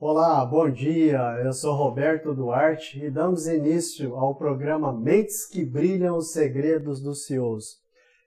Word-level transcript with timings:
Olá, 0.00 0.46
bom 0.46 0.70
dia. 0.70 1.18
Eu 1.44 1.52
sou 1.52 1.74
Roberto 1.74 2.32
Duarte 2.32 3.04
e 3.04 3.10
damos 3.10 3.48
início 3.48 4.14
ao 4.14 4.32
programa 4.32 4.92
Mentes 4.92 5.44
que 5.44 5.64
Brilham 5.64 6.16
os 6.16 6.30
Segredos 6.30 7.00
dos 7.00 7.26
CEOs. 7.26 7.80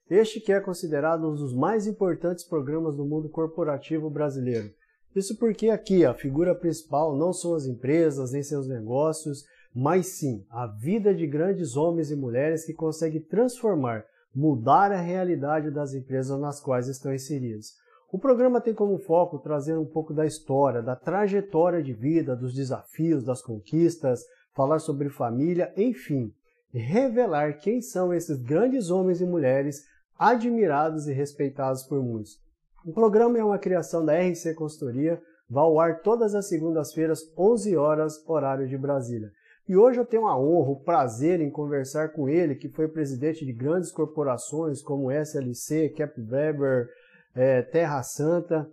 Este 0.09 0.41
que 0.41 0.51
é 0.51 0.59
considerado 0.59 1.29
um 1.29 1.33
dos 1.33 1.55
mais 1.55 1.87
importantes 1.87 2.43
programas 2.43 2.97
do 2.97 3.05
mundo 3.05 3.29
corporativo 3.29 4.09
brasileiro. 4.09 4.69
Isso 5.15 5.37
porque 5.37 5.69
aqui 5.69 6.03
a 6.03 6.13
figura 6.13 6.53
principal 6.53 7.15
não 7.15 7.31
são 7.31 7.55
as 7.55 7.65
empresas 7.65 8.33
nem 8.33 8.43
seus 8.43 8.67
negócios, 8.67 9.45
mas 9.73 10.07
sim 10.07 10.45
a 10.49 10.67
vida 10.67 11.15
de 11.15 11.25
grandes 11.25 11.77
homens 11.77 12.11
e 12.11 12.17
mulheres 12.17 12.65
que 12.65 12.73
conseguem 12.73 13.21
transformar, 13.21 14.03
mudar 14.35 14.91
a 14.91 14.99
realidade 14.99 15.71
das 15.71 15.93
empresas 15.93 16.37
nas 16.37 16.59
quais 16.59 16.89
estão 16.89 17.13
inseridos. 17.13 17.79
O 18.11 18.19
programa 18.19 18.59
tem 18.59 18.73
como 18.73 18.97
foco 18.97 19.39
trazer 19.39 19.77
um 19.77 19.85
pouco 19.85 20.13
da 20.13 20.25
história, 20.25 20.81
da 20.81 20.97
trajetória 20.97 21.81
de 21.81 21.93
vida, 21.93 22.35
dos 22.35 22.53
desafios, 22.53 23.23
das 23.23 23.41
conquistas, 23.41 24.25
falar 24.53 24.79
sobre 24.79 25.07
família, 25.07 25.73
enfim, 25.77 26.33
revelar 26.73 27.59
quem 27.59 27.81
são 27.81 28.13
esses 28.13 28.41
grandes 28.41 28.89
homens 28.89 29.21
e 29.21 29.25
mulheres 29.25 29.85
admirados 30.19 31.07
e 31.07 31.13
respeitados 31.13 31.83
por 31.83 32.03
muitos. 32.03 32.37
O 32.85 32.91
programa 32.91 33.39
é 33.39 33.43
uma 33.45 33.57
criação 33.57 34.03
da 34.03 34.19
RC 34.19 34.55
Consultoria, 34.55 35.21
vai 35.49 35.63
ao 35.63 35.79
ar 35.79 36.01
todas 36.01 36.35
as 36.35 36.49
segundas-feiras, 36.49 37.21
11 37.37 37.77
horas, 37.77 38.21
horário 38.27 38.67
de 38.67 38.77
Brasília. 38.77 39.31
E 39.69 39.77
hoje 39.77 40.01
eu 40.01 40.05
tenho 40.05 40.27
a 40.27 40.37
honra, 40.37 40.71
o 40.71 40.83
prazer 40.83 41.39
em 41.39 41.49
conversar 41.49 42.09
com 42.09 42.27
ele, 42.27 42.55
que 42.55 42.67
foi 42.67 42.89
presidente 42.89 43.45
de 43.45 43.53
grandes 43.53 43.89
corporações 43.89 44.81
como 44.81 45.09
SLC, 45.09 45.93
Capweber, 45.95 46.89
é, 47.35 47.61
Terra 47.61 48.01
Santa, 48.03 48.69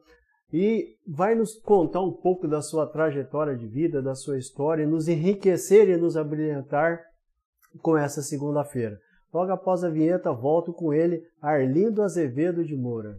e 0.53 0.97
vai 1.07 1.35
nos 1.35 1.55
contar 1.61 2.01
um 2.01 2.13
pouco 2.13 2.49
da 2.49 2.63
sua 2.63 2.87
trajetória 2.87 3.55
de 3.55 3.67
vida, 3.67 4.01
da 4.01 4.15
sua 4.15 4.39
história, 4.39 4.83
e 4.83 4.87
nos 4.87 5.09
enriquecer 5.09 5.89
e 5.89 5.97
nos 5.97 6.17
abrilhantar 6.17 7.03
com 7.83 7.97
essa 7.97 8.23
segunda-feira. 8.23 8.99
Logo 9.33 9.53
após 9.53 9.85
a 9.85 9.91
vinheta, 9.91 10.33
volto 10.33 10.73
com 10.73 10.93
ele, 10.93 11.23
Arlindo 11.41 12.03
Azevedo 12.03 12.65
de 12.65 12.75
Moura. 12.75 13.19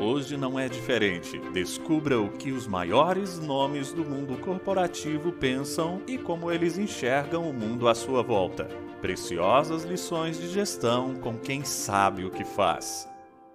Hoje 0.00 0.34
não 0.34 0.58
é 0.58 0.66
diferente. 0.66 1.38
Descubra 1.52 2.18
o 2.18 2.30
que 2.30 2.52
os 2.52 2.66
maiores 2.66 3.38
nomes 3.38 3.92
do 3.92 4.02
mundo 4.02 4.38
corporativo 4.38 5.30
pensam 5.30 6.00
e 6.06 6.16
como 6.16 6.50
eles 6.50 6.78
enxergam 6.78 7.46
o 7.46 7.52
mundo 7.52 7.86
à 7.86 7.94
sua 7.94 8.22
volta. 8.22 8.64
Preciosas 9.02 9.84
lições 9.84 10.40
de 10.40 10.48
gestão 10.48 11.16
com 11.16 11.36
quem 11.36 11.62
sabe 11.64 12.24
o 12.24 12.30
que 12.30 12.44
faz. 12.44 13.06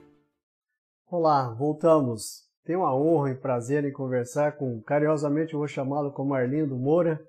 Olá, 1.07 1.53
voltamos. 1.53 2.52
Tenho 2.65 2.85
a 2.85 2.95
honra 2.95 3.33
e 3.33 3.35
prazer 3.35 3.85
em 3.85 3.93
conversar 3.93 4.57
com, 4.57 4.81
carinhosamente 4.83 5.55
vou 5.55 5.67
chamá-lo 5.67 6.13
como 6.13 6.33
Arlindo 6.33 6.77
Moura. 6.77 7.21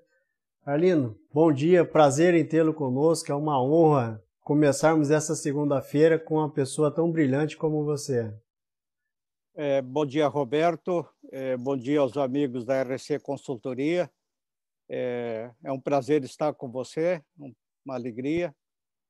Arlindo, 0.64 1.18
bom 1.32 1.52
dia, 1.52 1.84
prazer 1.84 2.34
em 2.34 2.46
tê-lo 2.46 2.72
conosco, 2.72 3.32
é 3.32 3.34
uma 3.34 3.60
honra 3.60 4.22
começarmos 4.42 5.10
essa 5.10 5.34
segunda-feira 5.34 6.20
com 6.20 6.36
uma 6.36 6.48
pessoa 6.48 6.88
tão 6.88 7.10
brilhante 7.10 7.56
como 7.56 7.84
você. 7.84 8.32
É, 9.56 9.82
bom 9.82 10.06
dia, 10.06 10.28
Roberto, 10.28 11.04
é, 11.32 11.56
bom 11.56 11.76
dia 11.76 11.98
aos 11.98 12.16
amigos 12.16 12.64
da 12.64 12.80
RC 12.84 13.18
Consultoria. 13.18 14.08
É, 14.88 15.50
é 15.64 15.72
um 15.72 15.80
prazer 15.80 16.22
estar 16.22 16.54
com 16.54 16.70
você, 16.70 17.20
uma 17.84 17.96
alegria, 17.96 18.54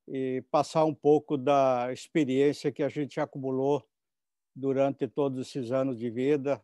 e 0.09 0.43
passar 0.51 0.87
um 0.87 0.95
pouco 0.95 1.37
da 1.37 1.93
experiência 1.93 2.73
que 2.73 2.83
a 2.83 2.89
gente 2.89 3.21
acumulou 3.21 3.85
durante 4.55 5.09
todos 5.09 5.39
esses 5.39 5.73
anos 5.73 5.99
de 5.99 6.11
vida 6.11 6.63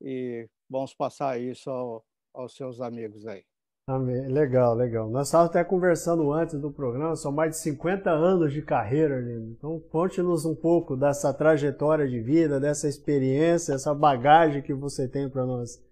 e 0.00 0.48
vamos 0.68 0.94
passar 0.94 1.40
isso 1.40 1.70
ao, 1.70 2.04
aos 2.34 2.56
seus 2.56 2.80
amigos 2.80 3.26
aí. 3.26 3.44
Amém. 3.86 4.28
Legal, 4.28 4.74
legal. 4.74 5.10
Nós 5.10 5.26
estávamos 5.26 5.50
até 5.50 5.64
conversando 5.64 6.32
antes 6.32 6.58
do 6.60 6.70
programa, 6.70 7.16
são 7.16 7.32
mais 7.32 7.50
de 7.50 7.56
50 7.58 8.10
anos 8.10 8.52
de 8.52 8.62
carreira, 8.62 9.20
Lino. 9.20 9.50
Então, 9.50 9.80
conte-nos 9.90 10.44
um 10.44 10.54
pouco 10.54 10.96
dessa 10.96 11.34
trajetória 11.34 12.08
de 12.08 12.20
vida, 12.20 12.60
dessa 12.60 12.88
experiência, 12.88 13.74
essa 13.74 13.92
bagagem 13.92 14.62
que 14.62 14.72
você 14.72 15.08
tem 15.08 15.28
para 15.28 15.44
nós. 15.44 15.82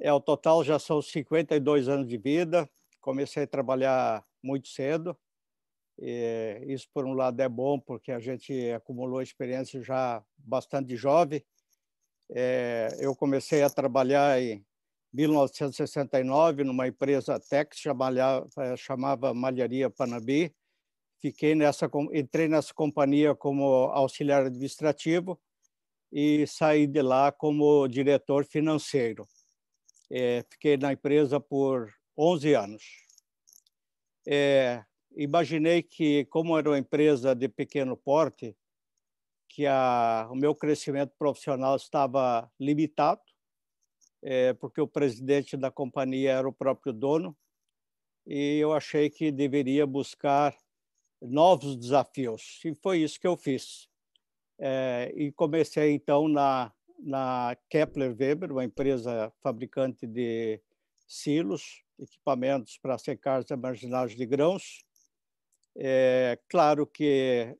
É, 0.00 0.10
o 0.12 0.20
total 0.20 0.64
já 0.64 0.78
são 0.78 1.02
52 1.02 1.88
anos 1.88 2.08
de 2.08 2.16
vida. 2.16 2.68
Comecei 3.00 3.42
a 3.42 3.46
trabalhar 3.46 4.24
muito 4.42 4.68
cedo, 4.68 5.16
e 5.98 6.64
isso, 6.68 6.88
por 6.94 7.04
um 7.04 7.12
lado, 7.12 7.40
é 7.40 7.48
bom, 7.48 7.78
porque 7.78 8.12
a 8.12 8.20
gente 8.20 8.70
acumulou 8.70 9.20
experiência 9.20 9.82
já 9.82 10.22
bastante 10.36 10.96
jovem. 10.96 11.44
É, 12.30 12.88
eu 13.00 13.16
comecei 13.16 13.62
a 13.62 13.70
trabalhar 13.70 14.40
em 14.40 14.64
1969 15.12 16.62
numa 16.62 16.86
empresa 16.86 17.40
Tex, 17.40 17.78
chamava, 17.78 18.48
é, 18.58 18.76
chamava 18.76 19.34
Malharia 19.34 19.90
Panabi. 19.90 20.54
Fiquei 21.20 21.54
nessa, 21.54 21.90
entrei 22.12 22.46
nessa 22.46 22.72
companhia 22.72 23.34
como 23.34 23.64
auxiliar 23.86 24.46
administrativo 24.46 25.40
e 26.12 26.46
saí 26.46 26.86
de 26.86 27.02
lá 27.02 27.32
como 27.32 27.88
diretor 27.88 28.44
financeiro. 28.44 29.26
É, 30.10 30.44
fiquei 30.48 30.76
na 30.76 30.92
empresa 30.92 31.40
por 31.40 31.92
11 32.16 32.54
anos. 32.54 32.84
É, 34.26 34.84
imaginei 35.16 35.82
que, 35.82 36.24
como 36.26 36.56
era 36.58 36.70
uma 36.70 36.78
empresa 36.78 37.34
de 37.34 37.48
pequeno 37.48 37.96
porte, 37.96 38.56
que 39.48 39.66
a, 39.66 40.28
o 40.30 40.36
meu 40.36 40.54
crescimento 40.54 41.12
profissional 41.18 41.76
estava 41.76 42.50
limitado, 42.60 43.22
é, 44.22 44.52
porque 44.54 44.80
o 44.80 44.88
presidente 44.88 45.56
da 45.56 45.70
companhia 45.70 46.32
era 46.32 46.48
o 46.48 46.52
próprio 46.52 46.92
dono, 46.92 47.36
e 48.26 48.58
eu 48.58 48.72
achei 48.72 49.08
que 49.08 49.32
deveria 49.32 49.86
buscar 49.86 50.54
novos 51.20 51.76
desafios. 51.76 52.60
E 52.64 52.74
foi 52.74 52.98
isso 52.98 53.18
que 53.18 53.26
eu 53.26 53.36
fiz. 53.36 53.88
É, 54.58 55.12
e 55.16 55.32
comecei, 55.32 55.92
então, 55.92 56.28
na, 56.28 56.72
na 56.98 57.56
Kepler 57.70 58.14
Weber, 58.18 58.52
uma 58.52 58.64
empresa 58.64 59.32
fabricante 59.40 60.06
de 60.06 60.60
silos, 61.06 61.82
equipamentos 61.98 62.78
para 62.78 62.98
secar 62.98 63.42
e 63.42 63.52
armazenagem 63.52 64.16
de 64.16 64.26
grãos, 64.26 64.84
é 65.78 66.38
claro 66.48 66.84
que 66.86 67.56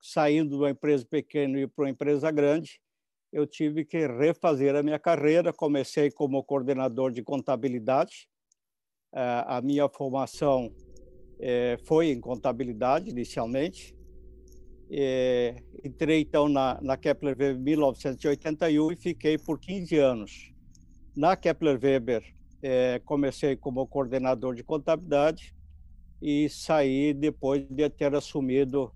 saindo 0.00 0.50
de 0.50 0.56
uma 0.56 0.70
empresa 0.70 1.04
pequena 1.04 1.60
e 1.60 1.66
para 1.66 1.84
uma 1.84 1.90
empresa 1.90 2.30
grande, 2.30 2.80
eu 3.30 3.46
tive 3.46 3.84
que 3.84 4.06
refazer 4.06 4.74
a 4.74 4.82
minha 4.82 4.98
carreira. 4.98 5.52
Comecei 5.52 6.10
como 6.10 6.42
coordenador 6.42 7.12
de 7.12 7.22
contabilidade. 7.22 8.26
A 9.12 9.60
minha 9.62 9.88
formação 9.88 10.72
é, 11.38 11.76
foi 11.84 12.10
em 12.10 12.20
contabilidade 12.20 13.10
inicialmente. 13.10 13.94
É, 14.90 15.62
entrei 15.84 16.22
então 16.22 16.48
na, 16.48 16.80
na 16.80 16.96
Kepler 16.96 17.36
Weber 17.38 17.56
em 17.56 17.62
1981 17.62 18.92
e 18.92 18.96
fiquei 18.96 19.38
por 19.38 19.60
15 19.60 19.96
anos. 19.98 20.52
Na 21.14 21.36
Kepler 21.36 21.78
Weber, 21.80 22.24
é, 22.62 23.00
comecei 23.04 23.54
como 23.54 23.86
coordenador 23.86 24.54
de 24.54 24.64
contabilidade 24.64 25.54
e 26.20 26.48
saí 26.48 27.14
depois 27.14 27.66
de 27.68 27.88
ter 27.88 28.14
assumido 28.14 28.92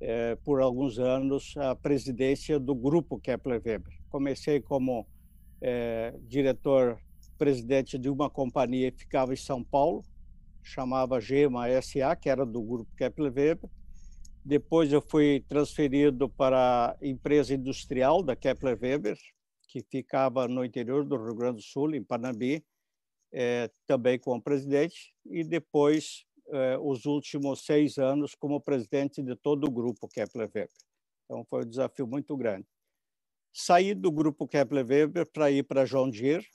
é, 0.00 0.34
por 0.36 0.60
alguns 0.60 0.98
anos 0.98 1.54
a 1.56 1.74
presidência 1.74 2.58
do 2.58 2.74
grupo 2.74 3.18
Kepler 3.18 3.62
Weber. 3.64 3.94
Comecei 4.08 4.60
como 4.60 5.06
é, 5.60 6.14
diretor 6.22 6.98
presidente 7.38 7.98
de 7.98 8.08
uma 8.08 8.28
companhia 8.28 8.90
que 8.90 9.00
ficava 9.00 9.32
em 9.32 9.36
São 9.36 9.62
Paulo, 9.62 10.02
chamava 10.62 11.20
Gema 11.20 11.66
SA, 11.80 12.16
que 12.16 12.28
era 12.28 12.44
do 12.44 12.62
grupo 12.62 12.90
Kepler 12.96 13.32
Weber. 13.32 13.70
Depois 14.44 14.92
eu 14.92 15.02
fui 15.02 15.44
transferido 15.48 16.28
para 16.28 16.96
a 17.00 17.06
empresa 17.06 17.54
industrial 17.54 18.22
da 18.22 18.36
Kepler 18.36 18.78
Weber, 18.80 19.16
que 19.68 19.82
ficava 19.90 20.46
no 20.46 20.64
interior 20.64 21.04
do 21.04 21.16
Rio 21.16 21.34
Grande 21.34 21.56
do 21.56 21.62
Sul, 21.62 21.94
em 21.94 22.02
Panambi, 22.02 22.64
é, 23.32 23.70
também 23.86 24.18
como 24.18 24.40
presidente, 24.40 25.12
e 25.26 25.42
depois 25.42 26.25
é, 26.48 26.78
os 26.78 27.04
últimos 27.06 27.64
seis 27.64 27.98
anos 27.98 28.34
como 28.34 28.60
presidente 28.60 29.22
de 29.22 29.34
todo 29.36 29.66
o 29.66 29.70
grupo 29.70 30.08
Kepler 30.08 30.50
Weber. 30.54 30.70
Então 31.24 31.44
foi 31.44 31.64
um 31.64 31.68
desafio 31.68 32.06
muito 32.06 32.36
grande. 32.36 32.66
Saí 33.52 33.94
do 33.94 34.12
grupo 34.12 34.46
Kepler 34.46 34.86
Weber 34.86 35.26
para 35.30 35.50
ir 35.50 35.64
para 35.64 35.84
John 35.84 36.10
Deere, 36.10 36.46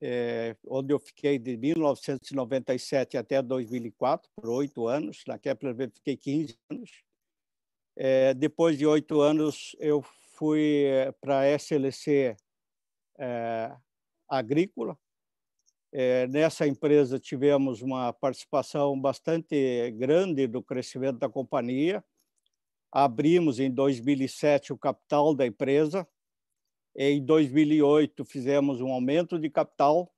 é, 0.00 0.56
onde 0.66 0.92
eu 0.92 0.98
fiquei 0.98 1.38
de 1.38 1.56
1997 1.56 3.16
até 3.16 3.40
2004, 3.40 4.30
por 4.34 4.50
oito 4.50 4.86
anos. 4.86 5.22
Na 5.26 5.38
Kepler 5.38 5.72
Weber 5.72 5.90
fiquei 5.94 6.16
15 6.16 6.58
anos. 6.70 7.04
É, 7.96 8.34
depois 8.34 8.76
de 8.76 8.86
oito 8.86 9.20
anos, 9.20 9.76
eu 9.78 10.02
fui 10.32 10.84
é, 10.86 11.12
para 11.12 11.40
a 11.40 11.58
SLC 11.58 12.36
é, 13.18 13.76
Agrícola. 14.28 14.98
É, 15.96 16.26
nessa 16.26 16.66
empresa 16.66 17.20
tivemos 17.20 17.80
uma 17.80 18.12
participação 18.12 19.00
bastante 19.00 19.92
grande 19.92 20.48
do 20.48 20.60
crescimento 20.60 21.20
da 21.20 21.28
companhia. 21.28 22.04
Abrimos 22.90 23.60
em 23.60 23.70
2007 23.70 24.72
o 24.72 24.76
capital 24.76 25.36
da 25.36 25.46
empresa. 25.46 26.04
Em 26.96 27.24
2008 27.24 28.24
fizemos 28.24 28.80
um 28.80 28.90
aumento 28.90 29.38
de 29.38 29.48
capital 29.48 30.12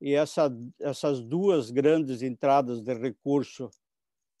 e 0.00 0.14
essa, 0.14 0.48
essas 0.78 1.20
duas 1.20 1.72
grandes 1.72 2.22
entradas 2.22 2.80
de 2.80 2.94
recurso 2.94 3.68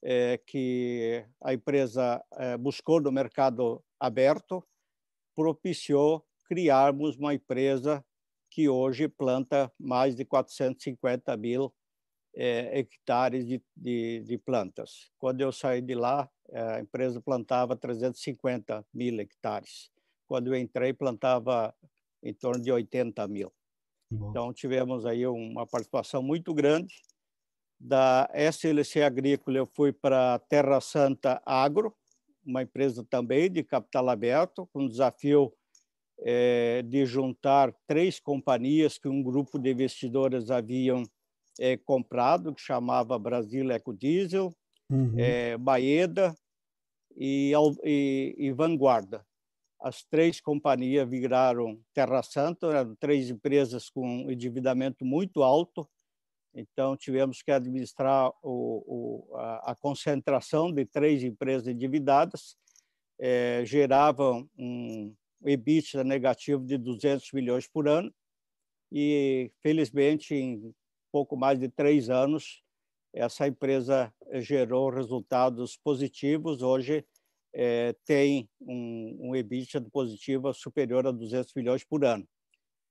é, 0.00 0.38
que 0.38 1.26
a 1.42 1.52
empresa 1.52 2.24
é, 2.36 2.56
buscou 2.56 3.00
no 3.00 3.10
mercado 3.10 3.82
aberto 3.98 4.64
propiciou 5.34 6.24
criarmos 6.44 7.16
uma 7.16 7.34
empresa 7.34 8.04
que 8.60 8.68
hoje 8.68 9.08
planta 9.08 9.72
mais 9.78 10.14
de 10.14 10.22
450 10.22 11.34
mil 11.38 11.72
é, 12.36 12.78
hectares 12.78 13.46
de, 13.46 13.62
de, 13.74 14.20
de, 14.20 14.36
plantas. 14.36 15.10
Quando 15.18 15.40
eu 15.40 15.50
saí 15.50 15.80
de 15.80 15.94
lá, 15.94 16.28
a 16.52 16.78
empresa 16.78 17.22
plantava 17.22 17.74
350 17.74 18.84
mil 18.92 19.18
hectares. 19.18 19.90
Quando 20.28 20.48
eu 20.48 20.60
entrei, 20.60 20.92
plantava 20.92 21.74
em 22.22 22.34
torno 22.34 22.62
de 22.62 22.70
80 22.70 23.26
mil. 23.28 23.50
Bom. 24.10 24.28
Então, 24.28 24.52
tivemos 24.52 25.06
aí 25.06 25.26
uma 25.26 25.66
participação 25.66 26.22
muito 26.22 26.52
grande 26.52 26.94
da 27.80 28.28
SLC 28.34 29.00
Agrícola, 29.00 29.56
eu 29.56 29.66
fui 29.66 29.90
para 29.90 30.38
Terra 30.50 30.82
Santa 30.82 31.40
Agro, 31.46 31.96
uma 32.44 32.60
empresa 32.60 33.02
também 33.08 33.50
de 33.50 33.64
capital 33.64 34.10
aberto, 34.10 34.68
com 34.70 34.86
desafio 34.86 35.50
é, 36.22 36.82
de 36.82 37.04
juntar 37.06 37.74
três 37.86 38.20
companhias 38.20 38.98
que 38.98 39.08
um 39.08 39.22
grupo 39.22 39.58
de 39.58 39.70
investidores 39.70 40.50
haviam 40.50 41.02
é, 41.58 41.76
comprado, 41.76 42.54
que 42.54 42.60
chamava 42.60 43.18
Brasil 43.18 43.70
Ecodiesel, 43.70 44.54
uhum. 44.90 45.14
é, 45.18 45.56
Baeda 45.56 46.34
e, 47.16 47.52
e, 47.84 48.34
e, 48.38 48.52
Vanguarda. 48.52 49.24
As 49.80 50.02
três 50.04 50.40
companhias 50.40 51.08
viraram 51.08 51.80
Terra 51.94 52.22
Santa, 52.22 52.66
eram 52.66 52.94
três 52.96 53.30
empresas 53.30 53.88
com 53.88 54.30
endividamento 54.30 55.04
muito 55.04 55.42
alto, 55.42 55.88
então, 56.54 56.96
tivemos 56.96 57.42
que 57.42 57.52
administrar 57.52 58.28
o, 58.42 59.28
o, 59.32 59.36
a, 59.36 59.70
a, 59.70 59.76
concentração 59.76 60.72
de 60.72 60.84
três 60.84 61.22
empresas 61.22 61.68
endividadas, 61.68 62.56
é, 63.20 63.62
geravam 63.64 64.48
um 64.58 65.14
EBITDA 65.44 66.04
negativo 66.04 66.64
de 66.64 66.76
200 66.76 67.32
milhões 67.32 67.66
por 67.66 67.88
ano, 67.88 68.12
e, 68.92 69.50
felizmente, 69.62 70.34
em 70.34 70.74
pouco 71.12 71.36
mais 71.36 71.58
de 71.58 71.68
três 71.68 72.10
anos, 72.10 72.62
essa 73.12 73.46
empresa 73.46 74.12
gerou 74.34 74.90
resultados 74.90 75.76
positivos. 75.76 76.62
Hoje, 76.62 77.04
é, 77.52 77.94
tem 78.04 78.48
um, 78.60 79.30
um 79.30 79.36
EBITDA 79.36 79.80
positivo 79.90 80.52
superior 80.52 81.06
a 81.06 81.10
200 81.12 81.52
milhões 81.54 81.84
por 81.84 82.04
ano. 82.04 82.26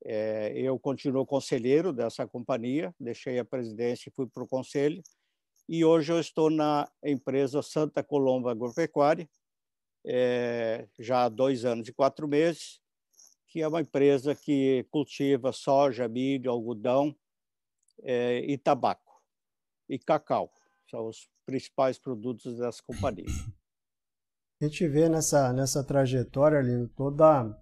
É, 0.05 0.53
eu 0.55 0.79
continuo 0.79 1.25
conselheiro 1.25 1.91
dessa 1.91 2.25
companhia, 2.25 2.93
deixei 2.99 3.37
a 3.39 3.45
presidência 3.45 4.09
e 4.09 4.13
fui 4.13 4.27
para 4.27 4.43
o 4.43 4.47
conselho. 4.47 5.01
E 5.67 5.83
hoje 5.83 6.11
eu 6.11 6.19
estou 6.19 6.49
na 6.49 6.89
empresa 7.03 7.61
Santa 7.61 8.01
Colomba 8.01 8.51
Agropecuária, 8.51 9.29
é, 10.05 10.87
já 10.97 11.25
há 11.25 11.29
dois 11.29 11.65
anos 11.65 11.87
e 11.87 11.93
quatro 11.93 12.27
meses, 12.27 12.79
que 13.47 13.61
é 13.61 13.67
uma 13.67 13.81
empresa 13.81 14.35
que 14.35 14.85
cultiva 14.91 15.51
soja, 15.51 16.07
milho, 16.07 16.51
algodão 16.51 17.15
é, 18.03 18.39
e 18.39 18.57
tabaco 18.57 19.21
e 19.87 19.97
cacau. 19.97 20.51
São 20.89 21.07
os 21.07 21.27
principais 21.45 21.97
produtos 21.97 22.57
dessa 22.57 22.81
companhia. 22.83 23.25
A 24.61 24.65
gente 24.65 24.87
vê 24.87 25.07
nessa, 25.07 25.53
nessa 25.53 25.83
trajetória, 25.83 26.59
ali 26.59 26.87
toda 26.89 27.57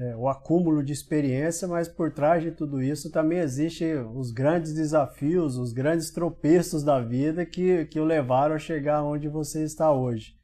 é, 0.00 0.16
o 0.16 0.28
acúmulo 0.28 0.82
de 0.82 0.92
experiência, 0.92 1.68
mas 1.68 1.88
por 1.88 2.12
trás 2.12 2.42
de 2.42 2.52
tudo 2.52 2.80
isso 2.80 3.10
também 3.10 3.38
existem 3.38 3.98
os 3.98 4.30
grandes 4.30 4.72
desafios, 4.72 5.56
os 5.56 5.72
grandes 5.72 6.10
tropeços 6.10 6.82
da 6.82 7.00
vida 7.00 7.44
que, 7.44 7.86
que 7.86 8.00
o 8.00 8.04
levaram 8.04 8.54
a 8.54 8.58
chegar 8.58 9.02
onde 9.02 9.28
você 9.28 9.64
está 9.64 9.92
hoje. 9.92 10.40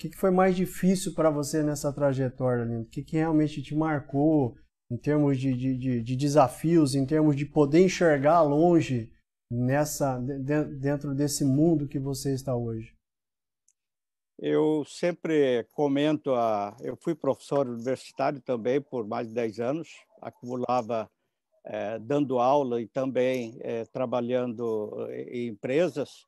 Que, 0.00 0.08
que 0.08 0.16
foi 0.16 0.30
mais 0.30 0.56
difícil 0.56 1.14
para 1.14 1.28
você 1.28 1.62
nessa 1.62 1.92
trajetória, 1.92 2.64
Lindo? 2.64 2.84
O 2.84 2.88
que, 2.88 3.02
que 3.02 3.18
realmente 3.18 3.62
te 3.62 3.74
marcou 3.74 4.56
em 4.90 4.96
termos 4.96 5.38
de, 5.38 5.54
de, 5.54 5.76
de, 5.76 6.02
de 6.02 6.16
desafios, 6.16 6.94
em 6.94 7.04
termos 7.04 7.36
de 7.36 7.44
poder 7.44 7.84
enxergar 7.84 8.40
longe 8.40 9.12
nessa 9.52 10.18
dentro 10.18 11.14
desse 11.14 11.44
mundo 11.44 11.86
que 11.86 11.98
você 11.98 12.32
está 12.32 12.56
hoje? 12.56 12.94
Eu 14.38 14.86
sempre 14.86 15.64
comento, 15.72 16.32
a, 16.32 16.74
eu 16.80 16.96
fui 16.96 17.14
professor 17.14 17.68
universitário 17.68 18.40
também 18.40 18.80
por 18.80 19.06
mais 19.06 19.28
de 19.28 19.34
10 19.34 19.60
anos, 19.60 19.88
acumulava 20.22 21.10
é, 21.62 21.98
dando 21.98 22.38
aula 22.38 22.80
e 22.80 22.88
também 22.88 23.58
é, 23.60 23.84
trabalhando 23.84 25.06
eh, 25.10 25.28
em 25.30 25.48
empresas, 25.48 26.26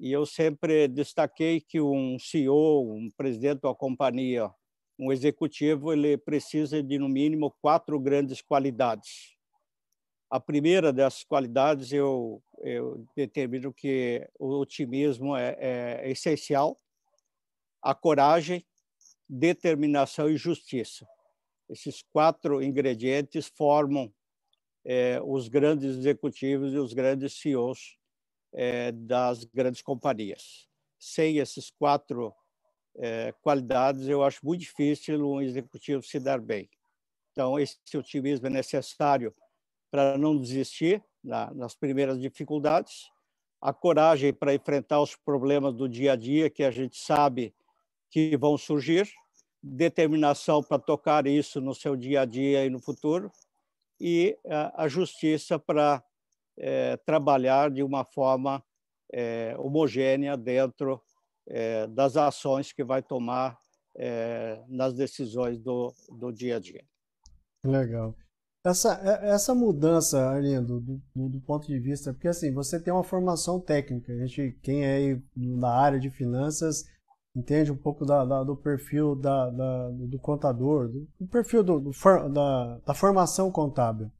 e 0.00 0.10
eu 0.10 0.24
sempre 0.24 0.88
destaquei 0.88 1.60
que 1.60 1.78
um 1.78 2.18
CEO, 2.18 2.90
um 2.90 3.10
presidente 3.10 3.60
da 3.60 3.74
companhia, 3.74 4.50
um 4.98 5.12
executivo, 5.12 5.92
ele 5.92 6.16
precisa 6.16 6.82
de, 6.82 6.98
no 6.98 7.06
mínimo, 7.06 7.54
quatro 7.60 8.00
grandes 8.00 8.40
qualidades. 8.40 9.36
A 10.30 10.40
primeira 10.40 10.90
dessas 10.90 11.22
qualidades, 11.22 11.92
eu, 11.92 12.42
eu 12.62 13.06
determino 13.14 13.74
que 13.74 14.26
o 14.38 14.58
otimismo 14.60 15.36
é, 15.36 15.56
é 15.58 16.10
essencial, 16.10 16.80
a 17.82 17.94
coragem, 17.94 18.64
determinação 19.28 20.30
e 20.30 20.36
justiça. 20.38 21.06
Esses 21.68 22.02
quatro 22.10 22.62
ingredientes 22.62 23.48
formam 23.54 24.10
é, 24.82 25.20
os 25.22 25.46
grandes 25.48 25.98
executivos 25.98 26.72
e 26.72 26.78
os 26.78 26.94
grandes 26.94 27.34
CEOs 27.34 27.99
é, 28.52 28.92
das 28.92 29.44
grandes 29.44 29.82
companhias. 29.82 30.68
Sem 30.98 31.38
esses 31.38 31.70
quatro 31.70 32.34
é, 32.96 33.32
qualidades, 33.40 34.08
eu 34.08 34.22
acho 34.22 34.44
muito 34.44 34.60
difícil 34.60 35.26
um 35.26 35.40
executivo 35.40 36.02
se 36.02 36.18
dar 36.18 36.40
bem. 36.40 36.68
Então, 37.32 37.58
esse 37.58 37.96
otimismo 37.96 38.46
é 38.46 38.50
necessário 38.50 39.34
para 39.90 40.18
não 40.18 40.36
desistir 40.36 41.02
na, 41.22 41.52
nas 41.54 41.74
primeiras 41.74 42.20
dificuldades, 42.20 43.10
a 43.60 43.72
coragem 43.72 44.32
para 44.32 44.54
enfrentar 44.54 45.00
os 45.00 45.14
problemas 45.14 45.74
do 45.74 45.88
dia 45.88 46.12
a 46.12 46.16
dia, 46.16 46.48
que 46.48 46.64
a 46.64 46.70
gente 46.70 46.96
sabe 46.96 47.54
que 48.10 48.36
vão 48.36 48.56
surgir, 48.56 49.08
determinação 49.62 50.62
para 50.62 50.78
tocar 50.78 51.26
isso 51.26 51.60
no 51.60 51.74
seu 51.74 51.94
dia 51.94 52.22
a 52.22 52.24
dia 52.24 52.64
e 52.64 52.70
no 52.70 52.80
futuro, 52.80 53.30
e 54.00 54.36
a, 54.74 54.88
justiça 54.88 55.58
para 55.58 56.02
é, 56.60 56.96
trabalhar 56.98 57.70
de 57.70 57.82
uma 57.82 58.04
forma 58.04 58.62
é, 59.12 59.56
homogênea 59.58 60.36
dentro 60.36 61.00
é, 61.48 61.86
das 61.88 62.16
ações 62.16 62.72
que 62.72 62.84
vai 62.84 63.02
tomar 63.02 63.58
nas 64.68 64.94
decisões 64.94 65.58
do, 65.58 65.92
do 66.08 66.32
dia 66.32 66.56
a 66.56 66.60
dia. 66.60 66.82
Legal. 67.66 68.14
Essa, 68.64 69.00
é, 69.02 69.30
essa 69.30 69.54
mudança, 69.54 70.20
Arlindo, 70.28 70.80
do, 70.80 71.28
do, 71.28 71.40
ponto 71.40 71.66
de 71.66 71.78
vista, 71.78 72.12
porque 72.12 72.28
assim, 72.28 72.52
você 72.52 72.78
tem 72.78 72.92
uma 72.92 73.02
formação 73.02 73.58
técnica, 73.58 74.12
a 74.12 74.26
gente, 74.26 74.58
quem 74.62 74.84
é 74.84 75.20
da 75.34 75.74
área 75.74 75.98
de 75.98 76.10
finanças 76.10 76.84
entende 77.34 77.72
um 77.72 77.76
pouco 77.76 78.04
da, 78.04 78.24
da, 78.24 78.44
do 78.44 78.56
perfil 78.56 79.14
da, 79.16 79.48
do 79.90 80.18
contador, 80.18 80.88
do, 80.88 81.08
do 81.18 81.26
perfil 81.28 81.62
do, 81.62 81.90
da, 82.32 82.78
da 82.78 82.94
formação 82.94 83.50
contábil. 83.50 84.10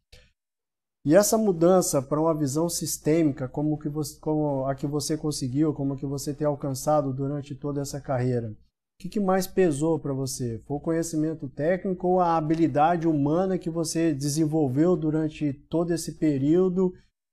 E 1.04 1.14
essa 1.14 1.38
mudança 1.38 2.02
para 2.02 2.20
uma 2.20 2.36
visão 2.36 2.68
sistêmica, 2.68 3.48
como, 3.48 3.78
que 3.78 3.88
você, 3.88 4.18
como 4.20 4.66
a 4.66 4.74
que 4.74 4.86
você 4.86 5.16
conseguiu, 5.16 5.72
como 5.72 5.94
a 5.94 5.96
que 5.96 6.06
você 6.06 6.34
tem 6.34 6.46
alcançado 6.46 7.12
durante 7.12 7.54
toda 7.54 7.80
essa 7.80 8.00
carreira, 8.00 8.54
que, 9.00 9.08
que 9.08 9.18
mais 9.18 9.46
pesou 9.46 9.98
para 9.98 10.12
você? 10.12 10.62
Foi 10.66 10.76
o 10.76 10.80
conhecimento 10.80 11.48
técnico 11.48 12.06
ou 12.06 12.20
a 12.20 12.36
habilidade 12.36 13.08
humana 13.08 13.58
que 13.58 13.70
você 13.70 14.12
desenvolveu 14.12 14.94
durante 14.94 15.54
todo 15.70 15.94
esse 15.94 16.18
período 16.18 16.92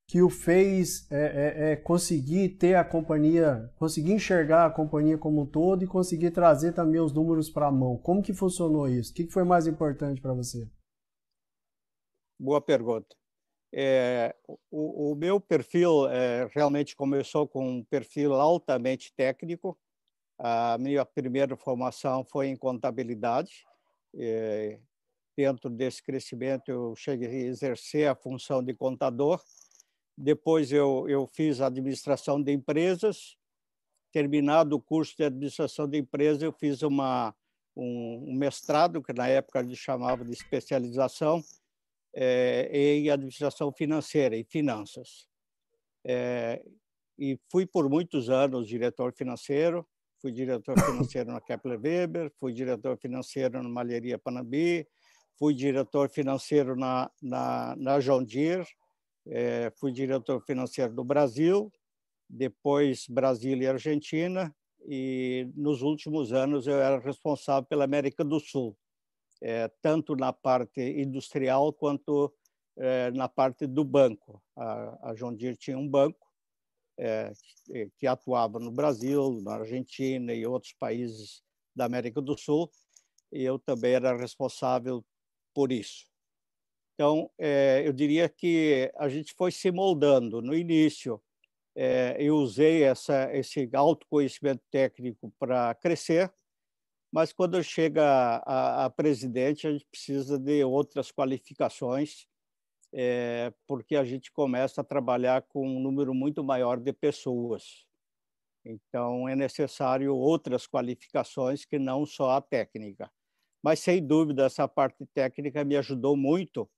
que 0.10 0.22
o 0.22 0.30
fez 0.30 1.06
é, 1.12 1.18
é, 1.18 1.72
é, 1.72 1.76
conseguir 1.76 2.58
ter 2.58 2.76
a 2.76 2.86
companhia, 2.86 3.70
conseguir 3.76 4.14
enxergar 4.14 4.66
a 4.66 4.72
companhia 4.72 5.18
como 5.18 5.42
um 5.42 5.46
todo 5.46 5.84
e 5.84 5.88
conseguir 5.88 6.32
trazer 6.32 6.72
também 6.72 7.02
os 7.02 7.12
números 7.12 7.50
para 7.50 7.68
a 7.68 7.72
mão? 7.72 7.98
Como 7.98 8.24
que 8.24 8.34
funcionou 8.34 8.88
isso? 8.88 9.12
O 9.12 9.14
que, 9.14 9.26
que 9.26 9.34
foi 9.34 9.44
mais 9.44 9.68
importante 9.68 10.22
para 10.22 10.34
você? 10.34 10.66
Boa 12.40 12.62
pergunta. 12.62 13.14
É, 13.74 14.36
o, 14.72 15.12
o, 15.12 15.16
meu 15.16 15.40
perfil 15.40 16.08
é, 16.08 16.50
realmente 16.54 16.96
começou 16.96 17.48
com 17.48 17.68
um 17.68 17.84
perfil 17.84 18.34
altamente 18.34 19.14
técnico, 19.14 19.78
a 20.40 20.78
minha 20.78 21.04
primeira 21.04 21.56
formação 21.58 22.24
foi 22.24 22.48
em 22.48 22.56
contabilidade. 22.56 23.66
E 24.14 24.80
dentro 25.36 25.70
desse 25.70 26.02
crescimento, 26.02 26.70
eu 26.70 26.96
cheguei 26.96 27.28
a 27.28 27.48
exercer 27.48 28.08
a 28.08 28.16
função 28.16 28.64
de 28.64 28.74
contador. 28.74 29.42
Depois, 30.16 30.72
eu, 30.72 31.08
eu 31.10 31.28
fiz 31.28 31.60
administração 31.60 32.42
de 32.42 32.52
empresas. 32.52 33.36
Terminado 34.12 34.76
o 34.76 34.82
curso 34.82 35.16
de 35.18 35.24
administração 35.24 35.88
de 35.88 35.98
empresas, 35.98 36.42
eu 36.42 36.52
fiz 36.52 36.82
uma, 36.82 37.36
um, 37.76 38.26
um 38.30 38.34
mestrado, 38.34 39.02
que 39.04 39.14
na 39.14 39.28
época 39.28 39.60
eles 39.60 39.78
chamavam 39.78 40.26
de 40.26 40.34
especialização, 40.34 41.44
é, 42.14 42.70
em 42.72 43.10
administração 43.10 43.72
financeira 43.72 44.36
e 44.36 44.44
finanças. 44.44 45.28
É, 46.06 46.64
e 47.18 47.40
fui 47.52 47.66
por 47.66 47.90
muitos 47.90 48.30
anos 48.30 48.68
diretor 48.68 49.14
financeiro, 49.14 49.86
fui 50.22 50.32
diretor 50.32 50.76
financeiro 50.86 51.32
na 51.32 51.42
Kepler 51.42 51.80
Weber, 51.80 52.32
fui 52.40 52.54
diretor 52.54 52.98
financeiro 52.98 53.62
na 53.62 53.70
Malheria 53.70 54.18
Panambi, 54.18 54.88
fui 55.38 55.54
diretor 55.54 56.10
financeiro 56.10 56.76
na, 56.76 57.12
na, 57.22 57.76
na 57.76 58.00
John 58.00 58.24
Deere, 58.24 58.68
é, 59.28 59.72
fui 59.78 59.92
diretor 59.92 60.42
financeiro 60.42 60.94
do 60.94 61.04
Brasil, 61.04 61.72
depois 62.30 63.08
Brasil 63.08 63.58
e 63.58 63.68
Argentina, 63.68 64.54
e 64.88 65.50
nos 65.56 65.82
últimos 65.82 66.32
anos 66.32 66.68
eu 66.68 66.80
era 66.80 67.00
responsável 67.00 67.68
pela 67.68 67.84
América 67.84 68.24
do 68.24 68.40
Sul, 68.40 68.76
é, 69.42 69.68
tanto 69.82 70.16
na 70.16 70.34
parte 70.34 70.82
industrial 70.82 71.72
quanto 71.74 72.34
é, 72.78 73.12
na 73.12 73.28
parte 73.28 73.66
do 73.68 73.84
banco. 73.84 74.42
A, 74.56 75.10
a 75.10 75.14
John 75.14 75.34
Deere 75.34 75.58
tinha 75.58 75.78
um 75.78 75.88
banco, 75.88 76.28
é, 77.00 77.32
que 77.98 78.08
atuava 78.08 78.60
no 78.60 78.72
Brasil, 78.72 79.40
na 79.44 79.56
Argentina 79.56 80.34
e 80.34 80.46
outros 80.46 80.74
países 80.74 81.44
da 81.76 81.86
América 81.86 82.22
do 82.22 82.38
Sul, 82.38 82.72
e 83.32 83.44
eu 83.44 83.60
também 83.60 83.94
era 83.94 84.16
responsável 84.16 85.06
por 85.54 85.72
isso. 85.72 86.06
Então, 86.96 87.30
eu 87.84 87.94
diria 87.94 88.28
que 88.28 88.92
a 88.96 89.08
gente 89.08 89.32
foi 89.36 89.52
se 89.52 89.70
moldando. 89.70 90.42
No 90.42 90.56
início, 90.56 91.22
eu 92.18 92.38
usei 92.38 92.82
essa, 92.82 93.32
esse 93.38 93.70
autoconhecimento 93.74 94.64
técnico 94.72 95.32
para 95.38 95.76
crescer, 95.76 96.34
mas 97.18 97.34
quando 97.34 97.64
chega 97.64 98.04
a, 98.46 98.86
a 98.86 98.90
presidente, 98.92 99.66
a 99.66 99.72
gente 99.72 99.88
precisa 99.88 100.38
de 100.38 100.64
outras 100.64 101.12
qualificações 101.12 102.28
é, 102.94 103.52
porque 103.66 103.96
a 103.96 104.04
gente 104.04 104.32
começa 104.32 104.82
a 104.82 104.84
trabalhar 104.84 105.42
com 105.42 105.68
um 105.68 105.80
número 105.80 106.14
muito 106.14 106.44
maior 106.44 106.80
de 106.80 106.94
pessoas. 106.94 107.88
Então, 108.64 109.28
é 109.28 109.36
necessário 109.36 110.16
outras 110.16 110.68
qualificações 110.68 111.66
que 111.66 111.80
não 111.80 112.06
só 112.06 112.34
a 112.34 112.42
técnica. 112.42 113.12
Mas, 113.64 113.80
sem 113.80 114.06
dúvida, 114.06 114.46
essa 114.46 114.68
parte 114.68 115.04
técnica 115.08 115.66
me 115.66 115.76
ajudou 115.76 116.16
muito 116.16 116.70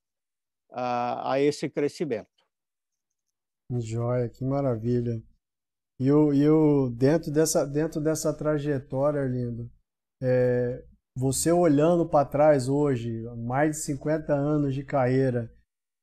a, 0.71 1.33
a 1.33 1.41
esse 1.41 1.69
crescimento. 1.69 2.45
Joia, 3.77 4.29
que 4.29 4.45
maravilha. 4.45 5.21
E 5.99 6.09
o, 6.09 6.33
e 6.33 6.47
o 6.47 6.89
dentro, 6.89 7.29
dessa, 7.29 7.65
dentro 7.65 7.99
dessa 7.99 8.33
trajetória, 8.33 9.25
Lindo, 9.25 9.69
é, 10.21 10.83
você 11.17 11.51
olhando 11.51 12.07
para 12.07 12.25
trás 12.25 12.69
hoje, 12.69 13.23
mais 13.37 13.71
de 13.71 13.83
50 13.83 14.33
anos 14.33 14.73
de 14.73 14.83
carreira, 14.83 15.51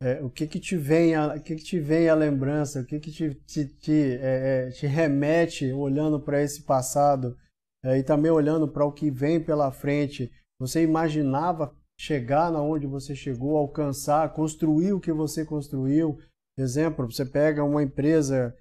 é, 0.02 0.22
o 0.22 0.28
que 0.28 0.46
que 0.46 0.60
te 0.60 0.76
vem 0.76 1.14
a, 1.14 1.34
o 1.34 1.40
que 1.40 1.56
que 1.56 1.64
te 1.64 1.80
vem 1.80 2.08
a 2.08 2.14
lembrança, 2.14 2.80
o 2.80 2.84
que 2.84 3.00
que 3.00 3.10
te, 3.10 3.34
te, 3.46 3.66
te, 3.66 4.18
é, 4.20 4.66
é 4.66 4.70
te 4.70 4.86
remete 4.86 5.72
olhando 5.72 6.20
para 6.20 6.42
esse 6.42 6.62
passado 6.62 7.36
é, 7.84 7.98
e 7.98 8.02
também 8.02 8.30
olhando 8.30 8.68
para 8.68 8.84
o 8.84 8.92
que 8.92 9.10
vem 9.10 9.42
pela 9.42 9.72
frente. 9.72 10.30
Você 10.60 10.82
imaginava 10.82 11.74
chegar 11.98 12.52
na 12.52 12.60
onde 12.60 12.86
você 12.86 13.14
chegou, 13.14 13.56
alcançar, 13.56 14.34
construir 14.34 14.92
o 14.92 15.00
que 15.00 15.12
você 15.12 15.44
construiu? 15.44 16.18
Exemplo, 16.58 17.10
você 17.10 17.24
pega 17.24 17.64
uma 17.64 17.82
empresa 17.82 18.54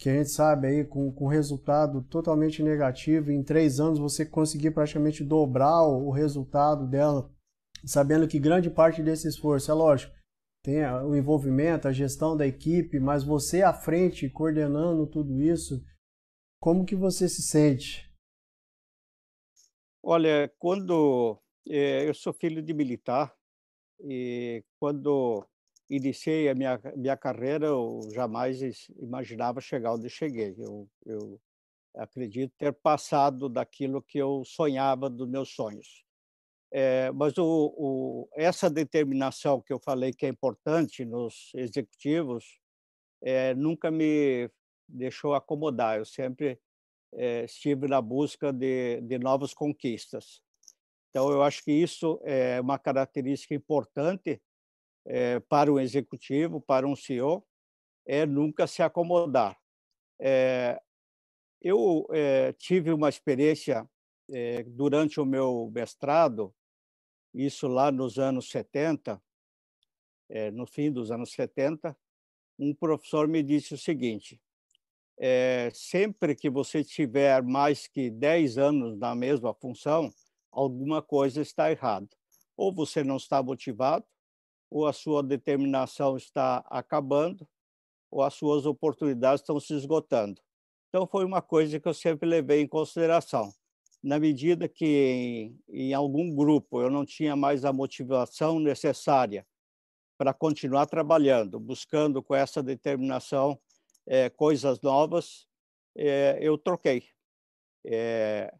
que 0.00 0.08
a 0.08 0.14
gente 0.14 0.30
sabe 0.30 0.66
aí 0.66 0.84
com, 0.84 1.12
com 1.12 1.26
resultado 1.26 2.02
totalmente 2.04 2.62
negativo, 2.62 3.30
em 3.30 3.42
três 3.42 3.78
anos 3.78 3.98
você 3.98 4.24
conseguir 4.24 4.70
praticamente 4.70 5.22
dobrar 5.22 5.82
o, 5.82 6.08
o 6.08 6.10
resultado 6.10 6.88
dela, 6.88 7.30
sabendo 7.84 8.26
que 8.26 8.38
grande 8.38 8.70
parte 8.70 9.02
desse 9.02 9.28
esforço, 9.28 9.70
é 9.70 9.74
lógico, 9.74 10.16
tem 10.64 10.86
o 10.86 11.14
envolvimento, 11.14 11.86
a 11.86 11.92
gestão 11.92 12.34
da 12.34 12.46
equipe, 12.46 12.98
mas 12.98 13.22
você 13.22 13.62
à 13.62 13.74
frente, 13.74 14.30
coordenando 14.30 15.06
tudo 15.06 15.38
isso, 15.38 15.84
como 16.58 16.86
que 16.86 16.96
você 16.96 17.28
se 17.28 17.42
sente? 17.42 18.10
Olha, 20.02 20.50
quando 20.58 21.38
é, 21.68 22.08
eu 22.08 22.14
sou 22.14 22.32
filho 22.32 22.62
de 22.62 22.72
militar 22.72 23.36
e 24.00 24.64
quando 24.78 25.46
iniciei 25.90 26.48
a 26.48 26.54
minha 26.54 26.80
minha 26.96 27.16
carreira, 27.16 27.66
eu 27.66 28.00
jamais 28.12 28.60
imaginava 28.98 29.60
chegar 29.60 29.94
onde 29.94 30.08
cheguei. 30.08 30.54
Eu, 30.56 30.88
eu 31.04 31.40
acredito 31.96 32.54
ter 32.56 32.72
passado 32.72 33.48
daquilo 33.48 34.00
que 34.00 34.18
eu 34.18 34.42
sonhava 34.44 35.10
dos 35.10 35.28
meus 35.28 35.50
sonhos. 35.50 36.04
É, 36.72 37.10
mas 37.10 37.36
o, 37.36 37.74
o, 37.76 38.28
essa 38.36 38.70
determinação 38.70 39.60
que 39.60 39.72
eu 39.72 39.80
falei 39.80 40.12
que 40.12 40.24
é 40.24 40.28
importante 40.28 41.04
nos 41.04 41.50
executivos 41.54 42.60
é, 43.20 43.54
nunca 43.54 43.90
me 43.90 44.48
deixou 44.88 45.34
acomodar. 45.34 45.98
Eu 45.98 46.04
sempre 46.04 46.60
é, 47.14 47.44
estive 47.44 47.88
na 47.88 48.00
busca 48.00 48.52
de, 48.52 49.00
de 49.00 49.18
novas 49.18 49.52
conquistas. 49.52 50.40
Então, 51.10 51.28
eu 51.32 51.42
acho 51.42 51.64
que 51.64 51.72
isso 51.72 52.20
é 52.22 52.60
uma 52.60 52.78
característica 52.78 53.52
importante 53.52 54.40
é, 55.04 55.40
para 55.40 55.72
um 55.72 55.78
executivo, 55.78 56.60
para 56.60 56.86
um 56.86 56.96
CEO, 56.96 57.44
é 58.06 58.26
nunca 58.26 58.66
se 58.66 58.82
acomodar. 58.82 59.56
É, 60.18 60.80
eu 61.60 62.06
é, 62.12 62.52
tive 62.54 62.92
uma 62.92 63.08
experiência 63.08 63.88
durante 64.68 65.20
o 65.20 65.26
meu 65.26 65.68
mestrado 65.74 66.54
isso 67.34 67.68
lá 67.68 67.90
nos 67.90 68.18
anos 68.18 68.48
70, 68.48 69.20
é, 70.28 70.46
eh, 70.46 70.50
no 70.50 70.66
fim 70.66 70.90
dos 70.90 71.10
anos 71.10 71.32
70, 71.32 71.96
um 72.58 72.74
professor 72.74 73.26
me 73.26 73.42
disse 73.42 73.74
o 73.74 73.78
seguinte: 73.78 74.40
sempre 75.72 76.34
que 76.34 76.50
você 76.50 76.82
tiver 76.82 77.42
mais 77.42 77.86
que 77.86 78.10
10 78.10 78.58
anos 78.58 78.98
na 78.98 79.14
mesma 79.14 79.54
função, 79.54 80.12
alguma 80.50 81.00
coisa 81.02 81.40
está 81.40 81.70
errada. 81.70 82.08
Ou 82.56 82.72
você 82.72 83.02
não 83.02 83.16
está 83.16 83.42
motivado, 83.42 84.04
ou 84.70 84.86
a 84.86 84.92
sua 84.92 85.22
determinação 85.22 86.16
está 86.16 86.64
acabando, 86.70 87.46
ou 88.10 88.22
as 88.22 88.34
suas 88.34 88.66
oportunidades 88.66 89.42
estão 89.42 89.58
se 89.58 89.74
esgotando. 89.74 90.40
Então, 90.88 91.06
foi 91.06 91.24
uma 91.24 91.42
coisa 91.42 91.78
que 91.78 91.88
eu 91.88 91.94
sempre 91.94 92.28
levei 92.28 92.60
em 92.60 92.66
consideração 92.66 93.52
na 94.02 94.18
medida 94.18 94.68
que 94.68 94.86
em, 94.86 95.60
em, 95.68 95.94
algum 95.94 96.34
grupo 96.34 96.80
eu 96.80 96.90
não 96.90 97.04
tinha 97.04 97.36
mais 97.36 97.64
a 97.64 97.72
motivação 97.72 98.58
necessária 98.58 99.46
para 100.16 100.32
continuar 100.32 100.86
trabalhando, 100.86 101.60
buscando 101.60 102.22
com 102.22 102.34
essa 102.34 102.62
determinação 102.62 103.58
é, 104.06 104.28
coisas 104.30 104.80
novas, 104.80 105.46
é, 105.96 106.38
eu 106.40 106.58
troquei. 106.58 107.04
É, 107.86 108.52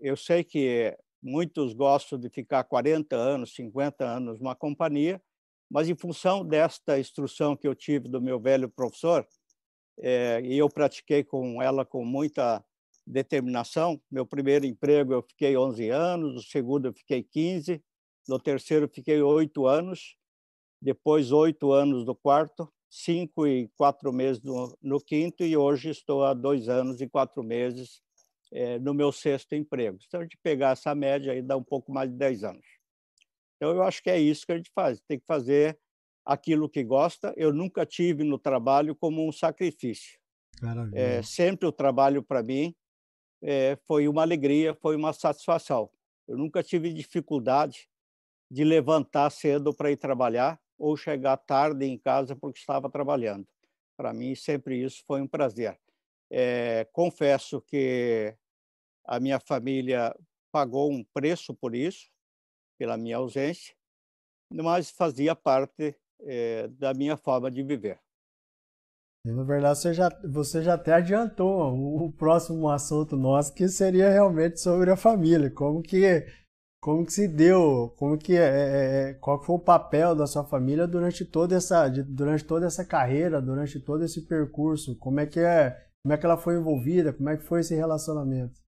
eu 0.00 0.16
sei 0.16 0.44
que 0.44 0.96
muitos 1.24 1.72
gostam 1.72 2.18
de 2.18 2.28
ficar 2.28 2.62
40 2.64 3.16
anos, 3.16 3.54
50 3.54 4.04
anos 4.04 4.38
numa 4.38 4.54
companhia, 4.54 5.20
mas 5.70 5.88
em 5.88 5.96
função 5.96 6.44
desta 6.44 7.00
instrução 7.00 7.56
que 7.56 7.66
eu 7.66 7.74
tive 7.74 8.08
do 8.08 8.20
meu 8.20 8.38
velho 8.38 8.68
professor, 8.68 9.26
e 9.98 10.58
eu 10.58 10.68
pratiquei 10.68 11.24
com 11.24 11.62
ela 11.62 11.84
com 11.84 12.04
muita 12.04 12.62
determinação. 13.06 14.00
Meu 14.10 14.26
primeiro 14.26 14.66
emprego 14.66 15.14
eu 15.14 15.22
fiquei 15.22 15.56
11 15.56 15.88
anos, 15.88 16.34
no 16.34 16.42
segundo 16.42 16.88
eu 16.88 16.92
fiquei 16.92 17.22
15, 17.22 17.82
no 18.28 18.38
terceiro 18.38 18.84
eu 18.84 18.88
fiquei 18.88 19.22
oito 19.22 19.66
anos, 19.66 20.16
depois 20.80 21.32
oito 21.32 21.72
anos 21.72 22.04
no 22.04 22.14
quarto, 22.14 22.70
cinco 22.90 23.46
e 23.46 23.68
quatro 23.76 24.12
meses 24.12 24.42
no, 24.42 24.76
no, 24.80 25.00
quinto, 25.00 25.42
e 25.42 25.56
hoje 25.56 25.90
estou 25.90 26.24
há 26.24 26.34
dois 26.34 26.68
anos 26.68 27.00
e 27.00 27.08
quatro 27.08 27.42
meses 27.42 28.00
é, 28.54 28.78
no 28.78 28.94
meu 28.94 29.10
sexto 29.10 29.54
emprego. 29.54 29.98
Se 30.08 30.16
a 30.16 30.22
gente 30.22 30.38
pegar 30.40 30.70
essa 30.70 30.94
média 30.94 31.32
aí, 31.32 31.42
dá 31.42 31.56
um 31.56 31.62
pouco 31.62 31.92
mais 31.92 32.08
de 32.08 32.16
10 32.16 32.44
anos. 32.44 32.66
Então, 33.56 33.74
eu 33.74 33.82
acho 33.82 34.00
que 34.00 34.08
é 34.08 34.18
isso 34.18 34.46
que 34.46 34.52
a 34.52 34.56
gente 34.56 34.70
faz. 34.72 35.00
Tem 35.08 35.18
que 35.18 35.26
fazer 35.26 35.76
aquilo 36.24 36.68
que 36.68 36.84
gosta. 36.84 37.34
Eu 37.36 37.52
nunca 37.52 37.84
tive 37.84 38.22
no 38.22 38.38
trabalho 38.38 38.94
como 38.94 39.26
um 39.26 39.32
sacrifício. 39.32 40.18
É, 40.94 41.20
sempre 41.22 41.66
o 41.66 41.72
trabalho 41.72 42.22
para 42.22 42.42
mim 42.42 42.74
é, 43.42 43.76
foi 43.86 44.06
uma 44.06 44.22
alegria, 44.22 44.72
foi 44.74 44.94
uma 44.94 45.12
satisfação. 45.12 45.90
Eu 46.28 46.38
nunca 46.38 46.62
tive 46.62 46.92
dificuldade 46.92 47.88
de 48.50 48.62
levantar 48.62 49.28
cedo 49.30 49.74
para 49.74 49.90
ir 49.90 49.96
trabalhar 49.96 50.60
ou 50.78 50.96
chegar 50.96 51.36
tarde 51.36 51.84
em 51.84 51.98
casa 51.98 52.36
porque 52.36 52.60
estava 52.60 52.88
trabalhando. 52.88 53.46
Para 53.96 54.12
mim, 54.12 54.34
sempre 54.34 54.82
isso 54.82 55.02
foi 55.06 55.20
um 55.20 55.26
prazer. 55.26 55.78
É, 56.30 56.86
confesso 56.92 57.60
que 57.60 58.36
a 59.04 59.20
minha 59.20 59.38
família 59.40 60.14
pagou 60.52 60.90
um 60.90 61.04
preço 61.04 61.54
por 61.54 61.74
isso, 61.74 62.08
pela 62.78 62.96
minha 62.96 63.16
ausência, 63.16 63.74
mas 64.52 64.90
fazia 64.90 65.34
parte 65.34 65.96
é, 66.20 66.68
da 66.68 66.94
minha 66.94 67.16
forma 67.16 67.50
de 67.50 67.62
viver. 67.62 67.98
Na 69.26 69.42
verdade, 69.42 69.78
você 69.78 69.94
já, 69.94 70.10
você 70.22 70.62
já 70.62 70.74
até 70.74 70.92
adiantou 70.92 71.72
o, 71.72 72.04
o 72.04 72.12
próximo 72.12 72.68
assunto 72.68 73.16
nosso, 73.16 73.54
que 73.54 73.66
seria 73.68 74.10
realmente 74.10 74.60
sobre 74.60 74.90
a 74.90 74.96
família. 74.96 75.50
Como 75.50 75.82
que 75.82 76.26
como 76.82 77.06
que 77.06 77.14
se 77.14 77.26
deu, 77.26 77.94
como 77.96 78.18
que 78.18 78.36
é, 78.36 78.42
é, 78.42 79.10
é 79.10 79.14
qual 79.14 79.42
foi 79.42 79.56
o 79.56 79.58
papel 79.58 80.14
da 80.14 80.26
sua 80.26 80.44
família 80.44 80.86
durante 80.86 81.24
toda 81.24 81.56
essa 81.56 81.88
durante 81.88 82.44
toda 82.44 82.66
essa 82.66 82.84
carreira, 82.84 83.40
durante 83.40 83.80
todo 83.80 84.04
esse 84.04 84.26
percurso, 84.26 84.94
como 84.98 85.18
é 85.18 85.26
que 85.26 85.40
é, 85.40 85.70
como 86.04 86.12
é 86.12 86.18
que 86.18 86.26
ela 86.26 86.36
foi 86.36 86.56
envolvida, 86.56 87.14
como 87.14 87.30
é 87.30 87.38
que 87.38 87.42
foi 87.42 87.60
esse 87.60 87.74
relacionamento? 87.74 88.63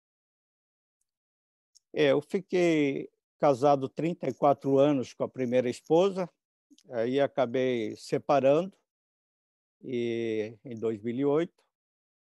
É, 1.98 2.10
eu 2.10 2.20
fiquei 2.20 3.08
casado 3.38 3.88
34 3.88 4.78
anos 4.78 5.14
com 5.14 5.24
a 5.24 5.28
primeira 5.28 5.70
esposa, 5.70 6.28
aí 6.90 7.18
acabei 7.18 7.96
separando 7.96 8.76
e 9.82 10.58
em 10.62 10.78
2008 10.78 11.54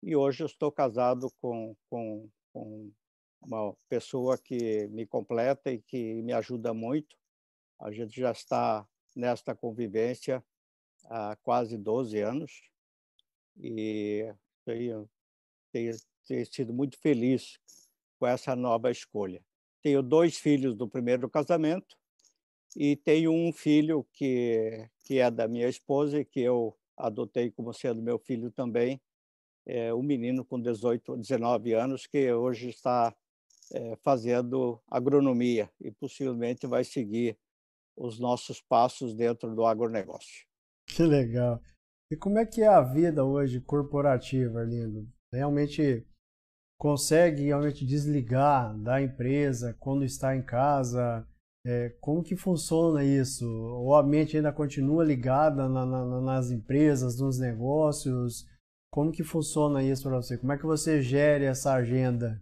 e 0.01 0.15
hoje 0.15 0.41
eu 0.41 0.47
estou 0.47 0.71
casado 0.71 1.31
com, 1.39 1.75
com, 1.87 2.27
com 2.51 2.91
uma 3.39 3.75
pessoa 3.87 4.35
que 4.35 4.87
me 4.87 5.05
completa 5.05 5.71
e 5.71 5.79
que 5.79 6.23
me 6.23 6.33
ajuda 6.33 6.73
muito. 6.73 7.15
A 7.79 7.91
gente 7.91 8.19
já 8.19 8.31
está 8.31 8.83
nesta 9.15 9.53
convivência 9.53 10.43
há 11.05 11.35
quase 11.43 11.77
12 11.77 12.19
anos 12.19 12.63
e 13.59 14.33
tenho, 14.65 15.07
tenho, 15.71 15.95
tenho 16.25 16.45
sido 16.47 16.73
muito 16.73 16.97
feliz 16.97 17.59
com 18.17 18.25
essa 18.25 18.55
nova 18.55 18.89
escolha. 18.89 19.39
Tenho 19.81 20.01
dois 20.01 20.37
filhos 20.37 20.75
do 20.75 20.87
primeiro 20.87 21.29
casamento 21.29 21.97
e 22.75 22.95
tenho 22.95 23.31
um 23.31 23.51
filho 23.51 24.05
que, 24.13 24.87
que 25.03 25.19
é 25.19 25.29
da 25.29 25.47
minha 25.47 25.67
esposa 25.67 26.19
e 26.19 26.25
que 26.25 26.39
eu 26.39 26.75
adotei 26.97 27.51
como 27.51 27.73
sendo 27.73 28.01
meu 28.01 28.19
filho 28.19 28.51
também, 28.51 29.01
é 29.65 29.93
um 29.93 30.01
menino 30.01 30.43
com 30.43 30.59
18, 30.59 31.17
19 31.17 31.73
anos 31.73 32.07
que 32.07 32.31
hoje 32.31 32.69
está 32.69 33.15
é, 33.71 33.95
fazendo 33.97 34.81
agronomia 34.89 35.69
e 35.79 35.91
possivelmente 35.91 36.67
vai 36.67 36.83
seguir 36.83 37.37
os 37.95 38.19
nossos 38.19 38.61
passos 38.61 39.13
dentro 39.13 39.53
do 39.53 39.65
agronegócio. 39.65 40.45
Que 40.85 41.03
legal. 41.03 41.61
E 42.09 42.15
como 42.15 42.39
é 42.39 42.45
que 42.45 42.61
é 42.61 42.67
a 42.67 42.81
vida 42.81 43.23
hoje 43.23 43.61
corporativa, 43.61 44.59
Arlindo? 44.59 45.07
Realmente 45.31 46.05
consegue 46.81 47.43
realmente 47.43 47.85
desligar 47.85 48.75
da 48.75 48.99
empresa 48.99 49.77
quando 49.79 50.03
está 50.03 50.35
em 50.35 50.41
casa? 50.41 51.23
É, 51.63 51.89
como 52.01 52.23
que 52.23 52.35
funciona 52.35 53.03
isso? 53.03 53.45
Ou 53.47 53.95
a 53.95 54.01
mente 54.01 54.35
ainda 54.35 54.51
continua 54.51 55.03
ligada 55.03 55.69
na, 55.69 55.85
na, 55.85 56.21
nas 56.21 56.49
empresas, 56.49 57.19
nos 57.19 57.37
negócios? 57.37 58.47
Como 58.91 59.11
que 59.11 59.23
funciona 59.23 59.83
isso 59.83 60.01
para 60.01 60.15
você? 60.15 60.39
Como 60.39 60.51
é 60.53 60.57
que 60.57 60.65
você 60.65 61.03
gere 61.03 61.45
essa 61.45 61.71
agenda? 61.71 62.41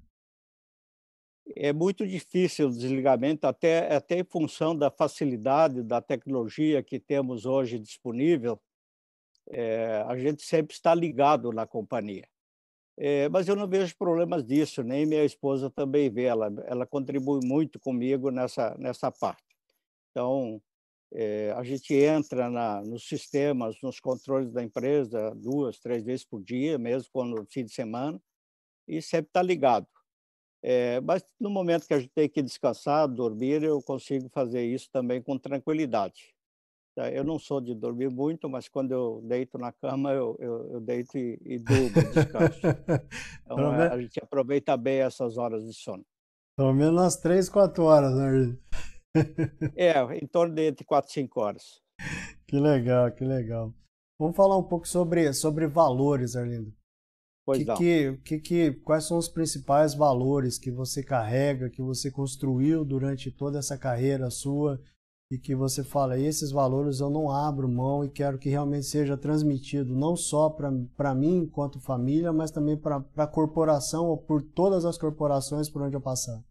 é 1.58 1.74
muito 1.74 2.08
difícil 2.08 2.68
o 2.68 2.72
desligamento, 2.72 3.48
até, 3.48 3.94
até 3.94 4.20
em 4.20 4.24
função 4.24 4.78
da 4.78 4.92
facilidade 4.92 5.82
da 5.82 6.00
tecnologia 6.00 6.82
que 6.84 7.00
temos 7.00 7.44
hoje 7.44 7.80
disponível, 7.80 8.58
é, 9.50 10.04
a 10.08 10.16
gente 10.16 10.44
sempre 10.44 10.76
está 10.76 10.94
ligado 10.94 11.52
na 11.52 11.66
companhia. 11.66 12.30
É, 13.02 13.30
mas 13.30 13.48
eu 13.48 13.56
não 13.56 13.66
vejo 13.66 13.96
problemas 13.98 14.44
disso, 14.44 14.84
nem 14.84 15.06
minha 15.06 15.24
esposa 15.24 15.70
também 15.70 16.10
vê, 16.10 16.24
ela, 16.24 16.52
ela 16.66 16.86
contribui 16.86 17.40
muito 17.42 17.80
comigo 17.80 18.30
nessa, 18.30 18.76
nessa 18.78 19.10
parte. 19.10 19.42
Então, 20.12 20.62
é, 21.14 21.54
a 21.56 21.64
gente 21.64 21.94
entra 21.94 22.50
na, 22.50 22.82
nos 22.82 23.08
sistemas, 23.08 23.82
nos 23.82 24.02
controles 24.02 24.52
da 24.52 24.62
empresa 24.62 25.34
duas, 25.34 25.80
três 25.80 26.04
vezes 26.04 26.26
por 26.26 26.44
dia, 26.44 26.78
mesmo 26.78 27.10
quando 27.14 27.38
no 27.38 27.46
fim 27.46 27.64
de 27.64 27.72
semana, 27.72 28.22
e 28.86 29.02
sempre 29.02 29.30
está 29.30 29.42
ligado. 29.42 29.88
É, 30.62 31.00
mas 31.00 31.24
no 31.40 31.50
momento 31.50 31.88
que 31.88 31.94
a 31.94 32.00
gente 32.00 32.12
tem 32.14 32.28
que 32.28 32.42
descansar, 32.42 33.08
dormir, 33.08 33.64
eu 33.64 33.82
consigo 33.82 34.28
fazer 34.28 34.66
isso 34.66 34.90
também 34.92 35.22
com 35.22 35.38
tranquilidade. 35.38 36.36
Tá? 36.96 37.10
Eu 37.12 37.24
não 37.24 37.40
sou 37.40 37.62
de 37.62 37.74
dormir 37.74 38.10
muito, 38.10 38.50
mas 38.50 38.68
quando 38.68 38.92
eu 38.92 39.22
deito 39.24 39.58
na 39.58 39.72
cama, 39.72 40.12
eu, 40.12 40.36
eu, 40.40 40.74
eu 40.74 40.82
deito 40.82 41.18
e, 41.18 41.40
e 41.46 41.60
durmo, 41.60 41.90
descanso. 42.14 42.60
Então, 43.46 43.74
é, 43.74 43.88
a 43.88 44.00
gente 44.00 44.20
aproveita 44.22 44.78
bem 44.78 45.00
essas 45.00 45.38
horas 45.38 45.66
de 45.66 45.74
sono. 45.74 46.06
Pelo 46.56 46.74
menos 46.74 46.94
umas 46.94 47.16
3, 47.18 47.50
4 47.50 47.84
horas, 47.84 48.16
né? 48.16 48.58
é, 49.76 49.94
em 50.18 50.28
torno 50.28 50.54
de 50.54 50.68
entre 50.68 50.86
4 50.86 51.10
e 51.10 51.14
5 51.14 51.40
horas. 51.40 51.82
Que 52.48 52.60
legal, 52.60 53.12
que 53.12 53.24
legal. 53.24 53.74
Vamos 54.20 54.36
falar 54.36 54.58
um 54.58 54.64
pouco 54.64 54.88
sobre, 54.88 55.34
sobre 55.34 55.68
valores, 55.68 56.36
Arlindo. 56.36 56.74
Pois 57.46 57.66
que, 57.78 58.18
que, 58.24 58.40
que, 58.40 58.72
quais 58.84 59.06
são 59.06 59.18
os 59.18 59.28
principais 59.28 59.96
valores 59.96 60.60
que 60.60 60.70
você 60.70 61.02
carrega, 61.02 61.70
que 61.70 61.82
você 61.82 62.12
construiu 62.12 62.86
durante 62.86 63.32
toda 63.32 63.58
essa 63.58 63.76
carreira 63.76 64.30
sua 64.30 64.80
e 65.32 65.38
que 65.38 65.56
você 65.56 65.84
fala, 65.84 66.20
esses 66.20 66.52
valores 66.52 67.00
eu 67.00 67.10
não 67.10 67.30
abro 67.30 67.70
mão 67.70 68.04
e 68.04 68.10
quero 68.10 68.40
que 68.40 68.50
realmente 68.50 68.88
seja 68.88 69.16
transmitido 69.16 69.96
não 69.96 70.16
só 70.16 70.50
para 70.50 71.14
mim 71.14 71.44
enquanto 71.44 71.80
família, 71.80 72.34
mas 72.34 72.50
também 72.50 72.76
para 72.76 73.06
a 73.16 73.28
corporação 73.28 74.08
ou 74.08 74.18
por 74.18 74.42
todas 74.42 74.86
as 74.86 74.98
corporações 74.98 75.70
por 75.70 75.84
onde 75.84 75.96
eu 75.96 76.02
passar? 76.02 76.44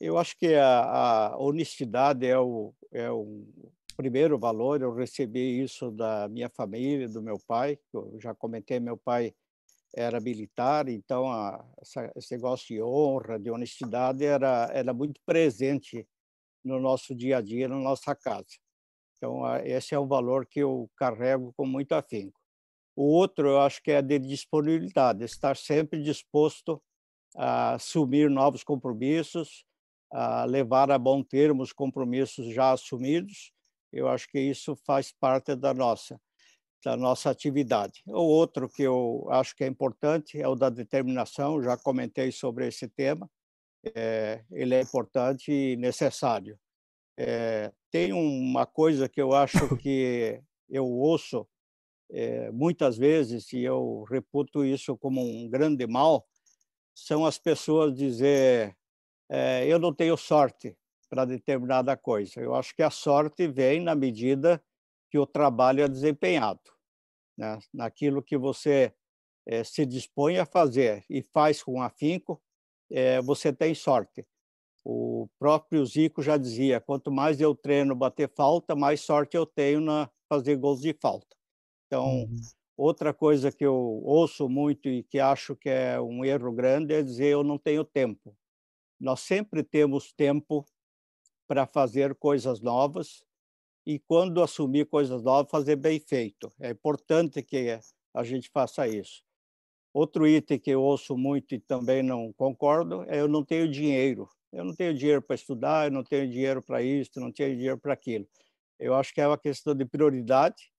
Eu 0.00 0.16
acho 0.16 0.38
que 0.38 0.54
a, 0.54 1.32
a 1.32 1.38
honestidade 1.38 2.26
é 2.26 2.38
o, 2.38 2.74
é 2.90 3.10
o 3.10 3.46
primeiro 3.94 4.38
valor, 4.38 4.80
eu 4.80 4.94
recebi 4.94 5.62
isso 5.62 5.90
da 5.90 6.28
minha 6.28 6.48
família, 6.48 7.08
do 7.08 7.22
meu 7.22 7.38
pai. 7.46 7.78
Eu 7.92 8.18
já 8.20 8.34
comentei, 8.34 8.78
meu 8.80 8.96
pai 8.96 9.34
era 9.94 10.20
militar, 10.20 10.88
então 10.88 11.30
a, 11.30 11.64
essa, 11.80 12.12
esse 12.14 12.34
negócio 12.34 12.66
de 12.68 12.82
honra, 12.82 13.38
de 13.38 13.50
honestidade 13.50 14.24
era, 14.24 14.70
era 14.72 14.92
muito 14.92 15.18
presente 15.24 16.06
no 16.66 16.80
nosso 16.80 17.14
dia 17.14 17.38
a 17.38 17.42
dia, 17.42 17.68
na 17.68 17.76
nossa 17.76 18.14
casa. 18.14 18.46
Então, 19.16 19.42
esse 19.64 19.94
é 19.94 19.98
um 20.00 20.06
valor 20.06 20.46
que 20.46 20.60
eu 20.60 20.90
carrego 20.96 21.52
com 21.56 21.66
muito 21.66 21.92
afinco. 21.92 22.38
O 22.96 23.04
outro, 23.04 23.48
eu 23.48 23.60
acho 23.60 23.82
que 23.82 23.90
é 23.90 24.02
de 24.02 24.18
disponibilidade, 24.18 25.24
estar 25.24 25.56
sempre 25.56 26.02
disposto 26.02 26.82
a 27.36 27.74
assumir 27.74 28.30
novos 28.30 28.64
compromissos, 28.64 29.64
a 30.12 30.44
levar 30.44 30.90
a 30.90 30.98
bom 30.98 31.22
termo 31.22 31.62
os 31.62 31.72
compromissos 31.72 32.52
já 32.54 32.72
assumidos 32.72 33.52
eu 33.92 34.08
acho 34.08 34.28
que 34.28 34.38
isso 34.38 34.76
faz 34.84 35.12
parte 35.12 35.54
da 35.56 35.72
nossa 35.72 36.20
da 36.84 36.96
nossa 36.96 37.30
atividade. 37.30 38.02
O 38.06 38.22
outro 38.22 38.68
que 38.68 38.82
eu 38.82 39.26
acho 39.30 39.56
que 39.56 39.64
é 39.64 39.66
importante 39.66 40.40
é 40.40 40.46
o 40.46 40.54
da 40.54 40.70
determinação. 40.70 41.60
Já 41.60 41.76
comentei 41.76 42.30
sobre 42.30 42.68
esse 42.68 42.86
tema. 42.86 43.28
É, 43.94 44.44
ele 44.50 44.74
é 44.74 44.80
importante 44.80 45.52
e 45.52 45.76
necessário. 45.76 46.58
É, 47.18 47.72
tem 47.90 48.12
uma 48.12 48.66
coisa 48.66 49.08
que 49.08 49.20
eu 49.20 49.32
acho 49.32 49.58
que 49.78 50.42
eu 50.68 50.86
ouço 50.86 51.46
é, 52.10 52.50
muitas 52.50 52.96
vezes 52.96 53.52
e 53.52 53.62
eu 53.62 54.04
reputo 54.10 54.64
isso 54.64 54.96
como 54.96 55.20
um 55.22 55.48
grande 55.48 55.86
mal 55.86 56.26
são 56.94 57.26
as 57.26 57.38
pessoas 57.38 57.94
dizer 57.94 58.76
é, 59.28 59.66
eu 59.66 59.78
não 59.78 59.92
tenho 59.92 60.16
sorte 60.16 60.76
para 61.08 61.24
determinada 61.24 61.96
coisa. 61.96 62.40
Eu 62.40 62.54
acho 62.54 62.74
que 62.74 62.82
a 62.82 62.90
sorte 62.90 63.46
vem 63.46 63.80
na 63.80 63.94
medida 63.94 64.62
que 65.10 65.18
o 65.18 65.26
trabalho 65.26 65.82
é 65.82 65.88
desempenhado, 65.88 66.60
né? 67.36 67.58
naquilo 67.72 68.22
que 68.22 68.36
você 68.36 68.92
é, 69.46 69.62
se 69.62 69.84
dispõe 69.86 70.38
a 70.38 70.46
fazer 70.46 71.04
e 71.08 71.22
faz 71.22 71.62
com 71.62 71.82
afinco, 71.82 72.42
é, 72.90 73.20
você 73.22 73.52
tem 73.52 73.74
sorte. 73.74 74.26
O 74.84 75.28
próprio 75.38 75.84
Zico 75.84 76.22
já 76.22 76.36
dizia: 76.36 76.80
quanto 76.80 77.10
mais 77.10 77.40
eu 77.40 77.54
treino 77.54 77.94
bater 77.94 78.30
falta, 78.34 78.76
mais 78.76 79.00
sorte 79.00 79.36
eu 79.36 79.46
tenho 79.46 79.80
na 79.80 80.10
fazer 80.28 80.56
gols 80.56 80.80
de 80.80 80.92
falta. 80.92 81.36
Então, 81.86 82.24
uhum. 82.24 82.40
Outra 82.76 83.14
coisa 83.14 83.50
que 83.50 83.64
eu 83.64 83.74
ouço 84.04 84.50
muito 84.50 84.86
e 84.86 85.02
que 85.02 85.18
acho 85.18 85.56
que 85.56 85.68
é 85.68 85.98
um 85.98 86.22
erro 86.22 86.52
grande 86.52 86.92
é 86.92 87.02
dizer 87.02 87.28
eu 87.28 87.42
não 87.42 87.56
tenho 87.56 87.82
tempo. 87.84 88.36
Nós 89.00 89.20
sempre 89.20 89.62
temos 89.62 90.12
tempo 90.12 90.64
para 91.48 91.66
fazer 91.66 92.14
coisas 92.16 92.60
novas 92.60 93.24
e 93.86 93.98
quando 93.98 94.42
assumir 94.42 94.86
coisas 94.86 95.22
novas, 95.22 95.50
fazer 95.50 95.76
bem 95.76 95.98
feito. 95.98 96.52
É 96.60 96.70
importante 96.70 97.42
que 97.42 97.80
a 98.12 98.22
gente 98.22 98.50
faça 98.50 98.86
isso. 98.86 99.24
Outro 99.96 100.28
item 100.28 100.58
que 100.58 100.68
eu 100.72 100.82
ouço 100.82 101.16
muito 101.16 101.54
e 101.54 101.58
também 101.58 102.02
não 102.02 102.30
concordo 102.34 103.02
é 103.08 103.18
eu 103.18 103.26
não 103.26 103.42
tenho 103.42 103.66
dinheiro. 103.66 104.28
Eu 104.52 104.62
não 104.62 104.74
tenho 104.74 104.92
dinheiro 104.92 105.22
para 105.22 105.34
estudar, 105.34 105.86
eu 105.86 105.90
não 105.90 106.04
tenho 106.04 106.28
dinheiro 106.28 106.62
para 106.62 106.82
isso, 106.82 107.18
não 107.18 107.32
tenho 107.32 107.56
dinheiro 107.56 107.78
para 107.78 107.94
aquilo. 107.94 108.28
Eu 108.78 108.94
acho 108.94 109.14
que 109.14 109.22
é 109.22 109.26
uma 109.26 109.38
questão 109.38 109.74
de 109.74 109.86
prioridade 109.86 110.70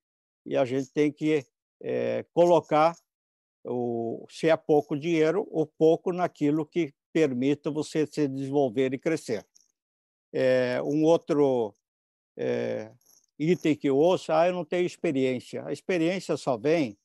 e 0.45 0.55
a 0.55 0.63
gente 0.65 0.93
tem 0.93 1.11
que 1.11 1.43
é, 1.81 2.27
colocar, 2.31 2.95
o, 3.65 4.23
se 4.29 4.49
é 4.49 4.55
pouco 4.55 4.95
dinheiro, 4.95 5.47
ou 5.49 5.65
pouco 5.65 6.13
naquilo 6.13 6.63
que 6.63 6.93
permita 7.11 7.71
você 7.71 8.05
se 8.05 8.27
desenvolver 8.27 8.93
e 8.93 8.99
crescer. 8.99 9.43
É, 10.31 10.79
um 10.83 11.03
outro 11.03 11.73
é, 12.37 12.91
item 13.39 13.75
que 13.75 13.89
eu 13.89 13.97
ouço, 13.97 14.31
ah, 14.31 14.45
eu 14.45 14.53
não 14.53 14.63
tenho 14.63 14.85
experiência. 14.85 15.65
A 15.65 15.73
experiência 15.73 16.37
só 16.37 16.55
vem 16.55 16.95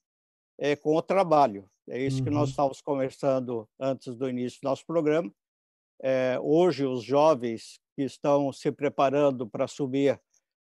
é, 0.59 0.77
com 0.77 0.95
o 0.95 1.01
trabalho. 1.01 1.72
É 1.93 2.01
isso 2.01 2.21
uhum. 2.21 2.25
que 2.25 2.31
nós 2.31 2.45
uhum. 2.45 2.51
estávamos 2.51 2.81
conversando 2.81 3.69
antes 3.79 4.17
do 4.17 4.27
início 4.27 4.59
do 4.63 4.65
nosso 4.65 4.87
programa. 4.87 5.31
É, 6.03 6.39
hoje, 6.41 6.87
os 6.87 7.05
jovens 7.05 7.79
que 7.95 8.03
estão 8.03 8.51
se 8.51 8.73
preparando 8.73 9.47
para 9.47 9.67
assumir 9.67 10.19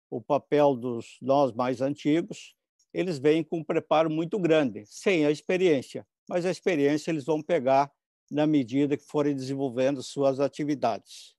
o 0.09 0.21
papel 0.21 0.77
dos 0.77 1.19
nós 1.21 1.53
mais 1.53 1.81
antigos, 1.81 2.55
eles 2.95 3.19
vêm 3.19 3.43
com 3.43 3.59
um 3.59 3.65
preparo 3.65 4.09
muito 4.09 4.39
grande, 4.39 4.85
sem 4.87 5.27
a 5.27 5.31
experiência, 5.33 6.07
mas 6.29 6.47
a 6.47 6.51
experiência 6.51 7.11
eles 7.11 7.25
vão 7.25 7.43
pegar 7.43 7.91
na 8.31 8.47
medida 8.47 8.97
que 8.97 9.05
forem 9.05 9.35
desenvolvendo 9.35 10.05
suas 10.05 10.39
atividades. 10.39 11.35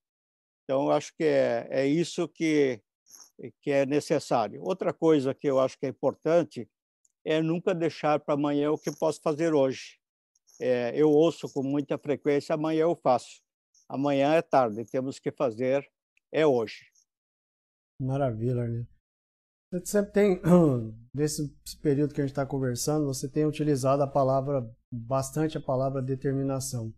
Então, 0.65 0.91
acho 0.91 1.15
que 1.15 1.23
é, 1.23 1.65
é 1.69 1.87
isso 1.87 2.27
que, 2.27 2.81
que 3.61 3.71
é 3.71 3.85
necessário. 3.85 4.61
Outra 4.65 4.91
coisa 4.91 5.33
que 5.33 5.47
eu 5.47 5.61
acho 5.61 5.79
que 5.79 5.85
é 5.85 5.89
importante 5.89 6.69
é 7.27 7.41
nunca 7.41 7.75
deixar 7.75 8.21
para 8.21 8.35
amanhã 8.35 8.71
o 8.71 8.77
que 8.77 8.89
posso 8.89 9.21
fazer 9.21 9.53
hoje. 9.53 9.99
É, 10.61 10.93
eu 10.95 11.11
ouço 11.11 11.51
com 11.51 11.61
muita 11.61 11.97
frequência, 11.97 12.55
amanhã 12.55 12.83
eu 12.83 12.95
faço. 12.95 13.41
Amanhã 13.89 14.33
é 14.33 14.41
tarde, 14.41 14.85
temos 14.85 15.19
que 15.19 15.29
fazer, 15.29 15.85
é 16.31 16.47
hoje. 16.47 16.85
Maravilha, 18.01 18.61
Arlindo. 18.61 18.87
Você 19.69 19.85
sempre 19.85 20.11
tem, 20.13 20.41
nesse 21.13 21.53
período 21.81 22.13
que 22.13 22.21
a 22.21 22.23
gente 22.23 22.31
está 22.31 22.45
conversando, 22.45 23.05
você 23.05 23.27
tem 23.27 23.45
utilizado 23.45 24.01
a 24.01 24.07
palavra, 24.07 24.65
bastante 24.89 25.57
a 25.57 25.61
palavra 25.61 26.01
determinação. 26.01 26.93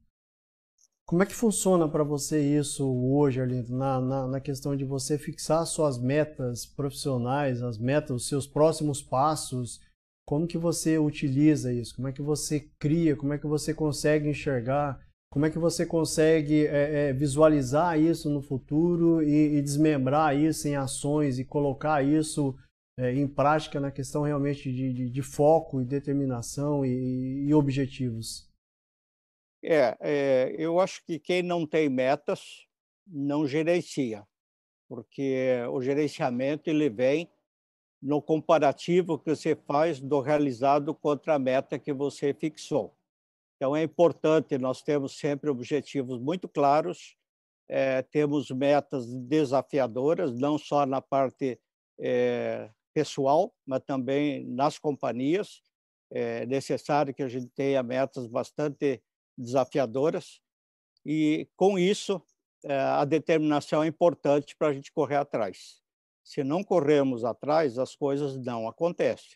Como 1.07 1.23
é 1.23 1.25
que 1.25 1.33
funciona 1.33 1.89
para 1.89 2.03
você 2.03 2.39
isso 2.39 2.87
hoje, 2.87 3.41
Arlindo, 3.41 3.75
na, 3.75 3.99
na, 3.99 4.27
na, 4.27 4.39
questão 4.39 4.75
de 4.75 4.85
você 4.85 5.17
fixar 5.17 5.65
suas 5.65 5.97
metas 5.97 6.67
profissionais, 6.67 7.63
as 7.63 7.79
metas, 7.79 8.11
os 8.11 8.27
seus 8.27 8.45
próximos 8.45 9.01
passos? 9.01 9.81
Como 10.29 10.45
que 10.45 10.59
você 10.59 10.99
utiliza 10.99 11.73
isso? 11.73 11.95
Como 11.95 12.07
é 12.07 12.11
que 12.11 12.21
você 12.21 12.59
cria? 12.77 13.15
Como 13.15 13.33
é 13.33 13.39
que 13.39 13.47
você 13.47 13.73
consegue 13.73 14.29
enxergar? 14.29 15.03
Como 15.31 15.47
é 15.47 15.49
que 15.49 15.57
você 15.57 15.87
consegue 15.87 16.67
é, 16.67 17.07
é, 17.07 17.13
visualizar 17.13 17.99
isso 17.99 18.29
no 18.29 18.39
futuro 18.39 19.23
e, 19.23 19.57
e, 19.57 19.61
desmembrar 19.63 20.37
isso 20.37 20.67
em 20.67 20.75
ações 20.75 21.39
e 21.39 21.45
colocar 21.45 22.03
isso 22.03 22.55
é, 22.95 23.11
em 23.11 23.27
prática 23.27 23.79
na 23.79 23.89
questão 23.89 24.21
realmente 24.21 24.71
de, 24.71 24.93
de, 24.93 25.09
de 25.09 25.21
foco 25.23 25.81
e 25.81 25.85
determinação 25.85 26.85
e, 26.85 27.47
e 27.47 27.51
objetivos? 27.55 28.47
É, 29.63 29.97
é, 29.99 30.55
eu 30.59 30.79
acho 30.79 31.03
que 31.07 31.17
quem 31.17 31.41
não 31.41 31.65
tem 31.65 31.89
metas 31.89 32.67
não 33.07 33.47
gerencia, 33.47 34.23
porque 34.87 35.55
o 35.71 35.81
gerenciamento 35.81 36.69
ele 36.69 36.87
vem 36.87 37.27
no 38.01 38.21
comparativo 38.21 39.19
que 39.19 39.35
você 39.35 39.55
faz 39.55 39.99
do 39.99 40.19
realizado 40.21 40.93
contra 40.93 41.35
a 41.35 41.39
meta 41.39 41.77
que 41.77 41.91
você 41.91 42.33
fixou. 42.33 42.95
Então, 43.55 43.75
é 43.75 43.83
importante, 43.83 44.57
nós 44.57 44.81
temos 44.81 45.17
sempre 45.17 45.49
objetivos 45.49 46.19
muito 46.19 46.47
claros, 46.47 47.17
é, 47.67 48.01
temos 48.01 48.49
metas 48.51 49.05
desafiadoras, 49.05 50.33
não 50.33 50.57
só 50.57 50.85
na 50.85 51.01
parte 51.01 51.59
é, 51.99 52.69
pessoal, 52.93 53.53
mas 53.65 53.81
também 53.83 54.45
nas 54.45 54.79
companhias. 54.79 55.61
É 56.11 56.45
necessário 56.45 57.13
que 57.13 57.21
a 57.21 57.27
gente 57.27 57.47
tenha 57.47 57.83
metas 57.83 58.25
bastante 58.25 59.03
desafiadoras, 59.37 60.41
e 61.05 61.47
com 61.55 61.77
isso, 61.77 62.21
é, 62.63 62.77
a 62.77 63.05
determinação 63.05 63.83
é 63.83 63.87
importante 63.87 64.55
para 64.55 64.69
a 64.69 64.73
gente 64.73 64.91
correr 64.91 65.15
atrás. 65.15 65.81
Se 66.29 66.43
não 66.43 66.63
corremos 66.63 67.25
atrás, 67.25 67.79
as 67.79 67.95
coisas 67.95 68.37
não 68.37 68.67
acontecem. 68.67 69.35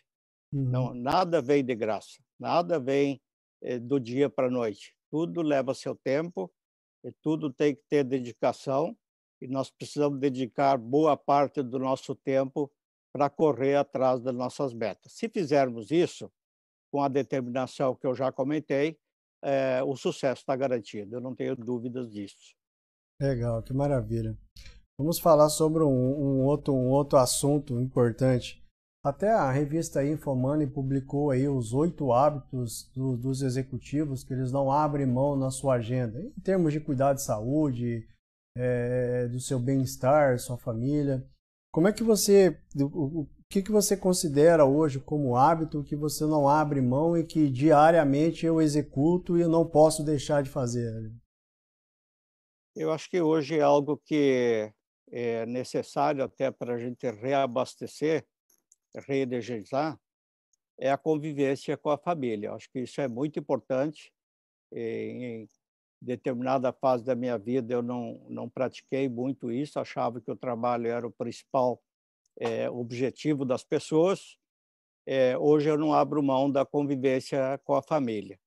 Uhum. 0.52 0.70
Não, 0.70 0.94
nada 0.94 1.42
vem 1.42 1.64
de 1.64 1.74
graça, 1.74 2.22
nada 2.38 2.78
vem 2.78 3.20
é, 3.60 3.80
do 3.80 3.98
dia 3.98 4.30
para 4.30 4.46
a 4.46 4.50
noite. 4.50 4.94
Tudo 5.10 5.42
leva 5.42 5.74
seu 5.74 5.96
tempo, 5.96 6.48
e 7.02 7.10
tudo 7.20 7.52
tem 7.52 7.74
que 7.74 7.82
ter 7.90 8.04
dedicação, 8.04 8.96
e 9.42 9.48
nós 9.48 9.70
precisamos 9.70 10.20
dedicar 10.20 10.78
boa 10.78 11.16
parte 11.16 11.64
do 11.64 11.80
nosso 11.80 12.14
tempo 12.14 12.70
para 13.12 13.28
correr 13.28 13.74
atrás 13.74 14.20
das 14.20 14.34
nossas 14.34 14.72
metas. 14.72 15.14
Se 15.14 15.28
fizermos 15.28 15.90
isso, 15.90 16.30
com 16.92 17.02
a 17.02 17.08
determinação 17.08 17.96
que 17.96 18.06
eu 18.06 18.14
já 18.14 18.30
comentei, 18.30 18.96
é, 19.42 19.82
o 19.82 19.96
sucesso 19.96 20.42
está 20.42 20.54
garantido, 20.54 21.16
eu 21.16 21.20
não 21.20 21.34
tenho 21.34 21.56
dúvidas 21.56 22.08
disso. 22.08 22.54
Legal, 23.20 23.64
que 23.64 23.72
maravilha. 23.72 24.38
Vamos 24.98 25.18
falar 25.18 25.48
sobre 25.48 25.82
um, 25.82 25.88
um, 25.88 26.44
outro, 26.44 26.72
um 26.72 26.88
outro 26.88 27.18
assunto 27.18 27.80
importante. 27.80 28.62
Até 29.04 29.30
a 29.30 29.50
revista 29.50 30.04
Infomoney 30.04 30.66
publicou 30.66 31.30
aí 31.30 31.48
os 31.48 31.74
oito 31.74 32.12
hábitos 32.12 32.90
do, 32.94 33.16
dos 33.16 33.42
executivos 33.42 34.22
que 34.24 34.32
eles 34.32 34.52
não 34.52 34.70
abrem 34.70 35.04
mão 35.04 35.36
na 35.36 35.50
sua 35.50 35.74
agenda, 35.74 36.20
em 36.20 36.40
termos 36.40 36.72
de 36.72 36.80
cuidar 36.80 37.12
de 37.12 37.22
saúde, 37.22 38.08
é, 38.56 39.26
do 39.26 39.40
seu 39.40 39.58
bem-estar, 39.58 40.38
sua 40.38 40.56
família. 40.56 41.26
Como 41.72 41.88
é 41.88 41.92
que 41.92 42.04
você, 42.04 42.56
o, 42.76 43.22
o 43.22 43.28
que, 43.50 43.62
que 43.62 43.72
você 43.72 43.96
considera 43.96 44.64
hoje 44.64 45.00
como 45.00 45.36
hábito 45.36 45.82
que 45.82 45.96
você 45.96 46.24
não 46.24 46.48
abre 46.48 46.80
mão 46.80 47.16
e 47.16 47.24
que 47.24 47.50
diariamente 47.50 48.46
eu 48.46 48.62
executo 48.62 49.36
e 49.36 49.42
eu 49.42 49.48
não 49.48 49.68
posso 49.68 50.04
deixar 50.04 50.42
de 50.42 50.48
fazer? 50.48 51.12
Eu 52.76 52.92
acho 52.92 53.10
que 53.10 53.20
hoje 53.20 53.58
é 53.58 53.62
algo 53.62 54.00
que 54.04 54.72
é 55.16 55.46
necessário 55.46 56.24
até 56.24 56.50
para 56.50 56.74
a 56.74 56.78
gente 56.78 57.08
reabastecer 57.08 58.26
reenergizar 59.06 59.98
é 60.76 60.90
a 60.90 60.98
convivência 60.98 61.76
com 61.76 61.88
a 61.88 61.96
família. 61.96 62.52
Acho 62.52 62.68
que 62.70 62.80
isso 62.80 63.00
é 63.00 63.06
muito 63.06 63.38
importante. 63.38 64.12
Em 64.72 65.48
determinada 66.02 66.72
fase 66.72 67.04
da 67.04 67.14
minha 67.14 67.38
vida 67.38 67.72
eu 67.72 67.82
não 67.82 68.26
não 68.28 68.48
pratiquei 68.48 69.08
muito 69.08 69.52
isso, 69.52 69.78
achava 69.78 70.20
que 70.20 70.30
o 70.30 70.36
trabalho 70.36 70.88
era 70.88 71.06
o 71.06 71.12
principal 71.12 71.80
é, 72.38 72.68
objetivo 72.68 73.44
das 73.44 73.62
pessoas. 73.62 74.36
É, 75.06 75.38
hoje 75.38 75.70
eu 75.70 75.78
não 75.78 75.94
abro 75.94 76.22
mão 76.22 76.50
da 76.50 76.64
convivência 76.64 77.60
com 77.64 77.74
a 77.74 77.82
família. 77.82 78.38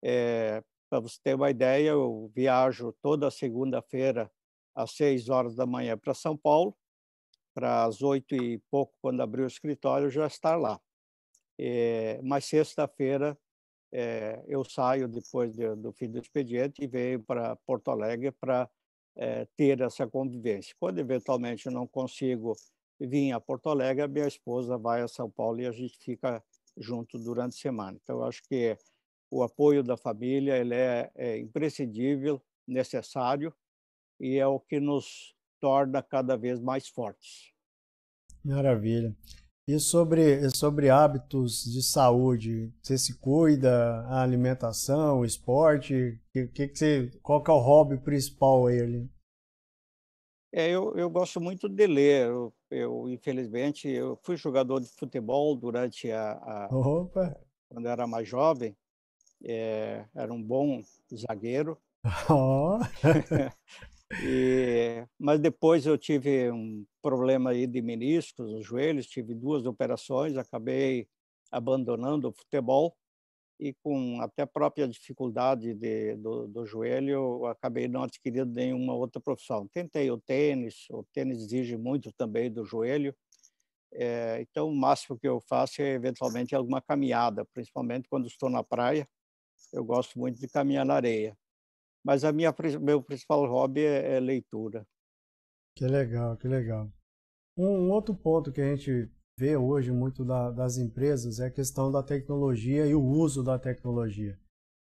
É, 0.00 0.62
Para 0.88 1.00
você 1.00 1.18
ter 1.22 1.34
uma 1.34 1.50
ideia, 1.50 1.90
eu 1.90 2.30
viajo 2.32 2.92
toda 3.02 3.30
segunda-feira 3.30 4.30
às 4.74 4.92
seis 4.92 5.28
horas 5.28 5.54
da 5.54 5.66
manhã 5.66 5.96
para 5.96 6.14
São 6.14 6.36
Paulo 6.36 6.76
para 7.54 7.84
as 7.84 8.02
oito 8.02 8.34
e 8.34 8.58
pouco, 8.68 8.92
quando 9.00 9.22
abrir 9.22 9.42
o 9.42 9.46
escritório, 9.46 10.10
já 10.10 10.26
estar 10.26 10.56
lá. 10.56 10.80
É, 11.56 12.20
mas 12.20 12.44
sexta-feira 12.46 13.38
é, 13.92 14.42
eu 14.48 14.64
saio 14.64 15.06
depois 15.06 15.54
de, 15.54 15.72
do 15.76 15.92
fim 15.92 16.10
do 16.10 16.18
expediente 16.18 16.82
e 16.82 16.88
venho 16.88 17.22
para 17.22 17.54
Porto 17.64 17.92
Alegre 17.92 18.32
para 18.32 18.68
é, 19.16 19.46
ter 19.56 19.80
essa 19.80 20.04
convivência. 20.04 20.74
Quando 20.80 20.98
eventualmente 20.98 21.66
eu 21.66 21.72
não 21.72 21.86
consigo 21.86 22.56
vir 22.98 23.30
a 23.30 23.40
Porto 23.40 23.68
Alegre, 23.68 24.08
minha 24.08 24.26
esposa 24.26 24.76
vai 24.76 25.02
a 25.02 25.08
São 25.08 25.30
Paulo 25.30 25.60
e 25.60 25.66
a 25.66 25.72
gente 25.72 25.96
fica 25.98 26.42
junto 26.76 27.16
durante 27.20 27.54
a 27.54 27.60
semana. 27.60 27.96
Então, 28.02 28.16
eu 28.18 28.24
acho 28.24 28.42
que 28.48 28.76
o 29.30 29.44
apoio 29.44 29.84
da 29.84 29.96
família 29.96 30.56
ele 30.56 30.74
é, 30.74 31.08
é 31.14 31.38
imprescindível, 31.38 32.42
necessário 32.66 33.54
e 34.20 34.38
é 34.38 34.46
o 34.46 34.60
que 34.60 34.80
nos 34.80 35.34
torna 35.60 36.02
cada 36.02 36.36
vez 36.36 36.60
mais 36.60 36.88
fortes. 36.88 37.52
Maravilha. 38.44 39.16
E 39.66 39.78
sobre, 39.78 40.50
sobre 40.50 40.90
hábitos 40.90 41.64
de 41.64 41.82
saúde, 41.82 42.70
você 42.82 42.98
se 42.98 43.18
cuida, 43.18 44.04
a 44.08 44.22
alimentação, 44.22 45.20
o 45.20 45.24
esporte, 45.24 46.20
que, 46.32 46.48
que, 46.48 46.68
que 46.68 46.76
você, 46.76 47.10
qual 47.22 47.42
que 47.42 47.50
é 47.50 47.54
o 47.54 47.58
hobby 47.58 47.96
principal 47.96 48.66
aí 48.66 48.80
ali? 48.80 49.10
É, 50.52 50.68
eu, 50.68 50.94
eu 50.96 51.08
gosto 51.08 51.40
muito 51.40 51.66
de 51.66 51.86
ler. 51.86 52.26
Eu, 52.26 52.54
eu, 52.70 53.08
infelizmente, 53.08 53.88
eu 53.88 54.18
fui 54.22 54.36
jogador 54.36 54.80
de 54.80 54.88
futebol 54.88 55.56
durante 55.56 56.12
a, 56.12 56.32
a 56.32 56.68
quando 57.68 57.88
era 57.88 58.06
mais 58.06 58.28
jovem, 58.28 58.76
é, 59.42 60.04
era 60.14 60.32
um 60.32 60.42
bom 60.42 60.82
zagueiro. 61.12 61.78
Oh. 62.28 62.78
e, 64.22 65.06
mas 65.18 65.40
depois 65.40 65.86
eu 65.86 65.98
tive 65.98 66.50
um 66.50 66.84
problema 67.02 67.50
aí 67.50 67.66
de 67.66 67.80
meniscos 67.82 68.52
nos 68.52 68.64
joelhos, 68.64 69.06
tive 69.06 69.34
duas 69.34 69.66
operações, 69.66 70.36
acabei 70.36 71.08
abandonando 71.50 72.28
o 72.28 72.32
futebol 72.32 72.96
e 73.58 73.72
com 73.82 74.20
até 74.20 74.42
a 74.42 74.46
própria 74.46 74.88
dificuldade 74.88 75.74
de, 75.74 76.16
do, 76.16 76.46
do 76.48 76.66
joelho, 76.66 77.10
eu 77.10 77.46
acabei 77.46 77.86
não 77.86 78.02
adquirindo 78.02 78.52
nenhuma 78.52 78.94
outra 78.94 79.20
profissão. 79.20 79.68
Tentei 79.68 80.10
o 80.10 80.18
tênis, 80.18 80.86
o 80.90 81.04
tênis 81.12 81.38
exige 81.38 81.76
muito 81.76 82.12
também 82.12 82.50
do 82.50 82.64
joelho, 82.64 83.14
é, 83.92 84.40
então 84.40 84.68
o 84.68 84.74
máximo 84.74 85.16
que 85.16 85.28
eu 85.28 85.40
faço 85.40 85.80
é 85.80 85.92
eventualmente 85.92 86.54
alguma 86.54 86.82
caminhada, 86.82 87.44
principalmente 87.54 88.08
quando 88.08 88.26
estou 88.26 88.50
na 88.50 88.62
praia, 88.62 89.08
eu 89.72 89.84
gosto 89.84 90.18
muito 90.18 90.38
de 90.38 90.48
caminhar 90.48 90.84
na 90.84 90.94
areia. 90.94 91.36
Mas 92.04 92.24
a 92.24 92.32
minha 92.32 92.54
meu 92.80 93.02
principal 93.02 93.46
hobby 93.46 93.80
é, 93.80 94.16
é 94.16 94.20
leitura. 94.20 94.86
Que 95.76 95.86
legal, 95.86 96.36
que 96.36 96.46
legal. 96.46 96.90
Um, 97.56 97.90
outro 97.90 98.14
ponto 98.14 98.52
que 98.52 98.60
a 98.60 98.74
gente 98.74 99.10
vê 99.38 99.56
hoje 99.56 99.90
muito 99.90 100.24
da, 100.24 100.50
das 100.50 100.76
empresas 100.76 101.40
é 101.40 101.46
a 101.46 101.50
questão 101.50 101.90
da 101.90 102.02
tecnologia 102.02 102.86
e 102.86 102.94
o 102.94 103.02
uso 103.02 103.42
da 103.42 103.58
tecnologia. 103.58 104.38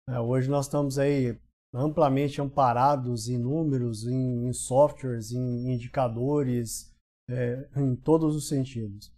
É, 0.08 0.18
hoje 0.20 0.50
nós 0.50 0.66
estamos 0.66 0.98
aí 0.98 1.38
amplamente 1.74 2.40
amparados 2.40 3.28
em 3.28 3.38
números, 3.38 4.04
em, 4.06 4.46
em 4.46 4.52
softwares, 4.52 5.32
em 5.32 5.72
indicadores, 5.72 6.92
é, 7.28 7.68
em 7.76 7.96
todos 7.96 8.36
os 8.36 8.48
sentidos. 8.48 9.12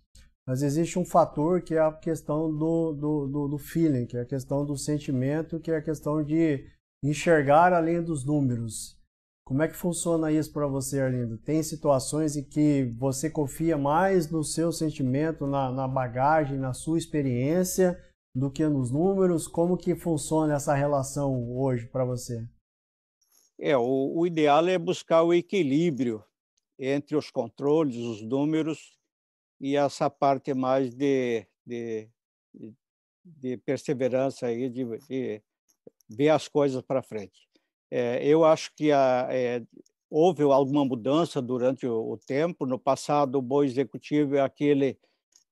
Mas 0.46 0.62
existe 0.62 0.98
um 0.98 1.04
fator 1.04 1.60
que 1.60 1.74
é 1.74 1.80
a 1.80 1.92
questão 1.92 2.56
do, 2.56 2.92
do, 2.92 3.26
do, 3.26 3.48
do 3.48 3.58
feeling, 3.58 4.06
que 4.06 4.16
é 4.16 4.20
a 4.20 4.26
questão 4.26 4.64
do 4.64 4.76
sentimento, 4.76 5.58
que 5.58 5.72
é 5.72 5.76
a 5.76 5.82
questão 5.82 6.22
de 6.22 6.64
enxergar 7.08 7.72
além 7.72 8.02
dos 8.02 8.24
números. 8.24 8.96
Como 9.44 9.62
é 9.62 9.68
que 9.68 9.76
funciona 9.76 10.32
isso 10.32 10.52
para 10.52 10.66
você, 10.66 11.00
Arlindo? 11.00 11.38
Tem 11.38 11.62
situações 11.62 12.36
em 12.36 12.42
que 12.42 12.92
você 12.98 13.30
confia 13.30 13.78
mais 13.78 14.28
no 14.28 14.42
seu 14.42 14.72
sentimento, 14.72 15.46
na, 15.46 15.70
na, 15.70 15.86
bagagem, 15.86 16.58
na 16.58 16.72
sua 16.72 16.98
experiência, 16.98 17.96
do 18.34 18.50
que 18.50 18.66
nos 18.66 18.90
números? 18.90 19.46
Como 19.46 19.76
que 19.76 19.94
funciona 19.94 20.54
essa 20.54 20.74
relação 20.74 21.56
hoje 21.56 21.86
para 21.86 22.04
você? 22.04 22.44
É, 23.58 23.76
o, 23.76 24.18
o, 24.18 24.26
ideal 24.26 24.66
é 24.66 24.76
buscar 24.76 25.22
o 25.22 25.32
equilíbrio 25.32 26.22
entre 26.78 27.16
os 27.16 27.30
controles, 27.30 27.96
os 27.96 28.22
números 28.22 28.98
e 29.60 29.76
essa 29.76 30.10
parte 30.10 30.52
mais 30.52 30.92
de, 30.94 31.46
de, 31.64 32.10
de 33.24 33.56
perseverança 33.58 34.48
aí, 34.48 34.68
de, 34.68 34.84
de 35.08 35.42
ver 36.08 36.30
as 36.30 36.48
coisas 36.48 36.82
para 36.82 37.02
frente. 37.02 37.46
É, 37.90 38.24
eu 38.26 38.44
acho 38.44 38.72
que 38.74 38.90
a, 38.92 39.28
é, 39.30 39.62
houve 40.10 40.42
alguma 40.42 40.84
mudança 40.84 41.40
durante 41.40 41.86
o, 41.86 42.12
o, 42.12 42.16
tempo. 42.16 42.66
No 42.66 42.78
passado, 42.78 43.38
o 43.38 43.42
bom 43.42 43.62
executivo 43.62 44.36
é 44.36 44.40
aquele 44.40 44.98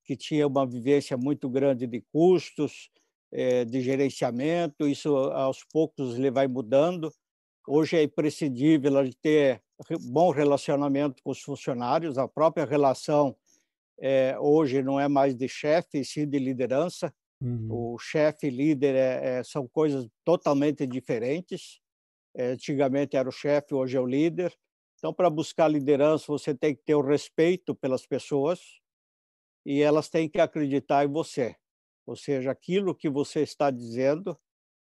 que 0.05 0.17
tinha 0.17 0.47
uma 0.47 0.67
vivência 0.67 1.17
muito 1.17 1.49
grande 1.49 1.87
de 1.87 2.01
custos, 2.13 2.91
é, 3.33 3.65
de 3.65 3.81
gerenciamento. 3.81 4.87
Isso, 4.87 5.17
aos 5.17 5.65
poucos, 5.65 6.17
ele 6.17 6.31
vai 6.31 6.47
mudando. 6.47 7.13
Hoje 7.67 7.97
é 7.97 8.03
imprescindível 8.03 8.99
a 8.99 9.05
gente 9.05 9.17
ter 9.23 9.63
bom 10.03 10.31
relacionamento 10.31 11.23
com 11.23 11.31
os 11.31 11.41
funcionários. 11.41 12.19
A 12.19 12.29
própria 12.29 12.65
relação 12.65 13.35
é, 13.99 14.37
hoje 14.39 14.83
não 14.83 15.01
é 15.01 15.09
mais 15.09 15.35
de 15.35 15.49
chefe, 15.49 16.05
sim 16.05 16.29
de 16.29 16.39
liderança. 16.39 17.13
Uhum. 17.45 17.71
O 17.71 17.99
chefe 17.99 18.51
líder 18.51 18.95
é, 18.95 19.39
é, 19.41 19.45
são 19.45 19.69
coisas 19.69 20.07
totalmente 20.25 20.87
diferentes. 20.87 21.81
É, 22.37 22.49
antigamente 22.49 23.17
era 23.17 23.29
o 23.29 23.33
chefe, 23.33 23.75
hoje 23.75 23.97
é 23.97 24.01
o 24.01 24.07
líder. 24.07 24.55
Então, 24.99 25.15
para 25.15 25.31
buscar 25.31 25.69
liderança, 25.69 26.27
você 26.29 26.55
tem 26.55 26.75
que 26.77 26.83
ter 26.85 26.95
o 26.95 27.03
respeito 27.03 27.75
pelas 27.75 28.07
pessoas 28.07 28.61
e 29.65 29.81
elas 29.83 30.09
têm 30.09 30.29
que 30.29 30.41
acreditar 30.41 31.05
em 31.05 31.09
você. 31.13 31.57
Ou 32.07 32.17
seja, 32.17 32.51
aquilo 32.51 32.95
que 32.95 33.09
você 33.09 33.43
está 33.43 33.71
dizendo, 33.71 34.39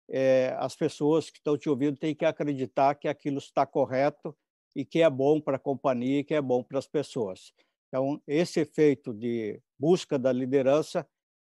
é, 0.09 0.55
as 0.59 0.75
pessoas 0.75 1.29
que 1.29 1.39
estão 1.39 1.57
te 1.57 1.69
ouvindo 1.69 1.97
têm 1.97 2.15
que 2.15 2.25
acreditar 2.25 2.95
que 2.95 3.07
aquilo 3.07 3.39
está 3.39 3.65
correto 3.65 4.35
e 4.75 4.85
que 4.85 5.01
é 5.01 5.09
bom 5.09 5.41
para 5.41 5.57
a 5.57 5.59
companhia 5.59 6.19
e 6.19 6.23
que 6.23 6.33
é 6.35 6.41
bom 6.41 6.63
para 6.63 6.79
as 6.79 6.87
pessoas. 6.87 7.53
Então, 7.89 8.21
esse 8.27 8.59
efeito 8.61 9.13
de 9.13 9.61
busca 9.79 10.19
da 10.19 10.31
liderança 10.33 11.07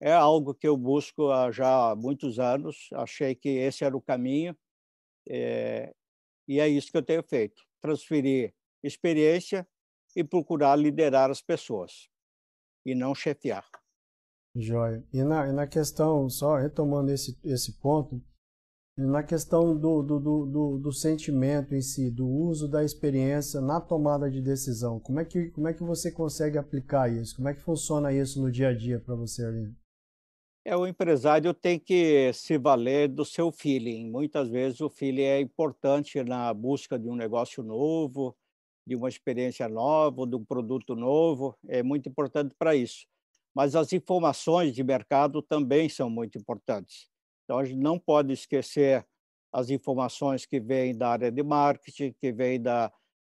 é 0.01 0.11
algo 0.11 0.53
que 0.53 0.67
eu 0.67 0.77
busco 0.77 1.31
há 1.31 1.51
já 1.51 1.95
muitos 1.95 2.39
anos. 2.39 2.89
Achei 2.93 3.35
que 3.35 3.49
esse 3.49 3.83
era 3.83 3.95
o 3.95 4.01
caminho 4.01 4.55
é, 5.27 5.93
e 6.47 6.59
é 6.59 6.67
isso 6.67 6.91
que 6.91 6.97
eu 6.97 7.03
tenho 7.03 7.23
feito: 7.23 7.63
transferir 7.81 8.53
experiência 8.83 9.67
e 10.15 10.23
procurar 10.23 10.75
liderar 10.75 11.29
as 11.29 11.41
pessoas 11.41 12.09
e 12.85 12.93
não 12.93 13.15
chefiar. 13.15 13.65
Joia. 14.55 15.03
E 15.11 15.21
na, 15.23 15.47
e 15.47 15.51
na 15.51 15.67
questão, 15.67 16.29
só 16.29 16.55
retomando 16.55 17.11
esse, 17.11 17.37
esse 17.43 17.73
ponto, 17.79 18.21
na 18.97 19.21
questão 19.21 19.77
do, 19.77 20.01
do, 20.01 20.19
do, 20.19 20.77
do, 20.77 20.91
sentimento 20.93 21.75
em 21.75 21.81
si, 21.81 22.09
do 22.09 22.25
uso 22.25 22.69
da 22.69 22.81
experiência 22.81 23.59
na 23.59 23.81
tomada 23.81 24.31
de 24.31 24.41
decisão, 24.41 25.01
como 25.01 25.19
é 25.19 25.25
que, 25.25 25.49
como 25.49 25.67
é 25.67 25.73
que 25.73 25.83
você 25.83 26.09
consegue 26.09 26.57
aplicar 26.57 27.11
isso? 27.11 27.35
Como 27.35 27.49
é 27.49 27.53
que 27.53 27.61
funciona 27.61 28.13
isso 28.13 28.41
no 28.41 28.49
dia 28.49 28.69
a 28.69 28.73
dia 28.73 28.97
para 28.97 29.15
você, 29.15 29.43
Aline? 29.43 29.75
É, 30.67 30.75
o 30.75 30.87
empresário 30.87 31.53
tem 31.53 31.79
que 31.79 32.33
se 32.33 32.57
valer 32.57 33.07
do 33.07 33.23
seu 33.23 33.51
feeling. 33.51 34.09
Muitas 34.09 34.49
vezes 34.49 34.81
o 34.81 34.89
feeling 34.89 35.21
é 35.21 35.39
importante 35.39 36.23
na 36.23 36.51
busca 36.55 36.97
de 36.97 37.07
um 37.07 37.15
negócio 37.15 37.61
novo, 37.61 38.35
de 38.85 38.95
uma 38.95 39.07
experiência 39.07 39.69
nova, 39.69 40.25
de 40.25 40.35
um 40.35 40.43
produto 40.43 40.95
novo, 40.95 41.55
é 41.67 41.83
muito 41.83 42.09
importante 42.09 42.55
para 42.57 42.75
isso. 42.75 43.05
Mas 43.53 43.75
as 43.75 43.93
informações 43.93 44.73
de 44.73 44.83
mercado 44.83 45.39
também 45.41 45.87
são 45.87 46.09
muito 46.09 46.37
importantes. 46.37 47.07
Então, 47.43 47.59
a 47.59 47.63
gente 47.65 47.79
não 47.79 47.99
pode 47.99 48.33
esquecer 48.33 49.05
as 49.53 49.69
informações 49.69 50.47
que 50.47 50.59
vêm 50.59 50.97
da 50.97 51.09
área 51.09 51.31
de 51.31 51.43
marketing, 51.43 52.13
que 52.19 52.31
vêm 52.31 52.59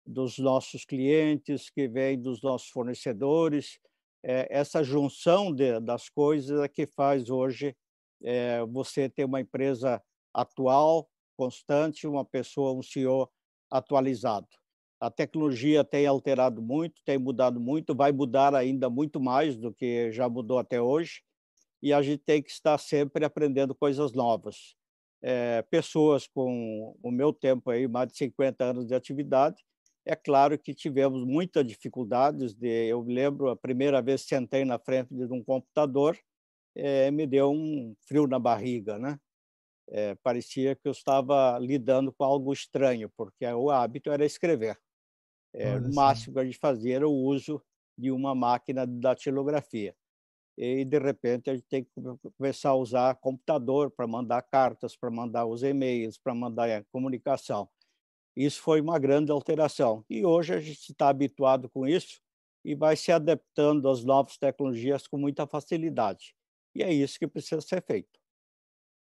dos 0.07 0.39
nossos 0.39 0.85
clientes, 0.85 1.69
que 1.71 1.89
vêm 1.89 2.21
dos 2.21 2.41
nossos 2.41 2.69
fornecedores, 2.69 3.79
é, 4.25 4.47
essa 4.51 4.83
junção 4.83 5.53
de, 5.53 5.81
das 5.81 6.09
coisas 6.09 6.61
é 6.61 6.69
que 6.69 6.87
faz 6.87 7.29
hoje 7.29 7.77
é, 8.23 8.65
você 8.67 9.09
ter 9.09 9.25
uma 9.25 9.41
empresa 9.41 10.03
atual, 10.33 11.09
constante, 11.37 12.07
uma 12.07 12.25
pessoa, 12.25 12.73
um 12.73 12.83
CEO 12.83 13.29
atualizado. 13.71 14.47
A 15.01 15.11
tecnologia 15.11 15.83
tem 15.83 16.07
alterado 16.07 16.63
muito, 16.63 17.03
tem 17.05 17.19
mudado 17.19 17.59
muito, 17.59 17.95
vai 17.95 18.13
mudar 18.13 18.55
ainda 18.55 18.89
muito 18.89 19.21
mais 19.21 19.57
do 19.57 19.75
que 19.75 20.13
já 20.13 20.29
mudou 20.29 20.59
até 20.59 20.81
hoje, 20.81 21.23
e 21.83 21.93
a 21.93 22.01
gente 22.01 22.23
tem 22.23 22.41
que 22.41 22.51
estar 22.51 22.79
sempre 22.79 23.25
aprendendo 23.25 23.75
coisas 23.75 24.13
novas. 24.13 24.77
É, 25.21 25.63
pessoas 25.63 26.29
com 26.29 26.97
o 27.03 27.11
meu 27.11 27.33
tempo 27.33 27.71
aí, 27.71 27.89
mais 27.89 28.09
de 28.09 28.17
50 28.17 28.65
anos 28.65 28.87
de 28.87 28.95
atividade, 28.95 29.61
é 30.05 30.17
claro 30.17 30.59
que 30.59 30.75
tivemos 30.75 31.25
muitas 31.25 31.67
dificuldades. 31.67 32.55
De, 32.55 32.87
eu 32.89 33.03
lembro 33.03 33.49
a 33.51 33.57
primeira 33.57 34.03
vez 34.03 34.23
que 34.23 34.29
sentei 34.29 34.65
na 34.65 34.79
frente 34.79 35.15
de 35.15 35.25
um 35.33 35.43
computador, 35.43 36.19
é, 36.75 37.11
me 37.11 37.27
deu 37.27 37.51
um 37.51 37.95
frio 38.07 38.27
na 38.27 38.39
barriga, 38.39 38.99
né? 38.99 39.19
É, 39.89 40.15
parecia 40.17 40.75
que 40.75 40.89
eu 40.89 40.93
estava 40.93 41.59
lidando 41.59 42.13
com 42.13 42.25
algo 42.25 42.53
estranho, 42.53 43.11
porque 43.17 43.45
o 43.47 43.71
hábito 43.71 44.11
era 44.11 44.25
escrever. 44.25 44.79
É, 45.55 45.77
o 45.77 45.95
máximo 45.95 46.35
que 46.35 46.41
a 46.41 46.45
gente 46.45 46.59
fazia 46.59 46.97
era 46.97 47.09
o 47.09 47.13
uso 47.13 47.63
de 47.99 48.11
uma 48.11 48.35
máquina 48.35 48.87
de 48.87 48.99
datilografia. 48.99 49.95
E, 50.57 50.85
de 50.85 50.99
repente, 50.99 51.51
a 51.51 51.55
gente 51.55 51.67
tem 51.69 51.85
que 51.85 51.91
começar 52.37 52.71
a 52.71 52.75
usar 52.75 53.15
computador 53.17 53.91
para 53.91 54.07
mandar 54.07 54.43
cartas, 54.43 54.97
para 54.97 55.11
mandar 55.11 55.47
os 55.47 55.63
e-mails, 55.63 56.19
para 56.19 56.35
mandar 56.35 56.71
a 56.71 56.85
comunicação. 56.85 57.69
Isso 58.37 58.63
foi 58.63 58.81
uma 58.81 58.99
grande 58.99 59.31
alteração. 59.31 60.05
E 60.09 60.25
hoje 60.25 60.55
a 60.55 60.61
gente 60.61 60.91
está 60.91 61.09
habituado 61.09 61.69
com 61.69 61.87
isso 61.87 62.21
e 62.65 62.75
vai 62.75 62.97
se 62.97 63.13
adaptando 63.13 63.89
às 63.89 64.05
novas 64.05 64.37
tecnologias 64.37 65.07
com 65.07 65.19
muita 65.19 65.47
facilidade. 65.47 66.35
E 66.75 66.83
é 66.83 66.93
isso 66.93 67.19
que 67.19 67.27
precisa 67.27 67.61
ser 67.61 67.83
feito. 67.83 68.19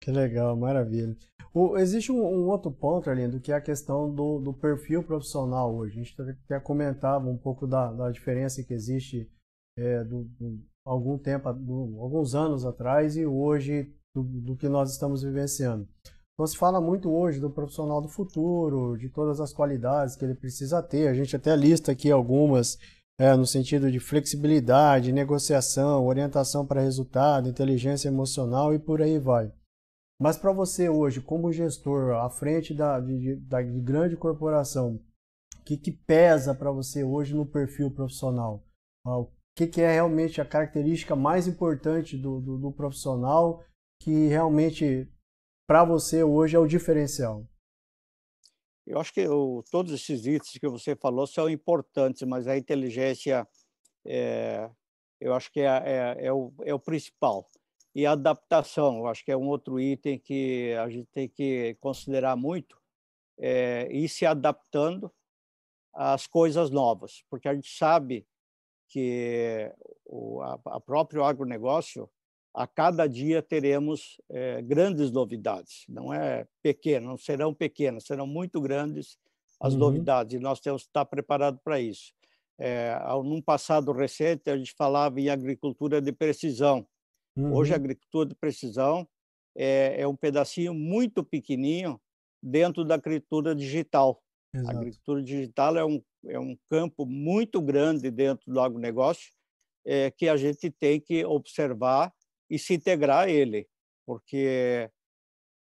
Que 0.02 0.12
legal, 0.12 0.56
maravilha. 0.58 1.16
O, 1.54 1.78
existe 1.78 2.12
um, 2.12 2.18
um, 2.18 2.50
outro 2.50 2.72
ponto, 2.72 3.10
Arlindo, 3.10 3.40
que 3.40 3.52
é 3.52 3.56
a 3.56 3.62
questão 3.62 4.14
do, 4.14 4.40
do, 4.40 4.54
perfil 4.54 5.04
profissional 5.04 5.74
hoje. 5.74 6.00
A 6.00 6.04
gente 6.04 6.22
até 6.22 6.60
comentava 6.60 7.30
um 7.30 7.38
pouco 7.38 7.66
da, 7.66 7.92
da 7.94 8.12
diferença 8.12 8.64
que 8.64 8.74
existe 8.74 9.32
é, 9.78 10.04
do, 10.04 10.24
do, 10.24 10.60
algum 10.86 11.18
tempo, 11.18 11.54
do, 11.54 12.02
alguns 12.02 12.36
anos 12.36 12.66
atrás 12.66 13.16
e 13.16 13.26
hoje 13.26 13.96
do, 14.14 14.24
do 14.24 14.58
que 14.58 14.68
nós 14.68 14.92
estamos 14.92 15.24
vivenciando. 15.24 15.88
Então 16.34 16.48
se 16.48 16.58
fala 16.58 16.82
muito 16.82 17.12
hoje 17.12 17.40
do 17.40 17.50
profissional 17.50 18.02
do 18.02 18.10
futuro, 18.10 18.98
de 18.98 19.10
todas 19.10 19.40
as 19.40 19.54
qualidades 19.54 20.16
que 20.16 20.26
ele 20.26 20.36
precisa 20.36 20.82
ter. 20.82 21.08
A 21.08 21.14
gente 21.14 21.36
até 21.36 21.56
lista 21.56 21.92
aqui 21.92 22.12
algumas 22.12 22.78
É, 23.20 23.36
no 23.36 23.46
sentido 23.46 23.92
de 23.92 24.00
flexibilidade, 24.00 25.12
negociação, 25.12 26.08
orientação 26.08 26.66
para 26.66 26.82
resultado, 26.82 27.48
inteligência 27.48 28.08
emocional 28.08 28.74
e 28.74 28.80
por 28.80 29.04
aí 29.04 29.20
vai. 29.20 29.54
Mas 30.20 30.36
para 30.36 30.52
você 30.52 30.90
hoje, 30.90 31.22
como 31.22 31.52
gestor, 31.52 32.16
à 32.16 32.30
frente 32.30 32.74
da, 32.74 33.00
de, 33.00 33.36
da 33.36 33.62
de 33.62 33.80
grande 33.82 34.18
corporação, 34.18 35.00
o 35.60 35.64
que, 35.64 35.78
que 35.78 35.92
pesa 35.92 36.56
para 36.56 36.72
você 36.72 37.04
hoje 37.04 37.36
no 37.36 37.46
perfil 37.46 37.92
profissional? 37.92 38.64
Ah, 39.06 39.20
o 39.20 39.32
que, 39.56 39.68
que, 39.68 39.82
é 39.82 39.94
realmente 39.94 40.42
a 40.42 40.46
característica 40.46 41.16
mais 41.16 41.48
importante 41.48 42.18
do, 42.18 42.42
do, 42.42 42.58
do 42.58 42.72
profissional 42.72 43.64
que 44.02 44.28
realmente 44.28 45.08
para 45.66 45.84
você 45.84 46.24
hoje 46.24 46.56
é 46.56 46.60
o 46.60 46.68
diferencial? 46.68 47.48
Eu 48.86 49.00
acho 49.00 49.14
que 49.14 49.26
o, 49.28 49.64
todos 49.72 49.94
esses 49.94 50.26
itens 50.26 50.58
que 50.60 50.68
você 50.68 50.96
falou 50.96 51.26
são 51.26 51.50
importantes, 51.50 52.22
mas 52.24 52.48
a 52.48 52.58
inteligência, 52.58 53.48
é, 54.06 54.70
eu 55.22 55.34
acho 55.34 55.52
que 55.52 55.62
é, 55.62 55.66
é, 55.66 56.26
é, 56.26 56.34
o, 56.34 56.54
é 56.64 56.74
o 56.74 56.80
principal. 56.80 57.50
E 57.96 58.06
a 58.06 58.12
adaptação, 58.12 58.98
eu 58.98 59.08
acho 59.08 59.24
que 59.24 59.32
é 59.32 59.38
um 59.38 59.48
outro 59.48 59.80
item 59.80 60.20
que 60.20 60.74
a 60.74 60.90
gente 60.90 61.08
tem 61.12 61.30
que 61.30 61.78
considerar 61.80 62.36
muito, 62.36 62.78
é, 63.38 63.88
ir 63.92 64.10
se 64.10 64.26
adaptando 64.26 65.12
às 65.94 66.28
coisas 66.28 66.70
novas, 66.70 67.24
porque 67.30 67.48
a 67.48 67.54
gente 67.54 67.70
sabe 67.70 68.28
que 68.90 69.72
o 70.06 70.42
a, 70.42 70.60
a 70.66 70.80
próprio 70.80 71.24
agronegócio 71.24 72.10
a 72.54 72.68
cada 72.68 73.08
dia 73.08 73.42
teremos 73.42 74.22
é, 74.30 74.62
grandes 74.62 75.12
novidades. 75.12 75.86
Não 75.90 76.14
é 76.14 76.46
pequeno, 76.62 77.08
não 77.08 77.18
serão 77.18 77.54
pequenas, 77.54 78.06
serão 78.06 78.28
muito 78.28 78.62
grandes 78.62 79.18
as 79.60 79.74
uhum. 79.74 79.80
novidades 79.80 80.36
e 80.36 80.40
nós 80.40 80.60
temos 80.60 80.84
que 80.84 80.90
estar 80.90 81.06
preparados 81.06 81.60
para 81.64 81.80
isso. 81.80 82.14
É, 82.60 82.96
num 83.24 83.42
passado 83.42 83.92
recente 83.92 84.50
a 84.50 84.58
gente 84.58 84.74
falava 84.78 85.20
em 85.20 85.30
agricultura 85.30 86.02
de 86.02 86.12
precisão. 86.12 86.86
Uhum. 87.36 87.56
Hoje 87.56 87.74
a 87.74 87.76
agricultura 87.76 88.30
de 88.30 88.36
precisão 88.36 89.08
é, 89.56 90.02
é, 90.02 90.08
um 90.08 90.16
pedacinho 90.16 90.74
muito 90.74 91.24
pequenininho 91.24 92.00
dentro 92.42 92.86
da 92.86 92.96
agricultura 92.96 93.56
digital. 93.56 94.22
Exato. 94.54 94.70
A 94.70 94.80
agricultura 94.80 95.24
digital 95.24 95.78
é 95.78 95.86
um, 95.86 96.04
é 96.28 96.40
um 96.40 96.56
campo 96.70 97.06
muito 97.06 97.60
grande 97.62 98.12
dentro 98.12 98.52
do 98.52 98.60
agronegócio 98.60 99.32
é, 99.86 100.12
que 100.12 100.30
a 100.30 100.38
gente 100.38 100.70
tem 100.70 101.00
que 101.00 101.26
observar 101.26 102.14
e 102.50 102.60
se 102.60 102.74
integrar 102.74 103.26
a 103.26 103.30
ele, 103.30 103.68
porque 104.06 104.90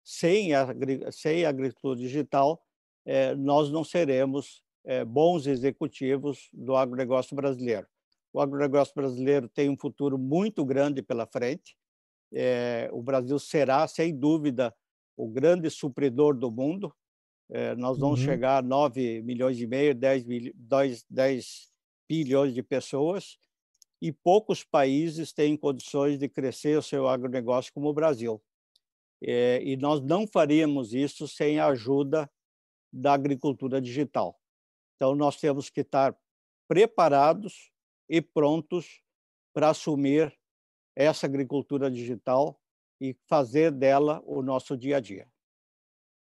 sem 0.04 0.54
a, 0.54 0.68
sem 1.12 1.46
a 1.46 1.50
agricultura 1.50 1.98
digital, 1.98 2.62
é, 3.06 3.36
nós 3.36 3.72
não 3.72 3.84
seremos 3.84 4.62
é, 4.86 5.06
bons 5.06 5.48
executivos 5.48 6.50
do 6.52 6.76
agronegócio 6.76 7.36
brasileiro. 7.36 7.88
O 8.34 8.42
agronegócio 8.42 8.94
brasileiro 8.96 9.48
tem 9.48 9.70
um 9.70 9.78
futuro 9.78 10.18
muito 10.18 10.66
grande 10.66 11.02
pela 11.02 11.26
frente. 11.26 11.78
É, 12.34 12.90
o 12.92 13.02
Brasil 13.02 13.38
será, 13.38 13.88
sem 13.88 14.16
dúvida, 14.18 14.76
o 15.16 15.28
grande 15.28 15.70
supridor 15.70 16.36
do 16.36 16.50
mundo. 16.50 16.94
nós 17.78 18.00
vamos 18.00 18.20
uhum. 18.20 18.26
chegar 18.26 18.58
a 18.58 18.62
9 18.64 19.22
milhões 19.22 19.62
e 19.62 19.68
meio, 19.68 19.94
10, 19.94 20.26
10, 20.56 21.06
10 21.08 21.72
bilhões 22.10 22.54
de 22.54 22.64
pessoas 22.64 23.38
e 24.04 24.12
poucos 24.12 24.66
países 24.66 25.32
têm 25.32 25.56
condições 25.56 26.20
de 26.20 26.28
crescer 26.28 26.78
o 26.78 26.82
seu 26.82 27.08
agronegócio 27.08 27.72
como 27.72 27.88
o 27.88 27.94
Brasil. 27.94 28.44
É, 29.24 29.64
e 29.64 29.78
nós 29.78 30.02
não 30.02 30.28
faríamos 30.28 30.94
isso 30.94 31.26
sem 31.26 31.58
a 31.58 31.68
ajuda 31.68 32.30
da 32.92 33.14
agricultura 33.14 33.80
digital. 33.80 34.38
Então, 34.98 35.16
nós 35.16 35.38
temos 35.38 35.70
que 35.70 35.80
estar 35.80 36.14
preparados 36.68 37.72
e 38.10 38.22
prontos 38.22 39.02
para 39.54 39.70
assumir 39.70 40.38
essa 40.94 41.26
agricultura 41.26 41.90
digital 41.90 42.60
e 43.00 43.16
fazer 43.30 43.72
dela 43.72 44.22
o 44.26 44.42
nosso 44.42 44.76
dia 44.76 44.98
a 44.98 45.00
dia. 45.00 45.32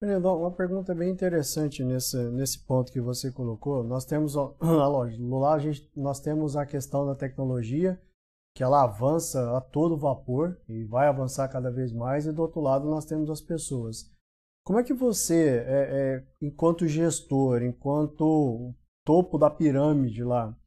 Fernando, 0.02 0.36
uma 0.36 0.50
pergunta 0.50 0.96
bem 0.96 1.12
interessante 1.12 1.84
nesse, 1.84 2.18
nesse 2.32 2.58
ponto 2.66 2.92
que 2.92 3.00
você 3.00 3.32
colocou. 3.32 3.84
Nós 3.84 4.04
temos 4.04 4.36
a 4.36 4.52
loja, 4.88 5.16
lá 5.20 5.54
a 5.54 5.60
gente, 5.60 5.88
nós 5.96 6.20
temos 6.20 6.58
a 6.58 6.66
questão 6.66 7.06
da 7.06 7.14
tecnologia, 7.14 8.02
que 8.56 8.64
ela 8.64 8.82
avança 8.82 9.56
a 9.56 9.62
todo 9.62 9.96
vapor 9.96 10.60
e 10.68 10.84
vai 10.86 11.08
avançar 11.08 11.48
cada 11.50 11.70
vez 11.70 11.94
mais, 11.94 12.26
e 12.26 12.32
do 12.32 12.42
outro 12.42 12.60
lado 12.62 12.90
nós 12.90 13.06
temos 13.06 13.30
as 13.30 13.42
pessoas. 13.42 14.12
Como 14.66 14.80
é 14.80 14.84
que 14.84 14.94
você, 14.94 15.64
é, 15.68 15.90
é, 15.92 16.28
enquanto 16.42 16.88
gestor, 16.88 17.62
enquanto 17.62 18.74
topo 19.06 19.38
da 19.38 19.52
pirâmide 19.52 20.24
lá, 20.24 20.58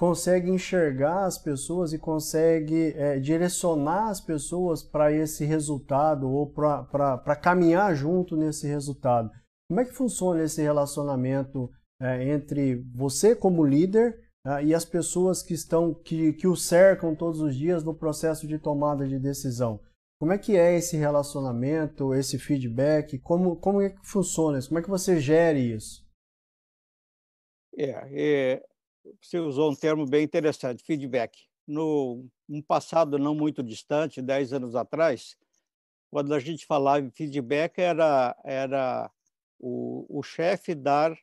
consegue 0.00 0.48
enxergar 0.50 1.26
as 1.26 1.36
pessoas 1.36 1.92
e 1.92 1.98
consegue 1.98 2.94
é, 2.96 3.20
direcionar 3.20 4.08
as 4.08 4.18
pessoas 4.18 4.82
para 4.82 5.12
esse 5.12 5.44
resultado 5.44 6.26
ou 6.26 6.50
para 6.50 7.36
caminhar 7.36 7.94
junto 7.94 8.34
nesse 8.34 8.66
resultado. 8.66 9.30
Como 9.68 9.78
é 9.78 9.84
que 9.84 9.92
funciona 9.92 10.42
esse 10.42 10.62
relacionamento 10.62 11.70
é, 12.00 12.32
entre 12.32 12.76
você 12.94 13.36
como 13.36 13.62
líder 13.62 14.18
é, 14.46 14.64
e 14.64 14.74
as 14.74 14.86
pessoas 14.86 15.42
que 15.42 15.52
estão 15.52 15.92
que, 15.92 16.32
que 16.32 16.48
o 16.48 16.56
cercam 16.56 17.14
todos 17.14 17.42
os 17.42 17.54
dias 17.54 17.84
no 17.84 17.94
processo 17.94 18.46
de 18.46 18.58
tomada 18.58 19.06
de 19.06 19.18
decisão? 19.18 19.78
Como 20.18 20.32
é 20.32 20.38
que 20.38 20.56
é 20.56 20.78
esse 20.78 20.96
relacionamento, 20.96 22.14
esse 22.14 22.38
feedback? 22.38 23.18
Como, 23.18 23.54
como 23.56 23.82
é 23.82 23.90
que 23.90 24.00
funciona 24.02 24.58
isso? 24.58 24.68
Como 24.68 24.78
é 24.78 24.82
que 24.82 24.88
você 24.88 25.20
gere 25.20 25.74
isso? 25.74 26.02
É, 27.76 28.54
é 28.56 28.69
você 29.20 29.38
usou 29.38 29.70
um 29.70 29.74
termo 29.74 30.06
bem 30.06 30.24
interessante, 30.24 30.84
feedback. 30.84 31.38
No 31.66 32.26
um 32.48 32.60
passado 32.60 33.18
não 33.18 33.34
muito 33.34 33.62
distante, 33.62 34.20
10 34.20 34.52
anos 34.52 34.74
atrás, 34.74 35.36
quando 36.10 36.34
a 36.34 36.40
gente 36.40 36.66
falava 36.66 37.04
em 37.04 37.10
feedback, 37.10 37.78
era, 37.78 38.36
era 38.44 39.10
o, 39.58 40.06
o 40.08 40.22
chefe 40.22 40.74
dar 40.74 41.16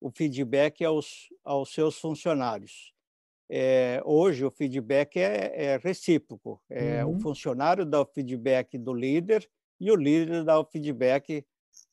o 0.00 0.10
feedback 0.10 0.82
aos, 0.84 1.28
aos 1.44 1.72
seus 1.72 1.98
funcionários. 1.98 2.94
É, 3.52 4.00
hoje, 4.04 4.44
o 4.44 4.50
feedback 4.50 5.18
é, 5.18 5.52
é 5.54 5.76
recíproco. 5.76 6.62
É, 6.70 7.04
uhum. 7.04 7.16
O 7.16 7.20
funcionário 7.20 7.84
dá 7.84 8.00
o 8.00 8.06
feedback 8.06 8.78
do 8.78 8.94
líder 8.94 9.46
e 9.78 9.90
o 9.90 9.96
líder 9.96 10.44
dá 10.44 10.58
o 10.58 10.64
feedback 10.64 11.44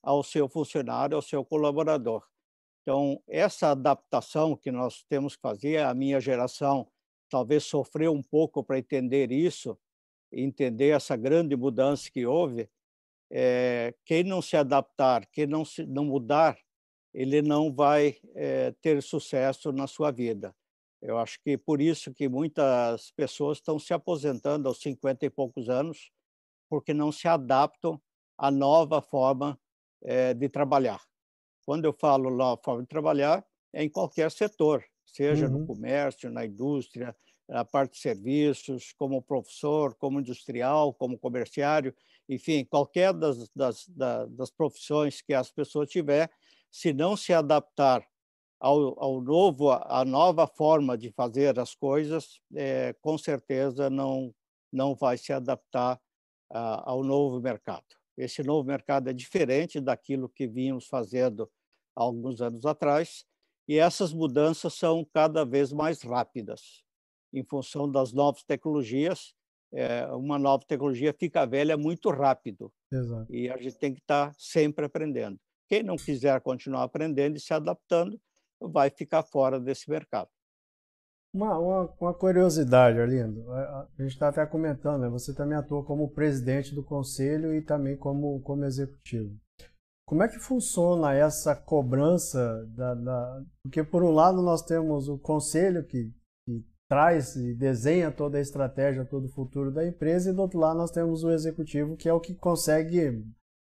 ao 0.02 0.24
seu 0.24 0.48
funcionário, 0.48 1.16
ao 1.16 1.22
seu 1.22 1.44
colaborador. 1.44 2.24
Então, 2.88 3.22
essa 3.28 3.72
adaptação 3.72 4.56
que 4.56 4.72
nós 4.72 5.04
temos 5.10 5.36
que 5.36 5.42
fazer, 5.42 5.80
a 5.80 5.94
minha 5.94 6.22
geração 6.22 6.88
talvez 7.30 7.66
sofreu 7.66 8.14
um 8.14 8.24
pouco 8.24 8.64
para 8.64 8.80
entender 8.80 9.30
isso, 9.30 9.78
entender 10.32 10.96
essa 10.96 11.18
grande 11.18 11.54
mudança 11.58 12.10
que 12.10 12.26
houve. 12.26 12.70
É, 13.30 13.94
quem 14.06 14.24
não 14.24 14.42
se 14.42 14.56
adaptar, 14.56 15.26
quem 15.26 15.46
não, 15.46 15.66
se, 15.66 15.86
não 15.86 16.06
mudar, 16.06 16.58
ele 17.14 17.42
não 17.42 17.74
vai 17.74 18.16
é, 18.34 18.72
ter 18.82 19.04
sucesso 19.04 19.74
na 19.74 19.86
sua 19.86 20.10
vida. 20.10 20.56
Eu 21.02 21.18
acho 21.18 21.42
que 21.44 21.58
por 21.58 21.82
isso 21.82 22.14
que 22.14 22.30
muitas 22.30 23.12
pessoas 23.12 23.58
estão 23.58 23.78
se 23.78 23.94
aposentando 23.94 24.66
aos 24.66 24.80
50 24.80 25.26
e 25.26 25.30
poucos 25.30 25.68
anos, 25.68 26.10
porque 26.70 26.94
não 26.94 27.12
se 27.12 27.28
adaptam 27.28 28.02
à 28.38 28.50
nova 28.50 29.02
forma 29.02 29.60
é, 30.02 30.34
de 30.34 30.48
trabalhar. 30.48 31.02
Quando 31.68 31.84
eu 31.84 31.92
falo 31.92 32.30
lá 32.30 32.56
forma 32.64 32.84
de 32.84 32.88
trabalhar, 32.88 33.46
é 33.74 33.84
em 33.84 33.90
qualquer 33.90 34.32
setor, 34.32 34.86
seja 35.06 35.48
uhum. 35.48 35.60
no 35.60 35.68
comércio, 35.68 36.32
na 36.32 36.46
indústria, 36.46 37.14
na 37.46 37.66
parte 37.66 37.96
de 37.96 38.00
serviços, 38.00 38.94
como 38.94 39.22
professor, 39.22 39.94
como 39.96 40.22
industrial, 40.22 40.94
como 40.94 41.20
comerciário, 41.20 41.94
enfim, 42.30 42.64
qualquer 42.64 43.12
das, 43.14 43.50
das, 43.50 43.86
das 44.30 44.50
profissões 44.50 45.22
que 45.22 45.34
as 45.34 45.52
pessoas 45.52 45.90
tiver, 45.90 46.32
se 46.72 46.94
não 46.94 47.18
se 47.18 47.34
adaptar 47.34 48.08
ao, 48.62 48.98
ao 49.04 49.20
novo, 49.20 49.70
à 49.70 50.06
nova 50.06 50.48
forma 50.48 50.98
de 50.98 51.12
fazer 51.12 51.60
as 51.60 51.76
coisas, 51.76 52.40
é, 52.56 52.96
com 53.02 53.18
certeza 53.18 53.90
não, 53.90 54.34
não 54.72 54.96
vai 54.96 55.18
se 55.18 55.34
adaptar 55.34 56.00
a, 56.50 56.90
ao 56.90 57.04
novo 57.04 57.42
mercado. 57.42 57.84
Esse 58.18 58.42
novo 58.42 58.66
mercado 58.66 59.10
é 59.10 59.14
diferente 59.14 59.82
daquilo 59.82 60.30
que 60.30 60.48
vínhamos 60.48 60.88
fazendo 60.88 61.52
há 61.98 62.04
alguns 62.04 62.42
anos 62.42 62.66
atrás, 62.66 63.26
e 63.68 63.80
essas 63.80 64.14
mudanças 64.14 64.76
são 64.76 65.04
cada 65.14 65.44
vez 65.44 65.74
mais 65.74 66.02
rápidas, 66.04 66.84
em 67.34 67.44
função 67.44 67.90
das 67.90 68.14
novas 68.14 68.44
tecnologias. 68.44 69.34
É, 69.74 70.06
uma 70.14 70.40
nova 70.40 70.64
tecnologia 70.66 71.14
fica 71.14 71.46
velha 71.46 71.76
muito 71.76 72.10
rápido, 72.10 72.72
Exato. 72.90 73.34
e 73.34 73.50
a 73.50 73.58
gente 73.58 73.78
tem 73.78 73.94
que 73.94 74.00
estar 74.00 74.34
sempre 74.38 74.86
aprendendo. 74.86 75.38
Quem 75.68 75.84
não 75.84 75.98
quiser 75.98 76.40
continuar 76.40 76.84
aprendendo 76.84 77.36
e 77.36 77.40
se 77.42 77.54
adaptando, 77.54 78.18
vai 78.62 78.90
ficar 78.90 79.24
fora 79.24 79.60
desse 79.60 79.90
mercado. 79.90 80.30
Uma, 81.34 81.60
uma, 81.60 81.94
uma 82.00 82.14
curiosidade, 82.14 83.00
Arlindo, 83.00 83.52
a 83.52 83.88
gente 84.00 84.14
está 84.14 84.30
até 84.30 84.46
comentando, 84.46 85.02
né? 85.02 85.10
você 85.10 85.36
também 85.36 85.58
atua 85.58 85.84
como 85.84 86.10
presidente 86.10 86.74
do 86.74 86.84
conselho 86.84 87.54
e 87.54 87.62
também 87.62 87.98
como, 87.98 88.40
como 88.42 88.64
executivo. 88.64 89.38
Como 90.08 90.24
é 90.24 90.30
que 90.30 90.40
funciona 90.40 91.14
essa 91.14 91.54
cobrança? 91.54 92.66
Da, 92.70 92.96
da... 92.96 93.44
Porque, 93.62 93.84
por 93.84 94.04
um 94.04 94.12
lado, 94.12 94.42
nós 94.42 94.62
temos 94.62 95.10
o 95.10 95.20
conselho 95.20 95.86
que 95.86 96.14
traz 96.90 97.36
e 97.36 97.54
desenha 97.54 98.10
toda 98.10 98.38
a 98.38 98.42
estratégia, 98.42 99.04
todo 99.04 99.26
o 99.26 99.32
futuro 99.32 99.70
da 99.70 99.86
empresa, 99.86 100.30
e 100.30 100.34
do 100.34 100.42
outro 100.42 100.58
lado 100.60 100.78
nós 100.78 100.92
temos 100.92 101.26
o 101.26 101.30
executivo, 101.32 101.98
que 101.98 102.08
é 102.08 102.14
o 102.14 102.22
que 102.22 102.34
consegue 102.34 103.22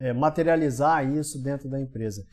é, 0.01 0.15
materializar 0.15 1.07
isso 1.15 1.43
dentro 1.43 1.69
da 1.69 1.79
empresa. 1.79 2.25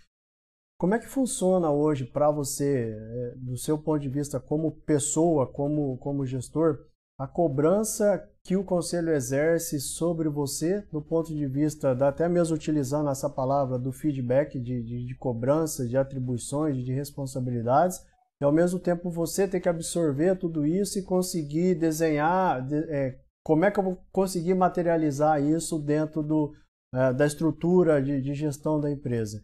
Como 0.79 0.95
é 0.95 0.99
que 0.99 1.07
funciona 1.07 1.69
hoje 1.69 2.05
para 2.05 2.31
você, 2.31 2.95
é, 2.97 3.35
do 3.35 3.57
seu 3.57 3.77
ponto 3.77 3.99
de 3.99 4.07
vista 4.07 4.39
como 4.39 4.71
pessoa, 4.71 5.45
como, 5.45 5.97
como 5.97 6.25
gestor, 6.25 6.87
a 7.19 7.27
cobrança 7.27 8.25
que 8.45 8.55
o 8.55 8.63
conselho 8.63 9.09
exerce 9.09 9.77
sobre 9.81 10.29
você, 10.29 10.81
do 10.89 11.01
ponto 11.01 11.35
de 11.35 11.45
vista, 11.45 11.93
da, 11.93 12.07
até 12.07 12.29
mesmo 12.29 12.55
utilizando 12.55 13.09
essa 13.09 13.29
palavra 13.29 13.77
do 13.77 13.91
feedback 13.91 14.57
de, 14.57 14.81
de, 14.81 15.05
de 15.05 15.15
cobrança, 15.15 15.85
de 15.85 15.97
atribuições, 15.97 16.77
de 16.77 16.93
responsabilidades, 16.93 17.99
e 18.41 18.45
ao 18.45 18.53
mesmo 18.53 18.79
tempo 18.79 19.09
você 19.09 19.45
tem 19.45 19.59
que 19.59 19.67
absorver 19.67 20.37
tudo 20.37 20.65
isso 20.65 20.97
e 20.97 21.03
conseguir 21.03 21.75
desenhar 21.75 22.65
de, 22.65 22.77
é, 22.89 23.19
como 23.43 23.65
é 23.65 23.71
que 23.71 23.79
eu 23.79 23.83
vou 23.83 23.99
conseguir 24.13 24.53
materializar 24.53 25.43
isso 25.43 25.77
dentro 25.77 26.23
do, 26.23 26.53
é, 26.95 27.11
da 27.11 27.25
estrutura 27.25 28.01
de, 28.01 28.21
de, 28.21 28.33
gestão 28.33 28.79
da 28.79 28.89
empresa. 28.89 29.43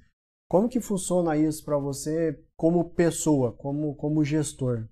Como 0.50 0.70
que 0.70 0.80
funciona 0.80 1.36
isso 1.36 1.66
para 1.66 1.78
você 1.78 2.42
como 2.56 2.92
pessoa, 2.92 3.52
como, 3.52 3.96
como 3.96 4.24
gestor? 4.24 4.88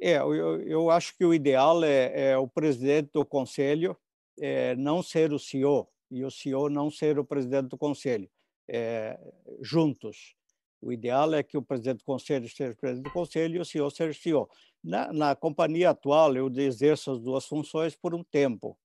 É, 0.00 0.16
eu, 0.16 0.60
eu 0.62 0.90
acho 0.90 1.16
que 1.16 1.24
o 1.24 1.32
ideal 1.32 1.82
é, 1.84 2.30
é 2.30 2.38
o 2.38 2.48
presidente 2.48 3.10
do 3.12 3.24
conselho 3.24 3.96
é, 4.38 4.74
não 4.76 5.02
ser 5.02 5.32
o 5.32 5.38
CEO 5.38 5.88
e 6.10 6.24
o 6.24 6.30
CEO 6.30 6.68
não 6.68 6.90
ser 6.90 7.18
o 7.18 7.24
presidente 7.24 7.68
do 7.68 7.78
conselho, 7.78 8.28
é, 8.68 9.18
juntos. 9.60 10.34
O 10.80 10.92
ideal 10.92 11.32
é 11.34 11.42
que 11.42 11.56
o 11.56 11.62
presidente 11.62 11.98
do 11.98 12.04
conselho 12.04 12.48
seja 12.48 12.74
presidente 12.74 13.04
do 13.04 13.12
conselho 13.12 13.56
e 13.56 13.60
o 13.60 13.64
CEO 13.64 13.90
seja 13.90 14.18
CEO. 14.18 14.48
Na, 14.82 15.12
na 15.12 15.34
companhia 15.34 15.90
atual, 15.90 16.36
eu 16.36 16.52
exerço 16.56 17.10
as 17.12 17.20
duas 17.20 17.46
funções 17.46 17.96
por 17.96 18.14
um 18.14 18.22
tempo, 18.22 18.78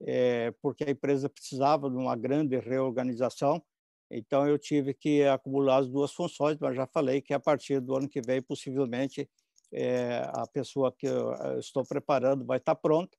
é, 0.00 0.50
porque 0.62 0.84
a 0.84 0.90
empresa 0.90 1.28
precisava 1.28 1.90
de 1.90 1.96
uma 1.96 2.16
grande 2.16 2.58
reorganização, 2.58 3.62
então 4.10 4.46
eu 4.46 4.58
tive 4.58 4.94
que 4.94 5.24
acumular 5.24 5.78
as 5.78 5.88
duas 5.88 6.12
funções, 6.12 6.58
mas 6.58 6.76
já 6.76 6.86
falei 6.86 7.20
que 7.20 7.32
a 7.32 7.40
partir 7.40 7.80
do 7.80 7.96
ano 7.96 8.08
que 8.08 8.20
vem, 8.20 8.42
possivelmente, 8.42 9.28
é, 9.72 10.28
a 10.34 10.46
pessoa 10.46 10.92
que 10.92 11.06
eu 11.06 11.32
estou 11.58 11.84
preparando 11.84 12.44
vai 12.44 12.58
estar 12.58 12.74
pronta 12.74 13.16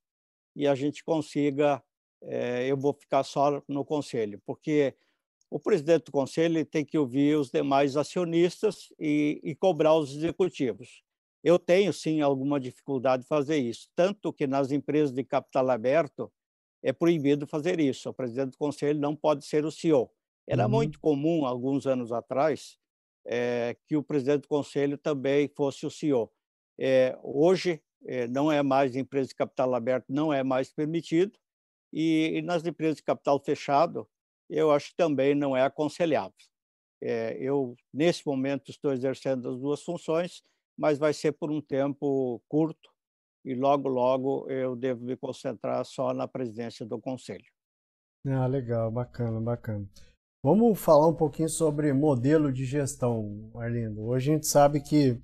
e 0.56 0.68
a 0.68 0.76
gente 0.76 1.04
consiga, 1.04 1.84
é, 2.22 2.68
eu 2.68 2.78
vou 2.78 2.93
ficar 2.93 3.24
só 3.24 3.62
no 3.68 3.84
conselho, 3.84 4.41
porque 4.45 4.95
o 5.49 5.60
presidente 5.60 6.06
do 6.06 6.12
conselho 6.12 6.66
tem 6.66 6.86
que 6.86 6.97
ouvir 6.97 7.38
os 7.38 7.49
demais 7.49 7.97
acionistas 7.97 8.89
e, 8.99 9.39
e, 9.43 9.56
cobrar 9.56 9.95
os 9.95 10.16
executivos. 10.16 11.04
Eu 11.43 11.60
tenho, 11.60 11.91
sim, 11.93 12.22
alguma 12.22 12.60
dificuldade 12.60 13.24
de 13.24 13.28
fazer 13.28 13.58
isso, 13.58 13.88
tanto 13.95 14.32
que 14.32 14.47
nas 14.47 14.72
empresas 14.72 15.12
de 15.12 15.24
capital 15.24 15.70
aberto 15.70 16.32
é 16.82 16.91
proibido 16.91 17.45
fazer 17.45 17.80
isso. 17.80 18.10
O 18.10 18.14
presidente 18.14 18.51
do 18.51 18.58
conselho 18.58 18.99
não 18.99 19.16
pode 19.16 19.45
ser 19.45 19.66
o 19.66 19.72
CEO. 19.72 20.12
Era 20.47 20.66
uhum. 20.66 20.72
muito 20.72 20.99
comum, 20.99 21.45
alguns 21.45 21.88
anos 21.88 22.12
atrás, 22.12 22.78
é, 23.26 23.78
que 23.88 23.95
o 23.95 24.04
presidente 24.04 24.41
do 24.41 24.47
conselho 24.47 24.97
também 24.97 25.47
fosse 25.47 25.86
o 25.86 25.91
CEO. 25.91 26.32
É, 26.80 27.17
hoje, 27.21 27.82
é, 28.05 28.28
não 28.28 28.51
é 28.51 28.61
mais 28.61 28.95
empresa 28.95 29.30
de 29.30 29.36
capital 29.36 29.74
aberto, 29.76 30.05
não 30.09 30.34
é 30.34 30.43
mais 30.43 30.71
permitido, 30.71 31.38
e, 31.91 32.38
e 32.38 32.41
nas 32.41 32.65
empresas 32.65 32.97
de 32.97 33.03
capital 33.03 33.39
fechado, 33.39 34.07
eu 34.49 34.71
acho 34.71 34.89
que 34.89 34.95
também 34.95 35.36
não 35.36 35.55
é 35.55 35.63
aconselhável. 35.63 36.34
É, 37.01 37.38
eu, 37.39 37.76
nesse 37.93 38.26
momento, 38.26 38.71
estou 38.71 38.93
exercendo 38.93 39.49
as 39.49 39.59
duas 39.59 39.84
funções, 39.84 40.41
mas 40.78 40.97
vai 40.97 41.13
ser 41.13 41.34
por 41.34 41.51
um 41.51 41.61
tempo 41.61 42.41
curto 42.47 42.93
e 43.45 43.53
logo, 43.53 43.89
logo 43.89 44.49
eu 44.49 44.76
devo 44.76 45.03
me 45.03 45.17
concentrar 45.17 45.84
só 45.86 46.13
na 46.13 46.28
presidência 46.28 46.86
do 46.86 46.99
conselho. 46.99 47.45
Ah, 48.26 48.47
legal, 48.47 48.89
bacana, 48.89 49.39
bacana. 49.41 49.86
Vamos 50.41 50.80
falar 50.80 51.07
um 51.07 51.15
pouquinho 51.15 51.49
sobre 51.49 51.91
modelo 51.93 52.51
de 52.51 52.65
gestão, 52.65 53.51
Arlindo. 53.55 54.01
Hoje 54.01 54.32
a 54.32 54.34
gente 54.34 54.47
sabe 54.47 54.82
que 54.82 55.21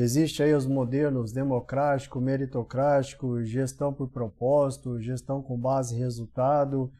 existe 0.00 0.42
aí 0.42 0.54
os 0.54 0.66
modelos 0.66 1.32
democrático, 1.32 2.20
meritocrático, 2.20 3.42
gestão 3.42 3.92
por 3.92 4.08
propósito, 4.08 5.00
gestão 5.00 5.42
com 5.42 5.58
base 5.58 5.94
em 5.94 5.98
resultado. 5.98 6.92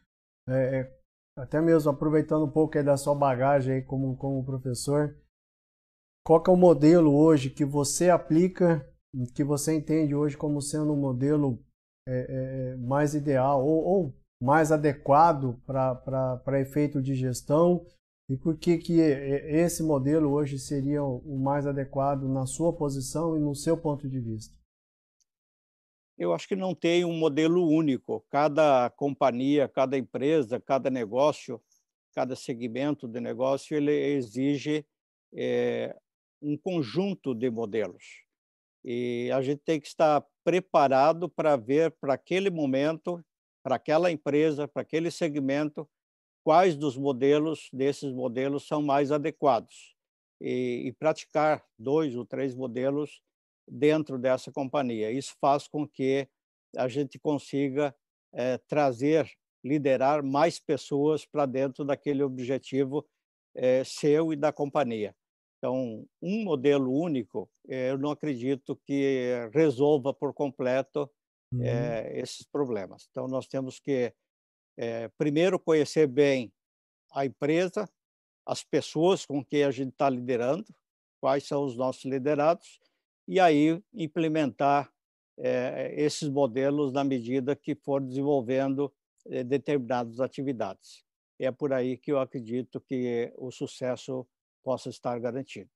É, 0.49 0.81
é 0.81 1.01
até 1.37 1.61
mesmo 1.61 1.91
aproveitando 1.91 2.45
um 2.45 2.51
pouco 2.51 2.83
da 2.83 2.97
sua 2.97 3.15
bagagem 3.15 3.77
aí 3.77 3.83
como, 3.83 4.17
como 4.17 4.45
professor, 4.45 5.17
qual 6.27 6.43
é 6.47 6.51
o 6.51 6.57
modelo 6.57 7.15
hoje 7.15 7.51
que 7.51 7.65
você 7.65 8.11
aplica, 8.11 8.87
que 9.35 9.43
você 9.43 9.75
entende 9.75 10.15
hoje 10.15 10.37
como 10.37 10.61
sendo 10.61 10.93
um 10.93 11.01
modelo 11.01 11.65
é, 12.07 12.13
é, 12.13 12.73
é 12.73 12.77
mais 12.77 13.15
ideal 13.15 13.65
ou, 13.65 13.85
ou 13.85 14.15
mais 14.43 14.73
adequado 14.73 15.61
para 15.67 16.61
efeito 16.61 17.01
de 17.01 17.15
gestão 17.15 17.87
e 18.31 18.37
por 18.37 18.57
que, 18.57 18.79
que 18.79 19.01
esse 19.01 19.83
modelo 19.83 20.31
hoje 20.31 20.59
seria 20.59 21.03
o 21.03 21.39
mais 21.39 21.67
adequado 21.67 22.29
na 22.29 22.47
sua 22.47 22.73
posição 22.73 23.37
e 23.37 23.41
no 23.41 23.55
seu 23.55 23.77
ponto 23.77 24.09
de 24.09 24.21
vista? 24.21 24.61
eu 26.21 26.35
acho 26.35 26.47
que 26.47 26.55
não 26.55 26.75
tem 26.75 27.03
um 27.03 27.17
modelo 27.17 27.67
único. 27.67 28.23
Cada 28.29 28.91
companhia, 28.91 29.67
cada 29.67 29.97
empresa, 29.97 30.61
cada 30.61 30.91
negócio, 30.91 31.59
cada 32.15 32.37
segmento 32.37 33.09
de 33.09 33.19
negócio, 33.21 33.75
ele 33.75 33.91
exige 33.91 34.85
é, 35.33 35.97
um 36.43 36.59
conjunto 36.59 37.35
de 37.35 37.51
modelos. 37.51 38.23
E 38.85 39.31
a 39.33 39.41
gente 39.41 39.63
tem 39.65 39.81
que 39.81 39.87
estar 39.87 40.23
preparado 40.45 41.27
para 41.27 41.57
ver 41.57 41.91
para 41.93 42.13
aquele 42.13 42.51
momento, 42.51 43.25
para 43.63 43.77
aquela 43.77 44.11
empresa, 44.11 44.69
para 44.69 44.83
aquele 44.83 45.11
segmento, 45.11 45.89
quais 46.45 46.77
dos 46.77 46.97
modelos, 46.97 47.69
desses 47.73 48.13
modelos, 48.13 48.67
são 48.67 48.83
mais 48.83 49.13
adequados. 49.13 49.95
E, 50.41 50.85
e 50.87 50.93
praticar 50.93 51.63
dois 51.79 52.17
ou 52.17 52.25
três 52.25 52.55
modelos 52.55 53.21
dentro 53.69 54.19
dessa 54.19 54.51
companhia. 54.51 55.11
Isso 55.11 55.35
faz 55.41 55.69
com 55.69 55.87
que 55.87 56.27
a 56.77 56.89
gente 56.89 57.19
consiga 57.19 57.95
é, 58.33 58.59
trazer, 58.59 59.31
liderar 59.63 60.23
mais 60.23 60.59
pessoas 60.59 61.27
para 61.27 61.45
dentro 61.45 61.85
daquele 61.85 62.23
objetivo 62.23 63.07
é, 63.55 63.85
seu 63.85 64.33
e 64.33 64.37
da 64.37 64.53
companhia. 64.53 65.15
Então, 65.59 66.07
um 66.23 66.43
modelo 66.43 66.91
único, 66.91 67.51
eu 67.69 67.99
não 67.99 68.11
acredito 68.11 68.75
que 68.87 69.31
resolva 69.53 70.15
por 70.15 70.33
completo 70.33 71.11
uhum. 71.53 71.63
é, 71.63 72.19
esses 72.19 72.47
problemas. 72.47 73.07
Então, 73.11 73.29
nós 73.29 73.47
temos 73.47 73.79
que, 73.79 74.13
primeiro, 75.19 75.59
conhecer 75.59 76.07
bem 76.07 76.53
a 77.13 77.25
empresa, 77.27 77.89
as 78.47 78.65
pessoas 78.65 79.27
com 79.27 79.45
quem 79.45 79.65
a 79.65 79.71
gente 79.71 79.91
está 79.91 80.09
liderando, 80.09 80.67
quais 81.21 81.47
são 81.47 81.65
os 81.65 81.77
nossos 81.77 82.05
liderados, 82.05 82.81
e 83.29 83.39
aí 83.39 83.83
implementar 83.93 84.91
é, 85.39 85.95
esses 85.97 86.29
modelos 86.29 86.93
na 86.93 87.05
medida 87.05 87.55
que 87.55 87.75
for 87.75 88.01
desenvolvendo 88.01 88.93
é, 89.27 89.45
determinadas 89.45 90.21
atividades. 90.21 91.05
É 91.39 91.51
por 91.51 91.73
aí 91.73 91.97
que 91.97 92.13
eu 92.13 92.19
acredito 92.19 92.81
que 92.81 93.33
o 93.37 93.51
sucesso 93.51 94.27
possa 94.63 94.91
estar 94.91 95.19
garantido. 95.19 95.71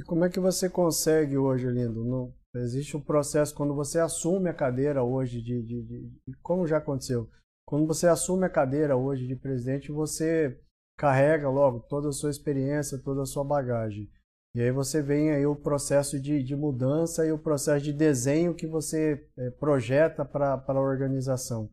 E 0.00 0.02
como 0.02 0.24
é 0.24 0.30
que 0.30 0.40
você 0.40 0.68
consegue 0.68 1.36
hoje, 1.36 1.68
Lindo? 1.68 2.04
No, 2.04 2.34
existe 2.56 2.96
um 2.96 3.00
processo 3.00 3.54
quando 3.54 3.74
você 3.74 4.00
assume 4.00 4.48
a 4.48 4.54
cadeira 4.54 5.04
hoje 5.04 5.40
de, 5.42 5.62
de, 5.62 5.82
de, 5.82 6.36
como 6.42 6.66
já 6.66 6.78
aconteceu, 6.78 7.28
quando 7.70 7.86
você 7.86 8.08
assume 8.08 8.44
a 8.44 8.50
cadeira 8.50 8.96
hoje 8.96 9.28
de 9.28 9.36
presidente, 9.36 9.92
você 9.92 10.58
carrega 10.98 11.48
logo 11.48 11.78
toda 11.78 12.08
a 12.08 12.12
sua 12.12 12.28
experiência, 12.28 12.98
toda 12.98 13.22
a 13.22 13.26
sua 13.26 13.44
bagagem. 13.44 14.10
E 14.56 14.60
aí 14.60 14.72
você 14.72 15.00
vem 15.00 15.30
aí 15.30 15.46
o 15.46 15.54
processo 15.54 16.18
de, 16.18 16.42
de 16.42 16.56
mudança 16.56 17.24
e 17.24 17.30
o 17.30 17.38
processo 17.38 17.84
de 17.84 17.92
desenho 17.92 18.56
que 18.56 18.66
você 18.66 19.24
é, 19.38 19.50
projeta 19.50 20.24
para 20.24 20.60
a 20.66 20.80
organização. 20.80 21.70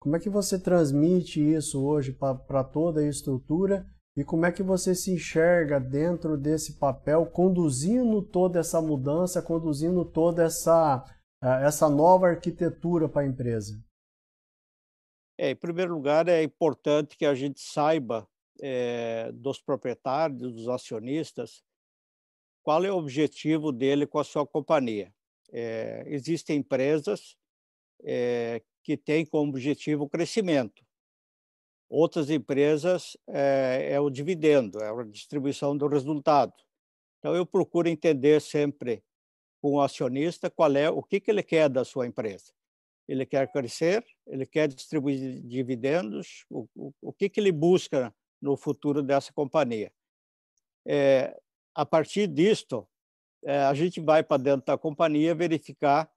Como 0.00 0.16
é 0.16 0.18
que 0.18 0.28
você 0.28 0.58
transmite 0.58 1.40
isso 1.40 1.80
hoje 1.80 2.12
para 2.12 2.64
toda 2.64 3.00
a 3.00 3.08
estrutura 3.08 3.86
e 4.16 4.24
como 4.24 4.46
é 4.46 4.50
que 4.50 4.64
você 4.64 4.96
se 4.96 5.12
enxerga 5.12 5.78
dentro 5.78 6.36
desse 6.36 6.76
papel, 6.76 7.24
conduzindo 7.24 8.20
toda 8.20 8.58
essa 8.58 8.82
mudança, 8.82 9.40
conduzindo 9.40 10.04
toda 10.04 10.42
essa, 10.42 11.04
essa 11.40 11.88
nova 11.88 12.30
arquitetura 12.30 13.08
para 13.08 13.22
a 13.22 13.26
empresa? 13.28 13.85
É, 15.38 15.50
em 15.50 15.56
primeiro 15.56 15.94
lugar, 15.94 16.28
é 16.28 16.42
importante 16.42 17.16
que 17.16 17.26
a 17.26 17.34
gente 17.34 17.60
saiba 17.60 18.26
é, 18.60 19.30
dos 19.32 19.60
proprietários, 19.60 20.52
dos 20.52 20.68
acionistas, 20.68 21.62
qual 22.62 22.84
é 22.84 22.90
o 22.90 22.96
objetivo 22.96 23.70
dele 23.70 24.06
com 24.06 24.18
a 24.18 24.24
sua 24.24 24.46
companhia. 24.46 25.14
É, 25.52 26.04
existem 26.06 26.58
empresas 26.58 27.36
é, 28.02 28.62
que 28.82 28.96
têm 28.96 29.24
como 29.24 29.50
objetivo 29.50 30.04
o 30.04 30.08
crescimento. 30.08 30.84
Outras 31.88 32.30
empresas 32.30 33.16
é, 33.28 33.98
o 34.00 34.10
dividendo, 34.10 34.82
é 34.82 34.90
a 34.90 35.04
distribuição 35.04 35.76
do 35.76 35.86
resultado. 35.86 36.52
Então, 37.18 37.34
eu 37.36 37.46
procuro 37.46 37.88
entender 37.88 38.40
sempre 38.40 39.04
com 39.60 39.74
o 39.74 39.80
acionista 39.80 40.50
qual 40.50 40.74
é 40.76 40.90
o 40.90 41.02
que, 41.02 41.20
que 41.20 41.30
ele 41.30 41.42
quer 41.42 41.68
da 41.68 41.84
sua 41.84 42.06
empresa. 42.06 42.52
Ele 43.08 43.24
quer 43.24 43.50
crescer, 43.50 44.04
ele 44.26 44.44
quer 44.46 44.68
distribuir 44.68 45.40
dividendos, 45.42 46.44
o, 46.50 46.66
o, 46.74 46.92
o 47.00 47.12
que, 47.12 47.28
que 47.28 47.38
ele 47.38 47.52
busca 47.52 48.14
no 48.40 48.56
futuro 48.56 49.02
dessa 49.02 49.32
companhia. 49.32 49.92
É, 50.86 51.36
a 51.74 51.84
partir 51.84 52.26
disto, 52.26 52.86
é, 53.44 53.58
a 53.58 53.74
gente 53.74 54.00
vai 54.00 54.22
para 54.22 54.42
dentro 54.42 54.66
da 54.66 54.78
companhia 54.78 55.34
verificar 55.34 56.10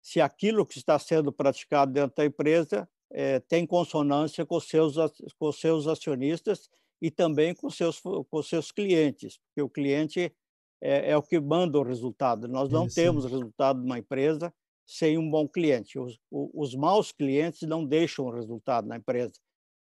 se 0.00 0.20
aquilo 0.20 0.66
que 0.66 0.78
está 0.78 0.98
sendo 0.98 1.32
praticado 1.32 1.92
dentro 1.92 2.16
da 2.16 2.24
empresa 2.24 2.88
é, 3.10 3.38
tem 3.40 3.66
consonância 3.66 4.44
com 4.44 4.58
seus 4.58 4.96
com 5.38 5.52
seus 5.52 5.86
acionistas 5.86 6.68
e 7.00 7.10
também 7.10 7.54
com 7.54 7.70
seus 7.70 8.00
com 8.00 8.42
seus 8.42 8.72
clientes, 8.72 9.38
porque 9.38 9.62
o 9.62 9.68
cliente 9.68 10.34
é, 10.80 11.12
é 11.12 11.16
o 11.16 11.22
que 11.22 11.38
manda 11.38 11.78
o 11.78 11.82
resultado. 11.82 12.48
Nós 12.48 12.70
não 12.70 12.86
Isso. 12.86 12.96
temos 12.96 13.24
resultado 13.24 13.80
de 13.80 13.86
uma 13.86 13.98
empresa 13.98 14.52
sem 14.86 15.18
um 15.18 15.30
bom 15.30 15.48
cliente. 15.48 15.98
Os, 15.98 16.18
os 16.30 16.74
maus 16.74 17.12
clientes 17.12 17.62
não 17.62 17.84
deixam 17.84 18.30
resultado 18.30 18.86
na 18.86 18.96
empresa. 18.96 19.34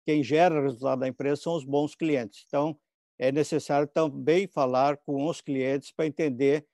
Quem 0.05 0.23
gera 0.23 0.61
resultado 0.61 0.99
da 0.99 1.07
empresa 1.07 1.41
são 1.41 1.55
os 1.55 1.65
bons 1.65 1.95
clientes. 1.95 2.43
Então, 2.47 2.79
é 3.19 3.31
necessário 3.31 3.87
também 3.87 4.47
falar 4.47 4.97
com 4.97 5.25
os 5.27 5.41
clientes 5.41 5.91
para 5.91 6.05
entender 6.05 6.65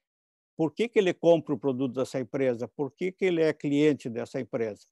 por 0.57 0.74
que, 0.74 0.88
que 0.88 0.99
ele 0.99 1.13
compra 1.13 1.55
o 1.55 1.59
produto 1.59 1.95
dessa 1.95 2.19
empresa, 2.19 2.67
por 2.67 2.91
que, 2.91 3.11
que 3.11 3.26
ele 3.26 3.41
é 3.41 3.53
cliente 3.53 4.09
dessa 4.09 4.39
empresa. 4.39 4.86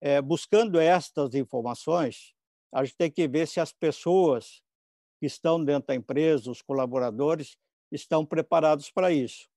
É, 0.00 0.20
buscando 0.20 0.78
estas 0.78 1.34
informações, 1.34 2.34
a 2.72 2.84
gente 2.84 2.96
tem 2.96 3.10
que 3.10 3.26
ver 3.26 3.46
se 3.46 3.60
as 3.60 3.72
pessoas 3.72 4.62
que 5.20 5.26
estão 5.26 5.64
dentro 5.64 5.88
da 5.88 5.94
empresa, 5.94 6.50
os 6.50 6.62
colaboradores, 6.62 7.56
estão 7.90 8.24
preparados 8.24 8.90
para 8.90 9.12
isso. 9.12 9.48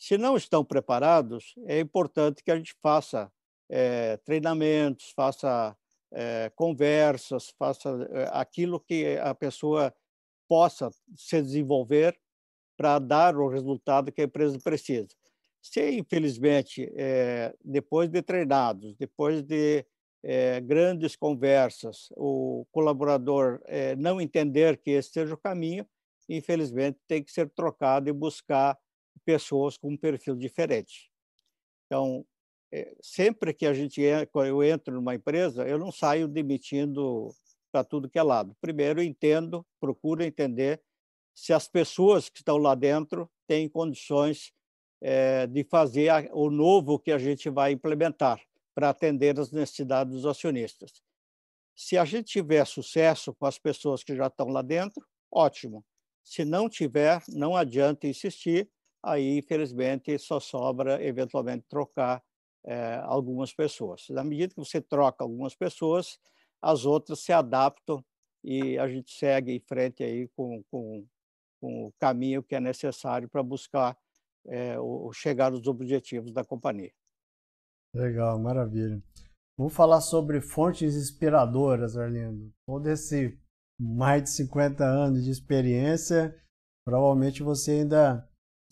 Se 0.00 0.16
não 0.16 0.34
estão 0.34 0.64
preparados, 0.64 1.54
é 1.66 1.78
importante 1.78 2.42
que 2.42 2.50
a 2.50 2.56
gente 2.56 2.74
faça 2.80 3.30
é, 3.68 4.16
treinamentos, 4.24 5.12
faça 5.14 5.76
é, 6.10 6.50
conversas, 6.56 7.52
faça 7.58 8.08
aquilo 8.32 8.80
que 8.80 9.18
a 9.18 9.34
pessoa 9.34 9.94
possa 10.48 10.90
se 11.14 11.42
desenvolver 11.42 12.18
para 12.78 12.98
dar 12.98 13.36
o 13.36 13.46
resultado 13.46 14.10
que 14.10 14.22
a 14.22 14.24
empresa 14.24 14.58
precisa. 14.64 15.08
Se, 15.60 15.90
infelizmente, 15.90 16.90
é, 16.96 17.54
depois 17.62 18.08
de 18.08 18.22
treinados, 18.22 18.96
depois 18.96 19.42
de 19.42 19.84
é, 20.22 20.62
grandes 20.62 21.14
conversas, 21.14 22.08
o 22.16 22.64
colaborador 22.72 23.60
é, 23.66 23.94
não 23.96 24.18
entender 24.18 24.78
que 24.78 24.92
esse 24.92 25.10
seja 25.10 25.34
o 25.34 25.38
caminho, 25.38 25.86
infelizmente 26.26 26.98
tem 27.06 27.22
que 27.22 27.30
ser 27.30 27.50
trocado 27.50 28.08
e 28.08 28.12
buscar 28.14 28.78
pessoas 29.24 29.76
com 29.76 29.90
um 29.90 29.96
perfil 29.96 30.34
diferente. 30.34 31.10
Então, 31.86 32.24
sempre 33.02 33.52
que 33.52 33.66
a 33.66 33.74
gente 33.74 34.00
eu 34.00 34.62
entro 34.62 34.94
numa 34.94 35.14
empresa, 35.14 35.66
eu 35.66 35.78
não 35.78 35.90
saio 35.90 36.28
demitindo 36.28 37.34
para 37.72 37.84
tudo 37.84 38.08
que 38.08 38.18
é 38.18 38.22
lado. 38.22 38.56
Primeiro, 38.60 39.02
entendo, 39.02 39.66
procuro 39.80 40.22
entender 40.22 40.80
se 41.34 41.52
as 41.52 41.68
pessoas 41.68 42.28
que 42.28 42.38
estão 42.38 42.56
lá 42.56 42.74
dentro 42.74 43.30
têm 43.46 43.68
condições 43.68 44.52
é, 45.00 45.46
de 45.46 45.64
fazer 45.64 46.08
a, 46.08 46.28
o 46.32 46.50
novo 46.50 46.98
que 46.98 47.10
a 47.10 47.18
gente 47.18 47.48
vai 47.48 47.72
implementar 47.72 48.40
para 48.74 48.90
atender 48.90 49.38
as 49.38 49.50
necessidades 49.50 50.12
dos 50.12 50.26
acionistas. 50.26 51.02
Se 51.74 51.96
a 51.96 52.04
gente 52.04 52.26
tiver 52.26 52.64
sucesso 52.66 53.34
com 53.34 53.46
as 53.46 53.58
pessoas 53.58 54.04
que 54.04 54.14
já 54.14 54.26
estão 54.26 54.48
lá 54.48 54.62
dentro, 54.62 55.04
ótimo. 55.32 55.84
Se 56.22 56.44
não 56.44 56.68
tiver, 56.68 57.22
não 57.28 57.56
adianta 57.56 58.06
insistir, 58.06 58.68
aí, 59.02 59.38
infelizmente, 59.38 60.18
só 60.18 60.40
sobra, 60.40 61.02
eventualmente, 61.04 61.66
trocar 61.68 62.22
é, 62.64 63.00
algumas 63.04 63.52
pessoas. 63.52 64.06
Na 64.10 64.24
medida 64.24 64.54
que 64.54 64.60
você 64.60 64.80
troca 64.80 65.24
algumas 65.24 65.54
pessoas, 65.54 66.18
as 66.62 66.84
outras 66.84 67.20
se 67.20 67.32
adaptam 67.32 68.04
e 68.44 68.78
a 68.78 68.88
gente 68.88 69.10
segue 69.12 69.52
em 69.52 69.60
frente 69.60 70.02
aí 70.02 70.28
com, 70.28 70.62
com 70.70 71.06
com 71.60 71.86
o 71.86 71.92
caminho 72.00 72.42
que 72.42 72.54
é 72.54 72.60
necessário 72.60 73.28
para 73.28 73.42
buscar 73.42 73.96
é, 74.46 74.78
o, 74.80 75.12
chegar 75.12 75.52
aos 75.52 75.66
objetivos 75.66 76.32
da 76.32 76.42
companhia. 76.42 76.92
Legal, 77.94 78.38
maravilha. 78.38 79.02
Vamos 79.58 79.74
falar 79.74 80.00
sobre 80.00 80.40
fontes 80.40 80.96
inspiradoras, 80.96 81.96
Arlindo. 81.96 82.50
Todo 82.66 82.88
esse 82.88 83.38
mais 83.78 84.22
de 84.22 84.30
50 84.30 84.84
anos 84.84 85.24
de 85.24 85.30
experiência, 85.30 86.34
provavelmente 86.84 87.42
você 87.42 87.72
ainda 87.72 88.26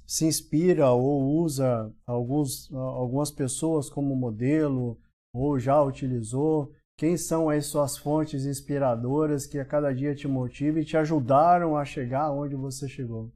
se 0.09 0.25
inspira 0.25 0.91
ou 0.91 1.23
usa 1.43 1.95
alguns, 2.07 2.73
algumas 2.73 3.31
pessoas 3.31 3.91
como 3.91 4.17
modelo, 4.17 4.99
ou 5.35 5.59
já 5.59 5.83
utilizou. 5.83 6.73
Quem 6.97 7.19
são 7.19 7.51
as 7.51 7.67
suas 7.67 7.99
fontes 7.99 8.47
inspiradoras 8.47 9.47
que 9.47 9.59
a 9.59 9.67
cada 9.67 9.93
dia 9.93 10.15
te 10.15 10.27
motivam 10.27 10.81
e 10.81 10.85
te 10.85 10.97
ajudaram 10.97 11.77
a 11.77 11.85
chegar 11.85 12.33
onde 12.33 12.57
você 12.57 12.89
chegou? 12.89 13.31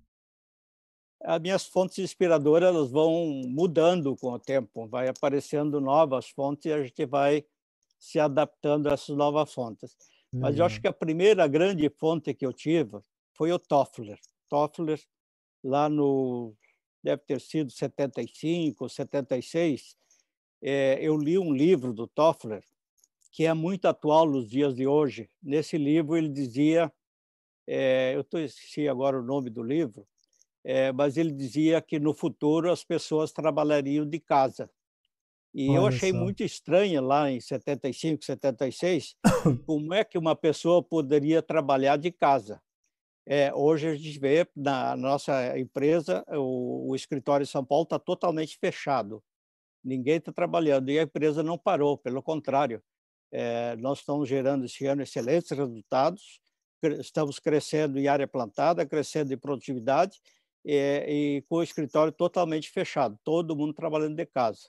As 1.22 1.40
minhas 1.42 1.66
fontes 1.66 1.98
inspiradoras 1.98 2.74
elas 2.74 2.90
vão 2.90 3.26
mudando 3.46 4.16
com 4.16 4.32
o 4.32 4.38
tempo, 4.38 4.88
vai 4.88 5.08
aparecendo 5.08 5.78
novas 5.78 6.30
fontes 6.30 6.64
e 6.64 6.72
a 6.72 6.82
gente 6.82 7.04
vai 7.04 7.44
se 7.98 8.18
adaptando 8.18 8.88
a 8.88 8.94
essas 8.94 9.14
novas 9.14 9.52
fontes. 9.52 9.94
Mas 10.32 10.58
eu 10.58 10.64
acho 10.64 10.80
que 10.80 10.88
a 10.88 10.92
primeira 10.92 11.46
grande 11.46 11.90
fonte 11.90 12.32
que 12.32 12.46
eu 12.46 12.52
tive 12.54 12.98
foi 13.34 13.52
o 13.52 13.58
Toffler. 13.58 14.18
Toffler, 14.48 14.98
lá 15.62 15.88
no, 15.90 16.56
deve 17.02 17.22
ter 17.22 17.40
sido 17.40 17.70
75, 17.70 18.88
76, 18.88 19.96
é, 20.62 20.98
eu 21.00 21.16
li 21.16 21.38
um 21.38 21.52
livro 21.52 21.92
do 21.92 22.06
Toffler 22.06 22.62
que 23.32 23.46
é 23.46 23.54
muito 23.54 23.88
atual 23.88 24.28
nos 24.28 24.48
dias 24.48 24.74
de 24.74 24.86
hoje. 24.86 25.28
Nesse 25.42 25.78
livro 25.78 26.16
ele 26.16 26.28
dizia, 26.28 26.92
é, 27.66 28.14
eu 28.14 28.44
esqueci 28.44 28.86
agora 28.86 29.18
o 29.18 29.22
nome 29.24 29.48
do 29.48 29.62
livro, 29.62 30.06
é, 30.62 30.92
mas 30.92 31.16
ele 31.16 31.32
dizia 31.32 31.80
que 31.80 31.98
no 31.98 32.12
futuro 32.12 32.70
as 32.70 32.84
pessoas 32.84 33.32
trabalhariam 33.32 34.06
de 34.06 34.20
casa. 34.20 34.70
E 35.54 35.70
Olha 35.70 35.76
eu 35.76 35.86
achei 35.86 36.12
só. 36.12 36.18
muito 36.18 36.44
estranho 36.44 37.00
lá 37.00 37.30
em 37.30 37.40
75, 37.40 38.22
76, 38.22 39.16
como 39.66 39.94
é 39.94 40.04
que 40.04 40.18
uma 40.18 40.36
pessoa 40.36 40.82
poderia 40.82 41.42
trabalhar 41.42 41.96
de 41.96 42.12
casa. 42.12 42.60
É, 43.26 43.54
hoje 43.54 43.88
a 43.88 43.94
gente 43.94 44.18
vê 44.18 44.46
na 44.54 44.96
nossa 44.96 45.56
empresa, 45.58 46.24
o, 46.28 46.90
o 46.90 46.96
escritório 46.96 47.44
em 47.44 47.46
São 47.46 47.64
Paulo 47.64 47.84
está 47.84 47.98
totalmente 47.98 48.58
fechado. 48.58 49.22
Ninguém 49.84 50.16
está 50.16 50.32
trabalhando 50.32 50.90
e 50.90 50.98
a 50.98 51.02
empresa 51.02 51.42
não 51.42 51.56
parou, 51.56 51.96
pelo 51.96 52.22
contrário. 52.22 52.82
É, 53.30 53.76
nós 53.76 54.00
estamos 54.00 54.28
gerando 54.28 54.64
esse 54.64 54.86
ano 54.86 55.02
excelentes 55.02 55.50
resultados, 55.50 56.40
estamos 57.00 57.38
crescendo 57.38 57.98
em 57.98 58.08
área 58.08 58.26
plantada, 58.26 58.84
crescendo 58.84 59.32
em 59.32 59.38
produtividade 59.38 60.20
é, 60.66 61.10
e 61.10 61.42
com 61.42 61.56
o 61.56 61.62
escritório 61.62 62.12
totalmente 62.12 62.70
fechado, 62.70 63.18
todo 63.24 63.56
mundo 63.56 63.72
trabalhando 63.72 64.16
de 64.16 64.26
casa. 64.26 64.68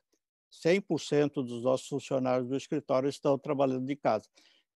100% 0.63 1.43
dos 1.43 1.63
nossos 1.63 1.87
funcionários 1.87 2.47
do 2.47 2.55
escritório 2.55 3.09
estão 3.09 3.37
trabalhando 3.37 3.85
de 3.85 3.95
casa. 3.95 4.27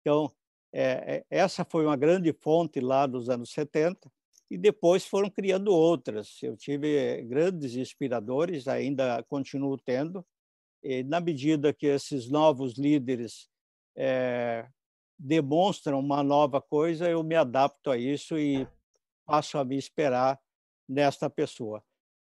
Então, 0.01 0.32
é, 0.74 1.26
essa 1.30 1.65
foi 1.65 1.86
uma 1.86 1.95
grande 1.95 2.34
fonte 2.34 2.80
lá 2.80 3.05
dos 3.05 3.30
anos 3.30 3.51
70 3.51 4.11
e 4.49 4.57
depois 4.57 5.05
foram 5.05 5.30
criando 5.30 5.74
outras. 5.74 6.41
Eu 6.41 6.55
tive 6.55 7.22
grandes 7.24 7.76
inspiradores, 7.76 8.68
ainda 8.68 9.24
continuo 9.24 9.78
tendo, 9.78 10.26
e 10.84 11.03
na 11.03 11.20
medida 11.20 11.74
que 11.74 11.86
esses 11.86 12.30
novos 12.30 12.78
líderes 12.78 13.49
é, 13.95 14.68
demonstram 15.18 15.99
uma 15.99 16.24
nova 16.24 16.61
coisa, 16.61 17.09
eu 17.09 17.24
me 17.24 17.36
adapto 17.36 17.91
a 17.91 17.97
isso 17.97 18.38
e 18.38 18.68
passo 19.26 19.57
a 19.57 19.65
me 19.65 19.78
esperar 19.78 20.39
nesta 20.88 21.30
pessoa. 21.30 21.84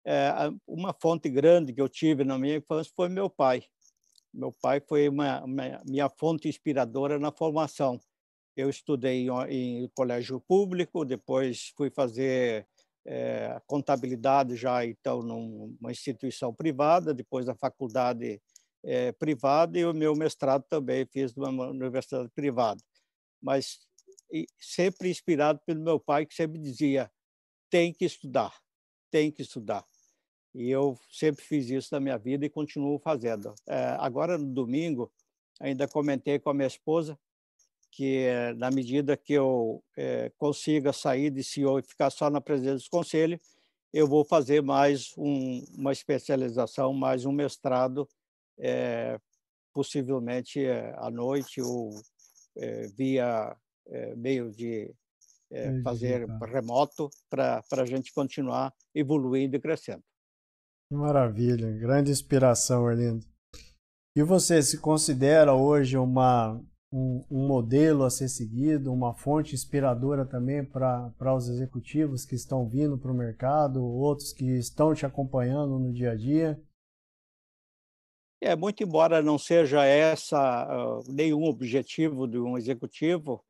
É, 0.07 0.33
uma 0.67 0.95
fonte 0.95 1.29
grande 1.29 1.73
que 1.73 1.83
eu 1.83 1.89
tive 1.89 2.25
na 2.25 2.39
minha 2.39 2.57
infância 2.57 2.93
foi 2.95 3.09
meu 3.09 3.29
pai. 3.29 3.65
Meu 4.33 4.53
pai 4.53 4.81
foi 4.81 5.09
uma, 5.09 5.43
uma 5.45 5.83
minha 5.85 6.09
fonte 6.09 6.49
inspiradora 6.49 7.19
na 7.19 7.33
formação. 7.33 8.01
Eu 8.59 8.69
estudei 8.69 9.29
em, 9.29 9.85
em 9.85 9.89
colégio 9.95 10.41
público, 10.41 11.05
depois 11.05 11.73
fui 11.77 11.91
fazer 11.91 12.67
é, 13.07 13.63
contabilidade 13.69 14.57
já 14.57 14.85
então 14.85 15.23
numa 15.23 15.93
instituição 15.93 16.53
privada, 16.53 17.15
depois 17.15 17.47
da 17.47 17.55
faculdade 17.55 18.43
é, 18.83 19.13
privada 19.13 19.79
e 19.79 19.85
o 19.85 19.95
meu 19.95 20.13
mestrado 20.17 20.65
também 20.69 21.07
fiz 21.07 21.37
numa 21.37 21.69
universidade 21.69 22.29
privada. 22.35 22.81
Mas 23.41 23.79
sempre 24.61 25.09
inspirado 25.09 25.61
pelo 25.65 25.81
meu 25.81 26.01
pai, 26.01 26.27
que 26.27 26.35
sempre 26.35 26.59
dizia: 26.59 27.09
tem 27.71 27.93
que 27.93 28.05
estudar, 28.05 28.53
tem 29.09 29.31
que 29.31 29.43
estudar. 29.43 29.85
E 30.53 30.69
eu 30.69 30.99
sempre 31.09 31.45
fiz 31.45 31.71
isso 31.71 31.91
na 31.93 32.01
minha 32.01 32.19
vida 32.19 32.45
e 32.45 32.51
continuo 32.51 32.99
fazendo. 32.99 33.55
É, 33.69 33.97
agora, 34.01 34.37
no 34.37 34.53
domingo, 34.53 35.13
ainda 35.61 35.87
comentei 35.87 36.41
com 36.41 36.51
a 36.51 36.55
minha 36.55 36.67
esposa 36.67 37.17
que, 37.91 38.27
na 38.57 38.71
medida 38.71 39.17
que 39.17 39.33
eu 39.33 39.83
é, 39.97 40.31
consiga 40.37 40.93
sair 40.93 41.31
de 41.31 41.43
CEO 41.43 41.79
e 41.79 41.83
ficar 41.83 42.11
só 42.11 42.31
na 42.31 42.41
presidência 42.41 42.87
do 42.87 42.91
conselho, 42.91 43.41
eu 43.93 44.07
vou 44.07 44.25
fazer 44.25 44.63
mais 44.63 45.13
um, 45.17 45.65
uma 45.77 45.93
especialização, 45.93 46.93
mais 46.93 47.25
um 47.25 47.33
mestrado, 47.33 48.09
é, 48.59 49.19
possivelmente 49.73 50.65
é, 50.65 50.95
à 50.99 51.11
noite 51.11 51.61
ou 51.61 51.91
é, 52.57 52.87
via 52.89 53.57
meio 54.17 54.51
de 54.51 54.95
fazer 55.83 56.27
tá. 56.27 56.45
remoto, 56.45 57.09
para 57.31 57.63
a 57.73 57.87
gente 57.87 58.13
continuar 58.13 58.71
evoluindo 58.95 59.57
e 59.57 59.61
crescendo. 59.61 60.03
Maravilha, 60.93 61.71
grande 61.73 62.11
inspiração, 62.11 62.87
Arlindo. 62.87 63.25
E 64.15 64.23
você 64.23 64.63
se 64.63 64.79
considera 64.79 65.55
hoje 65.55 65.97
uma, 65.97 66.61
um, 66.93 67.25
um, 67.31 67.47
modelo 67.47 68.05
a 68.05 68.11
ser 68.11 68.29
seguido, 68.29 68.93
uma 68.93 69.13
fonte 69.15 69.55
inspiradora 69.55 70.25
também 70.25 70.65
para 70.65 71.35
os 71.35 71.49
executivos 71.49 72.25
que 72.25 72.35
estão 72.35 72.67
vindo 72.67 72.97
para 72.97 73.13
o 73.13 73.15
mercado, 73.15 73.85
outros 73.85 74.33
que 74.33 74.45
estão 74.45 74.95
te 74.95 75.05
acompanhando 75.05 75.79
no 75.79 75.93
dia 75.93 76.13
a 76.13 76.15
dia? 76.15 76.61
É, 78.41 78.55
muito 78.55 78.83
embora 78.83 79.21
não 79.21 79.37
seja 79.37 79.85
essa 79.85 80.67
uh, 80.67 81.13
nenhum 81.13 81.45
objetivo 81.45 82.27
de 82.27 82.39
um 82.39 82.57
executivo, 82.57 83.45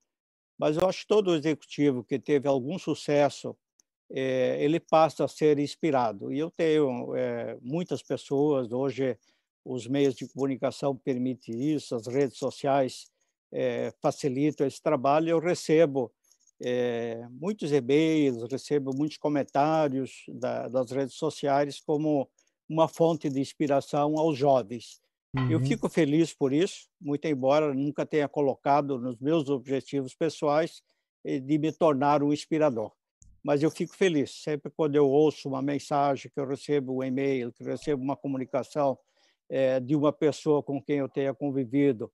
mas 0.59 0.77
eu 0.77 0.89
acho 0.89 1.03
que 1.03 1.09
todo 1.09 1.35
executivo 1.35 2.03
que 2.03 2.19
teve 2.19 2.49
algum 2.49 2.79
sucesso, 2.79 3.57
é, 4.11 4.63
ele 4.65 4.81
passa 4.81 5.25
a 5.25 5.29
ser 5.29 5.59
inspirado. 5.59 6.33
E 6.33 6.39
eu 6.39 6.51
tenho 6.51 7.15
é, 7.15 7.57
muitas 7.61 8.03
pessoas, 8.03 8.73
hoje 8.73 9.17
os 9.65 9.87
meios 9.87 10.15
de 10.15 10.27
comunicação 10.27 10.97
permitem 10.97 11.75
isso, 11.75 11.95
as 11.95 12.07
redes 12.07 12.39
sociais 12.39 13.07
é, 13.53 13.93
facilitam 14.01 14.67
esse 14.67 14.83
trabalho. 14.83 15.31
Eu 15.31 15.39
recebo 15.39 16.13
é, 16.63 17.27
muitos 17.31 17.73
e-mails, 17.73 18.51
recebo 18.51 18.95
muitos 18.95 19.17
comentários 19.17 20.25
da, 20.29 20.69
das 20.69 20.91
redes 20.91 21.15
sociais 21.15 21.81
como 21.81 22.29
uma 22.69 22.89
fonte 22.89 23.29
de 23.29 23.41
inspiração 23.41 24.19
aos 24.19 24.37
jovens. 24.37 25.01
Uhum. 25.37 25.51
Eu 25.51 25.61
fico 25.61 25.89
feliz 25.89 26.35
por 26.35 26.53
isso, 26.53 26.89
muito 27.01 27.25
embora 27.27 27.73
nunca 27.75 28.05
tenha 28.05 28.29
colocado 28.29 28.99
nos 28.99 29.19
meus 29.19 29.49
objetivos 29.49 30.15
pessoais 30.15 30.83
eh, 31.25 31.39
de 31.39 31.59
me 31.59 31.71
tornar 31.73 32.23
um 32.23 32.33
inspirador. 32.33 32.93
Mas 33.43 33.63
eu 33.63 33.71
fico 33.71 33.97
feliz 33.97 34.43
sempre 34.43 34.71
quando 34.75 34.97
eu 34.97 35.09
ouço 35.09 35.49
uma 35.49 35.63
mensagem, 35.63 36.31
que 36.33 36.41
eu 36.41 36.47
recebo 36.47 36.99
um 36.99 37.05
e-mail, 37.05 37.53
que 37.53 37.63
eu 37.63 37.67
recebo 37.67 38.03
uma 38.03 38.17
comunicação 38.17 38.99
é, 39.49 39.81
de 39.81 39.95
uma 39.95 40.13
pessoa 40.13 40.63
com 40.63 40.83
quem 40.83 40.99
eu 40.99 41.09
tenha 41.09 41.33
convivido 41.33 42.11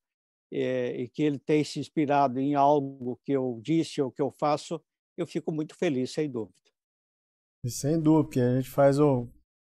é, 0.55 0.96
e 1.00 1.09
que 1.09 1.22
ele 1.22 1.38
tem 1.38 1.64
se 1.64 1.80
inspirado 1.80 2.38
em 2.38 2.55
algo 2.55 3.18
que 3.24 3.32
eu 3.32 3.61
disse 3.61 4.00
ou 4.00 4.12
que 4.12 4.22
eu 4.22 4.30
faço, 4.30 4.80
eu 5.16 5.26
fico 5.26 5.50
muito 5.50 5.74
feliz, 5.74 6.12
sem 6.12 6.30
dúvida. 6.30 6.55
Sem 7.66 8.00
dúvida, 8.00 8.52
a 8.52 8.57
gente 8.57 8.70
faz 8.70 9.00
o 9.00 9.28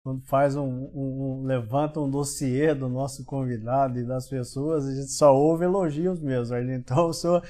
quando 0.04 0.24
faz 0.24 0.56
um, 0.56 0.62
um, 0.62 1.42
um, 1.42 1.44
levanta 1.44 2.00
um 2.00 2.10
dossiê 2.10 2.74
do 2.74 2.88
nosso 2.88 3.26
convidado 3.26 3.98
e 3.98 4.06
das 4.06 4.26
pessoas, 4.26 4.86
a 4.86 4.94
gente 4.94 5.10
só 5.10 5.34
ouve 5.36 5.64
elogios 5.64 6.18
mesmo. 6.20 6.56
Então, 6.56 7.08
eu, 7.08 7.12
sou, 7.12 7.42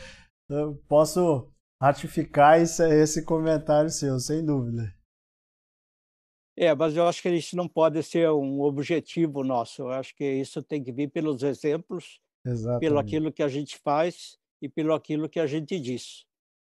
eu 0.50 0.74
posso 0.88 1.48
ratificar 1.80 2.60
esse, 2.60 2.82
esse 2.82 3.24
comentário 3.24 3.90
seu, 3.90 4.18
sem 4.18 4.44
dúvida. 4.44 4.92
É, 6.56 6.74
mas 6.74 6.96
eu 6.96 7.06
acho 7.06 7.22
que 7.22 7.28
isso 7.28 7.54
não 7.54 7.68
pode 7.68 8.02
ser 8.02 8.28
um 8.30 8.60
objetivo 8.62 9.44
nosso. 9.44 9.82
Eu 9.82 9.90
acho 9.90 10.12
que 10.16 10.24
isso 10.24 10.60
tem 10.60 10.82
que 10.82 10.90
vir 10.90 11.08
pelos 11.12 11.44
exemplos, 11.44 12.20
Exatamente. 12.44 12.80
pelo 12.80 12.98
aquilo 12.98 13.32
que 13.32 13.42
a 13.42 13.48
gente 13.48 13.78
faz 13.78 14.38
e 14.62 14.68
pelo 14.68 14.94
aquilo 14.94 15.28
que 15.28 15.40
a 15.40 15.46
gente 15.46 15.78
diz. 15.78 16.24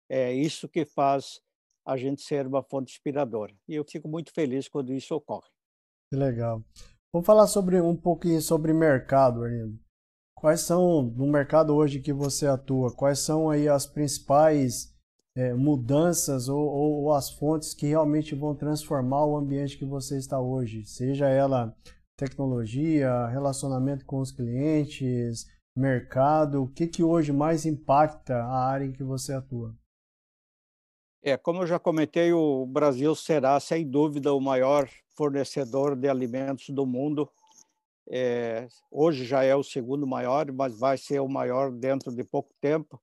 É 0.09 0.33
isso 0.33 0.69
que 0.69 0.85
faz 0.85 1.41
a 1.85 1.95
gente 1.95 2.21
ser 2.21 2.45
uma 2.45 2.63
fonte 2.63 2.93
inspiradora. 2.93 3.53
E 3.67 3.75
eu 3.75 3.85
fico 3.89 4.07
muito 4.07 4.31
feliz 4.33 4.67
quando 4.67 4.93
isso 4.93 5.15
ocorre. 5.15 5.47
Que 6.09 6.17
legal. 6.17 6.63
Vamos 7.13 7.25
falar 7.25 7.47
sobre 7.47 7.79
um 7.79 7.95
pouquinho 7.95 8.41
sobre 8.41 8.73
mercado, 8.73 9.43
Arlindo. 9.43 9.79
Quais 10.35 10.61
são, 10.61 11.01
no 11.01 11.25
mercado 11.27 11.73
hoje 11.73 11.99
que 11.99 12.13
você 12.13 12.45
atua, 12.45 12.93
quais 12.93 13.19
são 13.19 13.49
aí 13.49 13.67
as 13.67 13.87
principais 13.87 14.93
é, 15.35 15.53
mudanças 15.53 16.47
ou, 16.47 16.59
ou, 16.59 17.03
ou, 17.03 17.13
as 17.13 17.29
fontes 17.29 17.73
que 17.73 17.87
realmente 17.87 18.35
vão 18.35 18.53
transformar 18.53 19.25
o 19.25 19.35
ambiente 19.35 19.77
que 19.77 19.85
você 19.85 20.17
está 20.17 20.39
hoje? 20.39 20.85
Seja 20.85 21.27
ela 21.27 21.75
tecnologia, 22.17 23.27
relacionamento 23.27 24.05
com 24.05 24.19
os 24.19 24.31
clientes, 24.31 25.47
mercado, 25.79 26.63
o 26.63 26.67
que, 26.67 26.87
que 26.87 27.03
hoje 27.03 27.31
mais 27.31 27.65
impacta 27.65 28.35
a 28.35 28.67
área 28.69 28.85
em 28.85 28.91
que 28.91 29.03
você 29.03 29.33
atua? 29.33 29.75
É, 31.21 31.35
como 31.35 31.63
eu 31.63 31.67
já 31.67 31.77
comentei, 31.77 32.31
o 32.31 32.65
Brasil 32.65 33.13
será, 33.15 33.59
sem 33.59 33.89
dúvida, 33.89 34.33
o 34.33 34.39
maior 34.39 34.89
fornecedor 35.15 35.95
de 35.95 36.07
alimentos 36.07 36.69
do 36.69 36.85
mundo. 36.85 37.29
É, 38.09 38.67
hoje 38.89 39.25
já 39.25 39.43
é 39.43 39.55
o 39.55 39.63
segundo 39.63 40.07
maior, 40.07 40.51
mas 40.51 40.77
vai 40.79 40.97
ser 40.97 41.19
o 41.19 41.27
maior 41.27 41.71
dentro 41.71 42.11
de 42.11 42.23
pouco 42.23 42.53
tempo. 42.61 43.01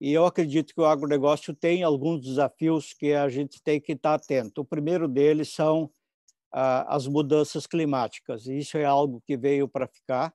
E 0.00 0.12
eu 0.12 0.26
acredito 0.26 0.74
que 0.74 0.80
o 0.80 0.84
agronegócio 0.84 1.54
tem 1.54 1.82
alguns 1.82 2.20
desafios 2.20 2.92
que 2.92 3.14
a 3.14 3.28
gente 3.28 3.62
tem 3.62 3.80
que 3.80 3.92
estar 3.92 4.14
atento. 4.14 4.60
O 4.60 4.64
primeiro 4.64 5.08
deles 5.08 5.48
são 5.54 5.90
ah, 6.52 6.94
as 6.94 7.06
mudanças 7.06 7.66
climáticas. 7.66 8.46
Isso 8.46 8.76
é 8.76 8.84
algo 8.84 9.22
que 9.24 9.36
veio 9.36 9.66
para 9.66 9.86
ficar. 9.86 10.34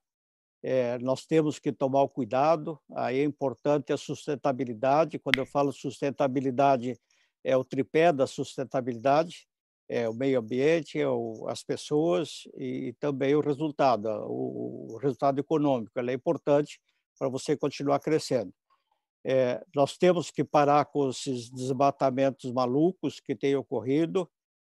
É, 0.61 0.97
nós 0.99 1.25
temos 1.25 1.59
que 1.59 1.71
tomar 1.71 2.01
o 2.03 2.09
cuidado. 2.09 2.79
Aí 2.95 3.19
é 3.19 3.23
importante 3.23 3.93
a 3.93 3.97
sustentabilidade. 3.97 5.19
Quando 5.19 5.37
eu 5.37 5.45
falo 5.45 5.71
sustentabilidade, 5.71 6.99
é 7.43 7.55
o 7.55 7.63
tripé 7.63 8.11
da 8.11 8.27
sustentabilidade 8.27 9.47
é, 9.89 10.07
o 10.07 10.13
meio 10.13 10.39
ambiente, 10.39 10.99
é 10.99 11.07
o, 11.07 11.47
as 11.47 11.63
pessoas 11.63 12.43
e, 12.55 12.93
também 12.99 13.33
o 13.35 13.41
resultado, 13.41 14.07
o, 14.27 14.93
o 14.93 14.97
resultado 14.97 15.39
econômico. 15.39 15.99
Ele 15.99 16.11
é 16.11 16.13
importante 16.13 16.79
para 17.17 17.27
você 17.27 17.57
continuar 17.57 17.99
crescendo. 17.99 18.53
É, 19.25 19.61
nós 19.75 19.97
temos 19.97 20.29
que 20.29 20.43
parar 20.43 20.85
com 20.85 21.09
esses 21.09 21.49
desmatamentos 21.49 22.53
malucos 22.53 23.19
que 23.19 23.35
têm 23.35 23.55
ocorrido. 23.55 24.29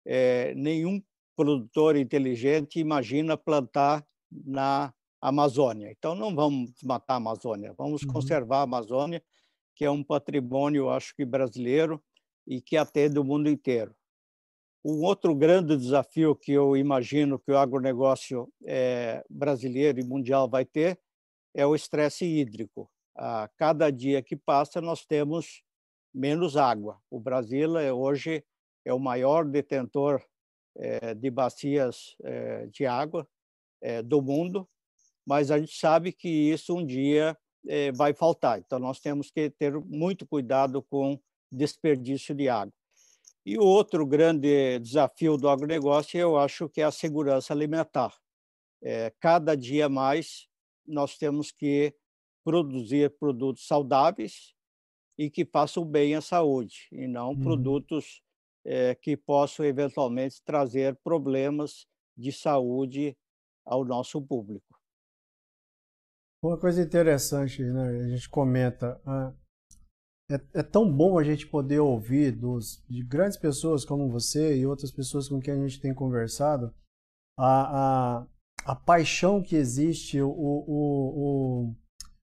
É, 0.05 0.55
nenhum 0.55 1.03
produtor 1.35 1.97
inteligente 1.97 2.79
imagina 2.79 3.37
plantar 3.37 4.05
na 4.31 4.93
Amazônia. 5.29 5.91
Então, 5.91 6.15
não 6.15 6.33
vamos 6.33 6.71
desmatar 6.71 7.15
a 7.15 7.17
Amazônia, 7.17 7.73
vamos 7.77 8.01
uhum. 8.03 8.13
conservar 8.13 8.59
a 8.59 8.63
Amazônia, 8.63 9.23
que 9.75 9.85
é 9.85 9.91
um 9.91 10.03
patrimônio, 10.03 10.89
acho 10.89 11.15
que 11.15 11.23
brasileiro, 11.23 12.01
e 12.47 12.59
que 12.59 12.75
atende 12.75 13.19
o 13.19 13.23
mundo 13.23 13.49
inteiro. 13.49 13.95
Um 14.83 15.03
outro 15.03 15.35
grande 15.35 15.77
desafio 15.77 16.35
que 16.35 16.51
eu 16.51 16.75
imagino 16.75 17.37
que 17.37 17.51
o 17.51 17.57
agronegócio 17.57 18.51
é, 18.65 19.23
brasileiro 19.29 19.99
e 19.99 20.03
mundial 20.03 20.49
vai 20.49 20.65
ter 20.65 20.99
é 21.53 21.65
o 21.65 21.75
estresse 21.75 22.25
hídrico. 22.25 22.89
A 23.15 23.47
cada 23.57 23.91
dia 23.91 24.23
que 24.23 24.35
passa, 24.35 24.81
nós 24.81 25.05
temos 25.05 25.61
menos 26.13 26.57
água. 26.57 26.99
O 27.11 27.19
Brasil 27.19 27.77
é, 27.77 27.93
hoje 27.93 28.43
é 28.83 28.93
o 28.93 28.99
maior 28.99 29.45
detentor 29.45 30.23
é, 30.75 31.13
de 31.13 31.29
bacias 31.29 32.15
é, 32.23 32.65
de 32.67 32.85
água 32.85 33.27
do 34.05 34.21
mundo, 34.21 34.69
mas 35.25 35.51
a 35.51 35.59
gente 35.59 35.75
sabe 35.77 36.11
que 36.11 36.27
isso 36.27 36.75
um 36.75 36.85
dia 36.85 37.37
é, 37.67 37.91
vai 37.91 38.13
faltar. 38.13 38.59
Então, 38.59 38.79
nós 38.79 38.99
temos 38.99 39.29
que 39.29 39.49
ter 39.49 39.73
muito 39.79 40.25
cuidado 40.25 40.81
com 40.83 41.19
desperdício 41.51 42.33
de 42.33 42.49
água. 42.49 42.73
E 43.45 43.57
o 43.57 43.63
outro 43.63 44.05
grande 44.05 44.79
desafio 44.79 45.35
do 45.35 45.49
agronegócio, 45.49 46.19
eu 46.19 46.37
acho 46.37 46.69
que 46.69 46.81
é 46.81 46.83
a 46.83 46.91
segurança 46.91 47.53
alimentar. 47.53 48.13
É, 48.83 49.11
cada 49.19 49.55
dia 49.55 49.89
mais 49.89 50.47
nós 50.85 51.17
temos 51.17 51.51
que 51.51 51.93
produzir 52.43 53.15
produtos 53.17 53.65
saudáveis 53.65 54.53
e 55.17 55.29
que 55.29 55.45
façam 55.45 55.85
bem 55.85 56.15
à 56.15 56.21
saúde, 56.21 56.87
e 56.91 57.07
não 57.07 57.29
uhum. 57.29 57.39
produtos 57.39 58.21
é, 58.65 58.95
que 58.95 59.15
possam 59.15 59.65
eventualmente 59.65 60.41
trazer 60.43 60.95
problemas 61.03 61.85
de 62.17 62.31
saúde 62.31 63.15
ao 63.65 63.83
nosso 63.85 64.21
público. 64.21 64.70
Uma 66.43 66.57
coisa 66.57 66.81
interessante, 66.81 67.63
né? 67.63 67.87
A 67.87 68.07
gente 68.07 68.27
comenta, 68.27 68.99
ah, 69.05 69.31
é, 70.29 70.41
é, 70.55 70.63
tão 70.63 70.91
bom 70.91 71.19
a 71.19 71.23
gente 71.23 71.45
poder 71.45 71.79
ouvir 71.79 72.31
dos, 72.31 72.83
de 72.89 73.03
grandes 73.03 73.37
pessoas 73.37 73.85
como 73.85 74.09
você 74.09 74.57
e 74.57 74.65
outras 74.65 74.91
pessoas 74.91 75.29
com 75.29 75.39
quem 75.39 75.53
a 75.53 75.67
gente 75.67 75.79
tem 75.79 75.93
conversado 75.93 76.73
a, 77.37 78.21
a, 78.21 78.27
a 78.65 78.75
paixão 78.75 79.41
que 79.41 79.55
existe, 79.55 80.21
o, 80.21 80.29
o, 80.29 80.65
o, 80.67 81.75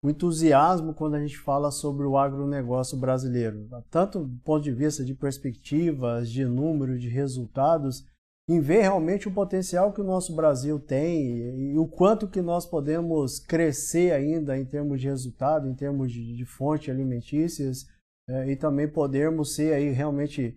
o, 0.02 0.10
entusiasmo 0.10 0.94
quando 0.94 1.14
a 1.14 1.20
gente 1.20 1.38
fala 1.38 1.70
sobre 1.70 2.04
o 2.04 2.18
agronegócio 2.18 2.98
brasileiro, 2.98 3.68
tanto 3.90 4.24
do 4.24 4.38
ponto 4.42 4.62
de 4.62 4.72
vista 4.72 5.04
de 5.04 5.14
perspectivas, 5.14 6.30
de 6.30 6.44
número, 6.44 6.98
de 6.98 7.08
resultados, 7.08 8.06
em 8.48 8.60
ver 8.60 8.82
realmente 8.82 9.26
o 9.26 9.32
potencial 9.32 9.92
que 9.92 10.00
o 10.00 10.04
nosso 10.04 10.34
Brasil 10.34 10.78
tem 10.78 11.72
e, 11.72 11.78
o 11.78 11.86
quanto 11.86 12.28
que 12.28 12.42
nós 12.42 12.66
podemos 12.66 13.38
crescer 13.38 14.12
ainda 14.12 14.58
em 14.58 14.66
termos 14.66 15.00
de 15.00 15.08
resultado, 15.08 15.66
em 15.66 15.74
termos 15.74 16.12
de, 16.12 16.36
de 16.36 16.44
fontes 16.44 16.90
alimentícias 16.90 17.86
é, 18.28 18.50
e 18.50 18.56
também 18.56 18.86
podermos 18.86 19.54
ser 19.54 19.72
aí 19.72 19.90
realmente 19.90 20.56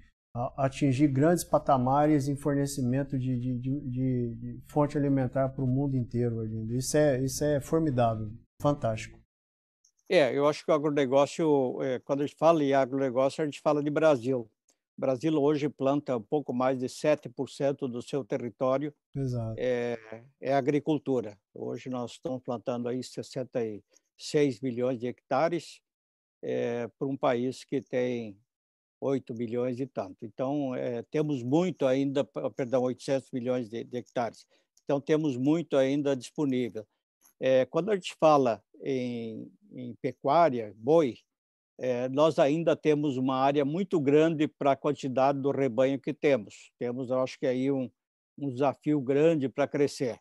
atingir 0.56 1.08
grandes 1.08 1.44
patamares 1.44 2.28
em 2.28 2.36
fornecimento 2.36 3.18
de, 3.18 3.40
de, 3.40 3.58
de, 3.58 4.36
de 4.36 4.62
fonte 4.68 4.98
alimentar 4.98 5.50
para 5.50 5.64
o 5.64 5.68
mundo 5.68 5.96
inteiro. 5.96 6.46
Isso 6.76 6.96
é, 6.96 7.20
isso 7.24 7.44
é 7.44 7.60
formidável, 7.60 8.30
fantástico. 8.62 9.18
É, 10.10 10.38
eu 10.38 10.48
acho 10.48 10.64
que 10.64 10.72
o 10.72 10.74
agronegócio, 10.74 11.82
é, 11.82 12.00
quando 12.00 12.22
a 12.22 12.26
gente 12.26 12.38
fala 12.38 12.64
em 12.64 12.74
agronegócio, 12.74 13.42
a 13.42 13.46
gente 13.46 13.60
fala 13.62 13.82
de 13.84 13.90
Brasil. 13.90 14.48
O 14.98 15.02
Brasil 15.02 15.32
hoje 15.40 15.70
planta 15.70 16.18
um 16.18 16.22
pouco 16.22 16.52
mais 16.52 16.80
de 16.80 16.88
7% 16.88 17.88
do 17.88 18.02
seu 18.02 18.26
território 18.26 18.92
é, 19.56 20.00
é, 20.42 20.56
agricultura. 20.56 21.38
Hoje 21.54 21.88
nós 21.88 22.14
estamos 22.14 22.42
plantando 22.42 22.90
aí 22.90 23.04
66 23.04 24.60
milhões 24.60 25.00
de 25.00 25.06
hectares 25.06 25.80
é, 26.42 26.88
para 26.98 27.08
um 27.08 27.16
país 27.16 27.64
que 27.64 27.80
tem 27.80 28.40
8 29.00 29.36
milhões 29.36 29.80
e 29.80 29.86
tanto. 29.86 30.26
Então, 30.26 30.74
é, 30.74 31.04
temos 31.04 31.44
muito 31.44 31.86
ainda, 31.86 32.24
perdão, 32.56 32.82
800 32.82 33.30
milhões 33.32 33.70
de, 33.70 33.84
de, 33.84 33.98
hectares. 33.98 34.48
Então, 34.84 35.00
temos 35.00 35.38
muito 35.38 35.78
ainda 35.78 36.16
disponível. 36.16 36.88
Quando 37.70 37.92
a 37.92 37.94
gente 37.94 38.16
fala 38.20 38.64
em, 38.82 39.52
em 39.72 39.94
pecuária, 40.02 40.74
boi, 40.76 41.20
é, 41.80 42.10
nós 42.10 42.40
ainda 42.40 42.76
temos 42.76 43.18
uma 43.18 43.36
área 43.36 43.64
muito 43.64 44.00
grande 44.00 44.48
para 44.48 44.72
a 44.72 44.76
quantidade 44.76 45.40
do 45.40 45.52
rebanho 45.52 46.00
que 46.00 46.14
temos. 46.14 46.72
Temos, 46.80 47.10
eu 47.10 47.22
acho 47.22 47.40
que 47.40 47.46
aí 47.46 47.72
um, 47.72 47.90
um 48.38 48.50
desafio 48.50 49.00
grande 49.00 49.48
para 49.48 49.68
crescer. 49.68 50.20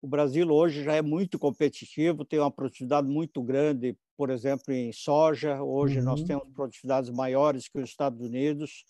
O 0.00 0.08
Brasil 0.08 0.48
hoje 0.48 0.82
já 0.84 0.94
é 0.94 1.02
muito 1.02 1.38
competitivo, 1.38 2.24
tem 2.24 2.38
uma 2.38 2.50
produtividade 2.50 3.08
muito 3.08 3.42
grande, 3.42 3.96
por 4.16 4.30
exemplo, 4.30 4.72
em 4.72 4.92
soja. 4.92 5.62
Hoje 5.62 5.98
uhum. 5.98 6.04
nós 6.04 6.22
temos 6.22 6.48
produtividades 6.52 7.10
maiores 7.10 7.68
que 7.68 7.78
os 7.78 7.88
Estados 7.88 8.20
Unidos. 8.20 8.84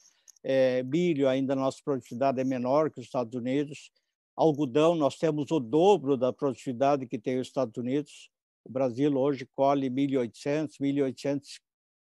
É, 0.44 0.82
milho, 0.82 1.28
ainda 1.28 1.52
a 1.52 1.56
nossa 1.56 1.78
produtividade 1.84 2.40
é 2.40 2.44
menor 2.44 2.90
que 2.90 2.98
os 2.98 3.06
Estados 3.06 3.34
Unidos. 3.34 3.90
Algodão, 4.36 4.94
nós 4.94 5.16
temos 5.16 5.50
o 5.50 5.60
dobro 5.60 6.16
da 6.16 6.32
produtividade 6.32 7.06
que 7.06 7.18
tem 7.18 7.38
os 7.38 7.46
Estados 7.46 7.76
Unidos. 7.76 8.30
O 8.64 8.72
Brasil 8.72 9.14
hoje 9.14 9.46
colhe 9.54 9.90
1.800, 9.90 10.78
1.800 10.80 11.60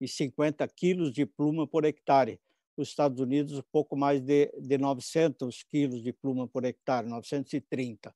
e 0.01 0.07
50 0.07 0.67
quilos 0.69 1.13
de 1.13 1.27
pluma 1.27 1.67
por 1.67 1.85
hectare. 1.85 2.41
Os 2.75 2.89
Estados 2.89 3.19
Unidos, 3.19 3.59
um 3.59 3.63
pouco 3.71 3.95
mais 3.95 4.19
de, 4.19 4.51
de 4.59 4.77
900 4.77 5.61
quilos 5.63 6.01
de 6.01 6.11
pluma 6.11 6.47
por 6.47 6.65
hectare, 6.65 7.07
930. 7.07 8.13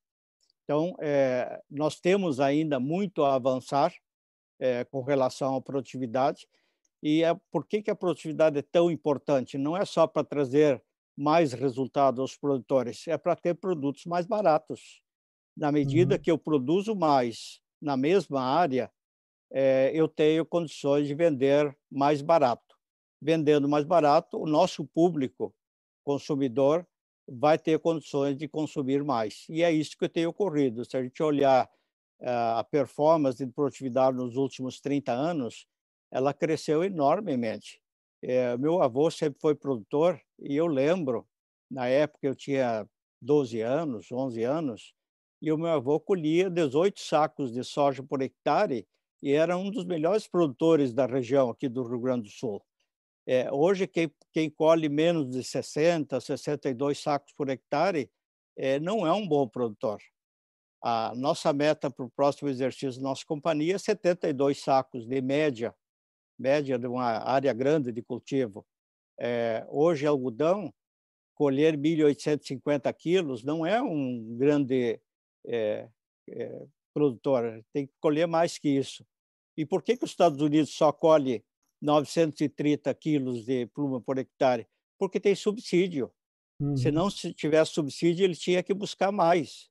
Então, 0.64 0.96
é, 1.00 1.62
nós 1.70 2.00
temos 2.00 2.40
ainda 2.40 2.80
muito 2.80 3.24
a 3.24 3.36
avançar 3.36 3.94
é, 4.60 4.84
com 4.84 5.04
relação 5.04 5.56
à 5.56 5.62
produtividade. 5.62 6.48
E 7.04 7.24
é, 7.24 7.36
por 7.52 7.68
que, 7.68 7.84
que 7.84 7.92
a 7.92 7.96
produtividade 7.96 8.58
é 8.58 8.64
tão 8.64 8.90
importante? 8.90 9.60
Não 9.60 9.78
é 9.78 9.86
só 9.86 10.08
para 10.08 10.24
trazer 10.24 10.84
mais 11.16 11.54
resultado 11.54 12.20
aos 12.20 12.36
produtores, 12.36 13.08
é 13.08 13.18
para 13.18 13.36
ter 13.36 13.54
produtos 13.54 14.06
mais 14.06 14.26
baratos. 14.26 15.02
Na 15.56 15.72
medida 15.72 16.16
uhum. 16.16 16.22
que 16.22 16.32
eu 16.32 16.38
produzo 16.38 16.96
mais 16.96 17.62
na 17.80 17.96
mesma 17.96 18.42
área, 18.42 18.92
é, 19.52 19.92
eu 19.94 20.08
tenho 20.08 20.46
condições 20.46 21.08
de 21.08 21.14
vender 21.14 21.76
mais 21.92 22.22
barato. 22.22 22.76
Vendendo 23.22 23.68
mais 23.68 23.86
barato, 23.86 24.38
o 24.38 24.46
nosso 24.46 24.86
público 24.86 25.54
consumidor 26.04 26.86
vai 27.28 27.58
ter 27.58 27.80
condições 27.80 28.38
de 28.38 28.48
consumir 28.48 29.04
mais. 29.04 29.46
E 29.50 29.64
é 29.64 29.72
isso 29.72 29.98
que 29.98 30.08
tem 30.08 30.26
ocorrido. 30.28 30.86
Se 30.86 30.96
a 30.96 31.02
gente 31.02 31.24
olhar 31.24 31.70
eh, 32.20 32.30
a 32.30 32.64
performance 32.64 33.44
de 33.44 33.52
produtividade 33.52 34.16
nos 34.16 34.36
últimos 34.36 34.80
30 34.80 35.12
anos, 35.12 35.68
ela 36.12 36.34
cresceu 36.34 36.84
enormemente. 36.84 37.82
É, 38.22 38.58
meu 38.58 38.82
avô 38.82 39.10
sempre 39.12 39.40
foi 39.40 39.56
produtor 39.56 40.20
e 40.40 40.56
eu 40.56 40.68
lembro, 40.68 41.28
na 41.70 41.88
época 41.88 42.26
eu 42.26 42.36
tinha 42.36 42.88
12 43.22 43.62
anos, 43.62 44.12
11 44.12 44.44
anos, 44.44 44.94
e 45.42 45.52
o 45.52 45.58
meu 45.58 45.70
avô 45.70 46.00
colhia 46.00 46.50
18 46.50 47.00
sacos 47.00 47.52
de 47.52 47.64
soja 47.64 48.02
por 48.02 48.22
hectare 48.22 48.88
e 49.22 49.32
era 49.32 49.58
um 49.58 49.72
dos 49.72 49.86
melhores 49.86 50.28
produtores 50.28 50.94
da 50.94 51.06
região 51.06 51.50
aqui 51.50 51.68
do 51.68 51.84
Rio 51.84 52.00
Grande 52.00 52.24
do 52.24 52.30
Sul. 52.30 52.64
É, 53.28 53.52
hoje, 53.52 53.88
quem, 53.88 54.12
quem, 54.32 54.50
colhe 54.50 54.88
menos 54.88 55.30
de 55.30 55.44
60, 55.44 56.20
62 56.20 57.00
sacos 57.02 57.34
por 57.34 57.50
hectare 57.50 58.10
é, 58.56 58.80
não 58.80 59.06
é 59.06 59.12
um 59.12 59.28
bom 59.28 59.48
produtor. 59.48 60.00
A 60.84 61.14
nossa 61.16 61.52
meta 61.52 61.90
para 61.90 62.06
o 62.06 62.12
próximo 62.12 62.48
exercício 62.50 63.02
da 63.02 63.10
nossa 63.10 63.26
companhia 63.26 63.76
é 63.76 63.80
72 63.80 64.62
sacos 64.62 65.08
de 65.08 65.20
média, 65.22 65.74
média 66.38 66.78
de 66.78 66.86
uma 66.86 67.18
área 67.28 67.52
grande 67.54 67.92
de 67.92 68.04
cultivo. 68.04 68.64
É, 69.20 69.66
hoje, 69.70 70.06
algodão, 70.06 70.72
colher 71.34 71.76
1.850 71.76 72.94
quilos 72.94 73.44
não 73.44 73.66
é 73.66 73.82
um 73.82 74.38
grande 74.38 75.02
é, 75.48 75.90
é, 76.30 76.66
produtor, 76.96 77.62
tem 77.74 77.86
que 77.86 77.94
colher 78.00 78.26
mais 78.26 78.58
que 78.58 78.70
isso. 78.70 79.06
E 79.58 79.66
por 79.66 79.84
que, 79.84 79.98
que 79.98 80.06
os 80.06 80.12
Estados 80.12 80.42
Unidos 80.42 80.72
só 80.72 80.94
colhe 80.94 81.44
930 81.82 82.94
quilos 82.96 83.44
de 83.46 83.66
pluma 83.68 84.00
por 84.00 84.18
hectare? 84.18 84.66
Porque 84.98 85.20
tem 85.20 85.36
subsídio. 85.36 86.10
Uhum. 86.60 86.78
Se 86.78 86.90
não 86.90 87.10
tivesse 87.10 87.74
subsídio, 87.74 88.24
ele 88.24 88.36
tinha 88.36 88.64
que 88.64 88.74
buscar 88.74 89.12
mais, 89.12 89.70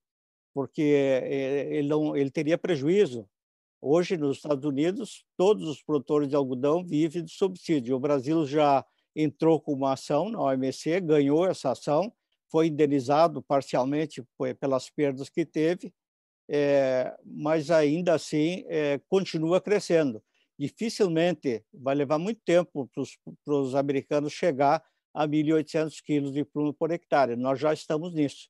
porque 0.52 0.82
eh, 0.82 1.76
ele, 1.76 1.88
não, 1.88 2.14
ele 2.14 2.30
teria 2.30 2.58
prejuízo. 2.58 3.26
Hoje, 3.80 4.18
nos 4.18 4.36
Estados 4.36 4.64
Unidos, 4.64 5.24
todos 5.36 5.66
os 5.66 5.82
produtores 5.82 6.28
de 6.28 6.36
algodão 6.36 6.84
vivem 6.84 7.24
de 7.24 7.32
subsídio. 7.32 7.96
O 7.96 8.00
Brasil 8.00 8.46
já 8.46 8.84
entrou 9.16 9.60
com 9.60 9.72
uma 9.72 9.92
ação 9.92 10.28
na 10.28 10.40
OMC, 10.40 11.00
ganhou 11.00 11.46
essa 11.46 11.70
ação, 11.70 12.12
foi 12.50 12.66
indenizado 12.66 13.42
parcialmente 13.42 14.22
pelas 14.60 14.90
perdas 14.90 15.28
que 15.28 15.44
teve, 15.44 15.92
é, 16.48 17.14
mas 17.24 17.70
ainda 17.70 18.14
assim 18.14 18.64
é, 18.68 18.98
continua 19.08 19.60
crescendo. 19.60 20.22
Dificilmente 20.58 21.64
vai 21.72 21.94
levar 21.94 22.18
muito 22.18 22.40
tempo 22.44 22.88
para 23.44 23.54
os 23.54 23.74
americanos 23.74 24.32
chegar 24.32 24.82
a 25.12 25.26
1.800 25.26 26.00
quilos 26.02 26.32
de 26.32 26.44
pluma 26.44 26.72
por 26.72 26.90
hectare. 26.90 27.36
Nós 27.36 27.58
já 27.58 27.72
estamos 27.72 28.14
nisso. 28.14 28.48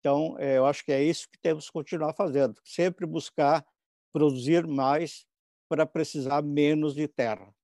Então, 0.00 0.36
é, 0.38 0.58
eu 0.58 0.66
acho 0.66 0.84
que 0.84 0.92
é 0.92 1.02
isso 1.02 1.28
que 1.30 1.38
temos 1.38 1.66
que 1.66 1.72
continuar 1.72 2.12
fazendo, 2.14 2.60
sempre 2.64 3.06
buscar 3.06 3.64
produzir 4.12 4.66
mais 4.66 5.24
para 5.68 5.86
precisar 5.86 6.42
menos 6.42 6.94
de 6.94 7.06
terra 7.06 7.54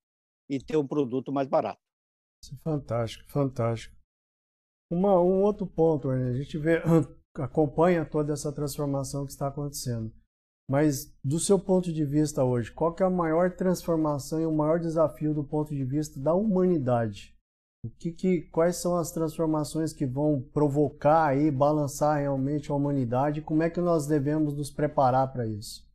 e 0.49 0.59
ter 0.59 0.77
um 0.77 0.87
produto 0.87 1.33
mais 1.33 1.49
barato. 1.49 1.83
Fantástico, 2.63 3.29
fantástico. 3.29 3.95
Uma, 4.91 5.21
um 5.21 5.43
outro 5.43 5.67
ponto, 5.67 6.09
a 6.09 6.33
gente 6.33 6.57
vê 6.57 6.81
acompanha 7.37 8.05
toda 8.05 8.33
essa 8.33 8.53
transformação 8.53 9.25
que 9.25 9.33
está 9.33 9.49
acontecendo. 9.49 10.13
Mas 10.71 11.15
do 11.25 11.39
seu 11.39 11.59
ponto 11.59 11.93
de 11.93 12.05
vista 12.05 12.45
hoje, 12.45 12.71
qual 12.71 12.95
é 13.01 13.03
a 13.03 13.11
maior 13.11 13.57
transformação 13.57 14.41
e 14.41 14.47
o 14.47 14.53
maior 14.53 14.79
desafio 14.79 15.33
do 15.33 15.43
ponto 15.43 15.75
de 15.75 15.85
vista 15.85 16.21
da 16.21 16.35
humanidade? 16.35 17.35
O 17.85 17.91
que, 17.91 18.13
que 18.13 18.43
quais 18.51 18.77
são 18.77 18.97
as 18.97 19.11
transformações 19.11 19.93
que 19.93 20.05
vão 20.05 20.43
provocar 20.53 21.37
e 21.39 21.51
balançar 21.51 22.19
realmente 22.19 22.71
a 22.71 22.75
humanidade? 22.75 23.41
Como 23.41 23.63
é 23.63 23.71
que 23.71 23.81
nós 23.81 24.07
devemos 24.07 24.55
nos 24.55 24.71
preparar 24.71 25.33
para 25.33 25.47
isso? 25.47 25.89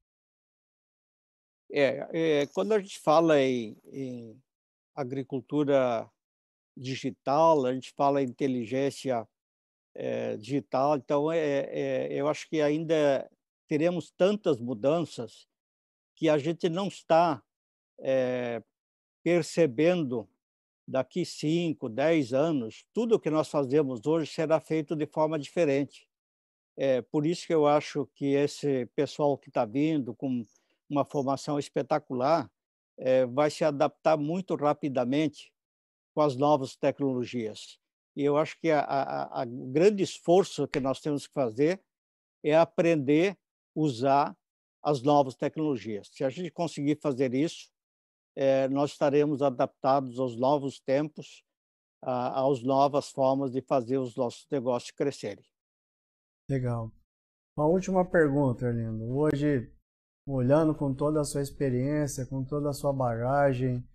É, 1.71 2.41
é, 2.41 2.47
quando 2.47 2.71
a 2.71 2.79
gente 2.79 2.99
fala 2.99 3.39
em, 3.41 3.75
em 3.85 4.41
agricultura 4.95 6.09
digital, 6.75 7.65
a 7.65 7.73
gente 7.73 7.91
fala 7.95 8.21
em 8.21 8.27
inteligência 8.27 9.27
é, 9.95 10.37
digital. 10.37 10.97
Então, 10.97 11.31
é, 11.31 12.07
eu 12.11 12.27
acho 12.27 12.49
que 12.49 12.61
ainda 12.61 13.29
teremos 13.67 14.11
tantas 14.11 14.59
mudanças 14.59 15.47
que 16.15 16.29
a 16.29 16.37
gente 16.37 16.69
não 16.69 16.87
está 16.87 17.41
percebendo 19.23 20.27
daqui 20.87 21.25
5, 21.25 21.87
10 21.89 22.33
anos, 22.33 22.85
tudo 22.93 23.15
o 23.15 23.19
que 23.19 23.29
nós 23.29 23.47
fazemos 23.47 24.05
hoje 24.05 24.31
será 24.31 24.59
feito 24.59 24.95
de 24.95 25.05
forma 25.05 25.39
diferente. 25.39 26.07
É 26.75 27.01
por 27.01 27.25
isso 27.25 27.47
que 27.47 27.53
eu 27.53 27.65
acho 27.67 28.07
que 28.15 28.33
esse 28.33 28.85
pessoal 28.95 29.37
que 29.37 29.49
está 29.49 29.63
vindo 29.63 30.13
com 30.13 30.43
uma 30.89 31.05
formação 31.05 31.57
espetacular 31.57 32.49
é, 32.97 33.25
vai 33.25 33.49
se 33.49 33.63
adaptar 33.63 34.17
muito 34.17 34.55
rapidamente 34.55 35.51
com 36.13 36.21
as 36.21 36.35
novas 36.35 36.75
tecnologias. 36.75 37.79
E 38.15 38.23
eu 38.23 38.37
acho 38.37 38.59
que 38.59 38.69
o 38.71 39.71
grande 39.71 40.03
esforço 40.03 40.67
que 40.67 40.79
nós 40.79 40.99
temos 40.99 41.25
que 41.25 41.33
fazer 41.33 41.81
é 42.43 42.55
aprender 42.55 43.31
a 43.31 43.37
usar 43.79 44.37
as 44.83 45.01
novas 45.01 45.35
tecnologias. 45.35 46.09
Se 46.11 46.23
a 46.23 46.29
gente 46.29 46.51
conseguir 46.51 46.99
fazer 47.01 47.33
isso, 47.33 47.71
é, 48.35 48.67
nós 48.67 48.91
estaremos 48.91 49.41
adaptados 49.41 50.19
aos 50.19 50.35
novos 50.35 50.79
tempos, 50.79 51.43
a, 52.01 52.45
às 52.45 52.61
novas 52.63 53.09
formas 53.09 53.51
de 53.51 53.61
fazer 53.61 53.97
os 53.97 54.15
nossos 54.15 54.47
negócios 54.51 54.91
crescerem. 54.91 55.45
Legal. 56.49 56.91
Uma 57.57 57.67
última 57.67 58.03
pergunta, 58.03 58.67
Arlindo. 58.67 59.15
Hoje, 59.15 59.71
olhando 60.27 60.75
com 60.75 60.93
toda 60.93 61.21
a 61.21 61.23
sua 61.23 61.41
experiência, 61.41 62.25
com 62.25 62.43
toda 62.43 62.69
a 62.69 62.73
sua 62.73 62.91
bagagem, 62.91 63.87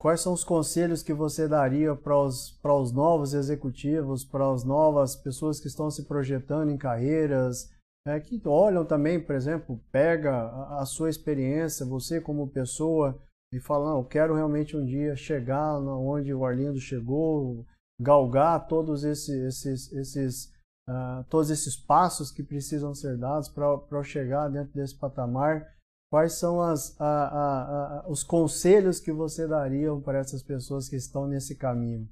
quais 0.00 0.22
são 0.22 0.32
os 0.32 0.42
conselhos 0.42 1.02
que 1.02 1.12
você 1.12 1.46
daria 1.46 1.94
para 1.94 2.18
os, 2.18 2.58
para 2.62 2.74
os 2.74 2.90
novos 2.90 3.34
executivos, 3.34 4.24
para 4.24 4.50
as 4.50 4.64
novas 4.64 5.14
pessoas 5.14 5.60
que 5.60 5.68
estão 5.68 5.90
se 5.90 6.06
projetando 6.06 6.70
em 6.70 6.78
carreiras, 6.78 7.70
é, 8.08 8.18
que 8.18 8.40
olham 8.46 8.82
também, 8.82 9.22
por 9.22 9.34
exemplo, 9.34 9.78
pega 9.92 10.32
a, 10.32 10.80
a, 10.80 10.86
sua 10.86 11.10
experiência, 11.10 11.84
você 11.84 12.18
como 12.18 12.48
pessoa, 12.48 13.20
e 13.52 13.60
fala, 13.60 13.90
eu 13.90 14.02
quero 14.02 14.34
realmente 14.34 14.74
um 14.74 14.86
dia 14.86 15.14
chegar 15.14 15.78
onde 15.78 16.32
o 16.32 16.46
Arlindo 16.46 16.80
chegou, 16.80 17.66
galgar 18.00 18.66
todos 18.68 19.04
esses, 19.04 19.28
esses, 19.28 19.92
esses 19.92 20.46
uh, 20.88 21.24
todos 21.28 21.50
esses 21.50 21.76
passos 21.76 22.30
que 22.30 22.42
precisam 22.42 22.94
ser 22.94 23.18
dados 23.18 23.50
para 23.50 23.66
eu 23.66 24.02
chegar 24.02 24.48
dentro 24.48 24.72
desse 24.72 24.96
patamar 24.96 25.68
quais 26.10 26.38
são 26.38 26.60
as, 26.60 27.00
a, 27.00 27.06
a, 27.06 28.00
a, 28.00 28.08
os 28.10 28.24
conselhos 28.24 28.98
que 28.98 29.12
você 29.12 29.46
daria 29.46 29.94
para 30.04 30.18
essas 30.18 30.42
pessoas 30.42 30.88
que 30.88 30.96
estão 30.96 31.26
nesse 31.26 31.56
caminho? 31.56 32.08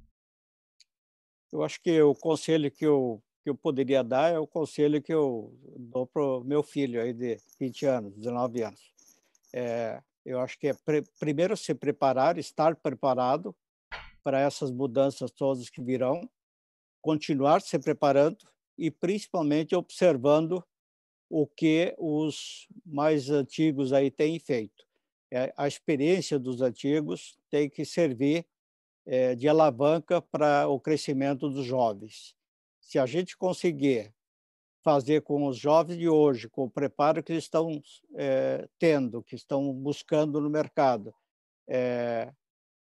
Eu 1.51 1.63
acho 1.63 1.81
que 1.81 2.01
o 2.01 2.15
conselho 2.15 2.71
que 2.71 2.85
eu, 2.85 3.21
que 3.43 3.49
eu 3.49 3.55
poderia 3.55 4.03
dar 4.03 4.31
é 4.31 4.39
o 4.39 4.47
conselho 4.47 5.01
que 5.01 5.13
eu 5.13 5.53
dou 5.77 6.07
para 6.07 6.23
o 6.23 6.43
meu 6.43 6.63
filho 6.63 7.01
aí 7.01 7.11
de 7.11 7.37
20 7.59 7.85
anos, 7.85 8.15
19 8.15 8.63
anos. 8.63 8.93
É, 9.53 10.01
eu 10.25 10.39
acho 10.39 10.57
que 10.57 10.67
é 10.67 10.73
pre, 10.73 11.03
primeiro 11.19 11.57
se 11.57 11.75
preparar, 11.75 12.37
estar 12.37 12.75
preparado 12.77 13.53
para 14.23 14.39
essas 14.39 14.71
mudanças 14.71 15.31
todas 15.31 15.69
que 15.69 15.81
virão, 15.81 16.29
continuar 17.01 17.61
se 17.61 17.77
preparando 17.79 18.37
e 18.77 18.89
principalmente 18.89 19.75
observando 19.75 20.63
o 21.29 21.45
que 21.45 21.93
os 21.97 22.67
mais 22.85 23.29
antigos 23.29 23.93
aí 23.93 24.09
têm 24.09 24.39
feito. 24.39 24.85
É, 25.31 25.53
a 25.55 25.67
experiência 25.67 26.39
dos 26.39 26.61
antigos 26.61 27.37
tem 27.51 27.69
que 27.69 27.85
servir 27.85 28.45
é, 29.05 29.35
de 29.35 29.47
alavanca 29.47 30.21
para 30.21 30.67
o 30.67 30.79
crescimento 30.79 31.49
dos 31.49 31.65
jovens. 31.65 32.35
Se 32.81 32.97
a 32.97 33.05
gente 33.05 33.37
conseguir 33.37 34.11
fazer 34.83 35.21
com 35.21 35.45
os 35.45 35.57
jovens 35.57 35.97
de 35.97 36.09
hoje, 36.09 36.49
com 36.49 36.63
o 36.63 36.69
preparo 36.69 37.21
que 37.21 37.31
eles 37.31 37.43
estão 37.43 37.81
é, 38.15 38.67
tendo, 38.79 39.21
que 39.21 39.35
estão 39.35 39.71
buscando 39.71 40.41
no 40.41 40.49
mercado, 40.49 41.13
é, 41.67 42.33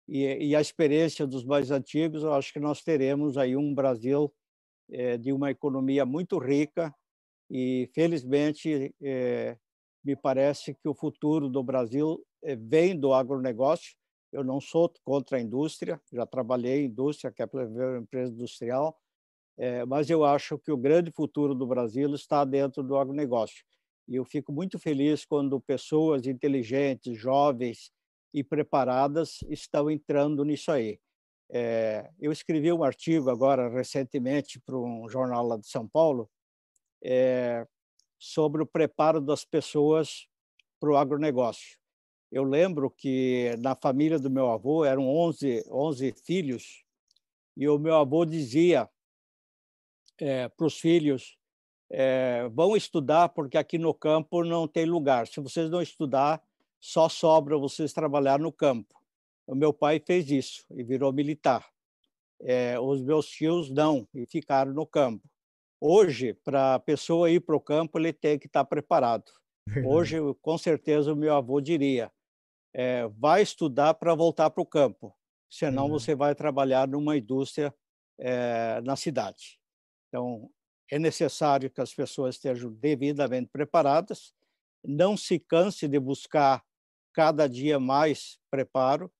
e, 0.07 0.49
e, 0.49 0.55
a 0.55 0.61
experiência 0.61 1.25
dos 1.27 1.43
mais 1.43 1.71
antigos, 1.71 2.23
eu 2.23 2.33
acho 2.33 2.53
que 2.53 2.59
nós 2.59 2.81
teremos 2.81 3.37
aí 3.37 3.57
um 3.57 3.73
Brasil 3.73 4.33
é, 4.89 5.17
de 5.17 5.33
uma 5.33 5.51
economia 5.51 6.05
muito 6.05 6.37
rica, 6.37 6.93
e, 7.49 7.89
felizmente, 7.93 8.93
é, 9.01 9.57
me 10.03 10.15
parece 10.15 10.73
que 10.73 10.87
o 10.87 10.93
futuro 10.93 11.49
do 11.49 11.63
Brasil 11.63 12.23
é, 12.43 12.55
vem 12.55 12.97
do 12.97 13.13
agronegócio. 13.13 13.95
Eu 14.31 14.43
não 14.43 14.59
sou 14.59 14.91
contra 15.03 15.37
a 15.37 15.41
indústria, 15.41 16.01
já 16.11 16.25
trabalhei 16.25 16.81
em 16.81 16.85
indústria, 16.85 17.31
que 17.31 17.41
é 17.41 17.49
uma 17.51 17.99
empresa 17.99 18.33
industrial, 18.33 18.97
é, 19.57 19.85
mas 19.85 20.09
eu 20.09 20.23
acho 20.25 20.59
que 20.59 20.71
o 20.71 20.77
grande 20.77 21.11
futuro 21.11 21.55
do 21.55 21.65
Brasil 21.65 22.13
está 22.13 22.43
dentro 22.45 22.83
do 22.83 22.97
agronegócio. 22.97 23.63
E 24.07 24.15
eu 24.15 24.25
fico 24.25 24.51
muito 24.51 24.77
feliz 24.79 25.25
quando 25.25 25.59
pessoas 25.59 26.27
inteligentes, 26.27 27.17
jovens 27.17 27.91
e 28.33 28.43
preparadas 28.43 29.39
estão 29.49 29.89
entrando 29.89 30.43
nisso 30.45 30.71
aí. 30.71 30.99
É, 31.49 32.09
eu 32.19 32.31
escrevi 32.31 32.71
um 32.71 32.83
artigo 32.83 33.29
agora 33.29 33.69
recentemente 33.69 34.59
para 34.59 34.77
um 34.77 35.07
jornal 35.09 35.47
lá 35.47 35.57
de 35.57 35.67
São 35.67 35.87
Paulo 35.87 36.29
é, 37.03 37.65
sobre 38.17 38.61
o 38.61 38.65
preparo 38.65 39.21
das 39.21 39.45
pessoas 39.45 40.27
para 40.79 40.89
o 40.89 40.97
agronegócio. 40.97 41.77
Eu 42.31 42.43
lembro 42.43 42.89
que 42.89 43.55
na 43.59 43.75
família 43.75 44.19
do 44.19 44.29
meu 44.29 44.49
avô 44.51 44.83
eram 44.83 45.07
11, 45.07 45.65
11 45.69 46.13
filhos 46.25 46.83
e 47.55 47.67
o 47.67 47.79
meu 47.79 47.95
avô 47.95 48.25
dizia 48.25 48.89
é, 50.19 50.49
para 50.49 50.65
os 50.65 50.77
filhos 50.77 51.37
é, 51.89 52.47
vão 52.49 52.75
estudar 52.75 53.29
porque 53.29 53.57
aqui 53.57 53.77
no 53.77 53.93
campo 53.93 54.43
não 54.43 54.67
tem 54.67 54.85
lugar. 54.85 55.27
Se 55.27 55.39
vocês 55.39 55.69
não 55.69 55.81
estudar, 55.81 56.41
só 56.79 57.07
sobra 57.07 57.57
vocês 57.57 57.93
trabalhar 57.93 58.39
no 58.39 58.51
campo. 58.51 58.93
O 59.45 59.55
meu 59.55 59.73
pai 59.73 60.01
fez 60.05 60.29
isso 60.29 60.65
e 60.71 60.83
virou 60.83 61.13
militar. 61.13 61.65
É, 62.39 62.79
os 62.79 63.01
meus 63.01 63.27
tios 63.27 63.69
não 63.69 64.07
e 64.13 64.25
ficaram 64.25 64.73
no 64.73 64.85
campo. 64.85 65.27
Hoje, 65.79 66.33
para 66.33 66.75
a 66.75 66.79
pessoa 66.79 67.29
ir 67.29 67.39
para 67.41 67.55
o 67.55 67.61
campo, 67.61 67.99
ele 67.99 68.11
tem 68.11 68.39
que 68.39 68.47
estar 68.47 68.63
tá 68.63 68.67
preparado. 68.67 69.31
Hoje, 69.85 70.17
com 70.41 70.57
certeza, 70.57 71.13
o 71.13 71.15
meu 71.15 71.35
avô 71.35 71.61
diria: 71.61 72.11
é, 72.73 73.07
vai 73.09 73.41
estudar 73.41 73.93
para 73.93 74.15
voltar 74.15 74.49
para 74.49 74.61
o 74.61 74.65
campo, 74.65 75.15
senão 75.49 75.85
uhum. 75.85 75.91
você 75.91 76.15
vai 76.15 76.33
trabalhar 76.33 76.87
numa 76.87 77.17
indústria 77.17 77.73
é, 78.19 78.81
na 78.81 78.95
cidade. 78.95 79.59
Então, 80.07 80.49
é 80.91 80.97
necessário 80.97 81.69
que 81.69 81.81
as 81.81 81.93
pessoas 81.93 82.35
estejam 82.35 82.71
devidamente 82.71 83.49
preparadas, 83.51 84.33
não 84.83 85.17
se 85.17 85.37
canse 85.37 85.87
de 85.87 85.99
buscar 85.99 86.63
cada 87.13 87.47
dia 87.47 87.79
mais 87.79 88.39
preparo 88.49 89.11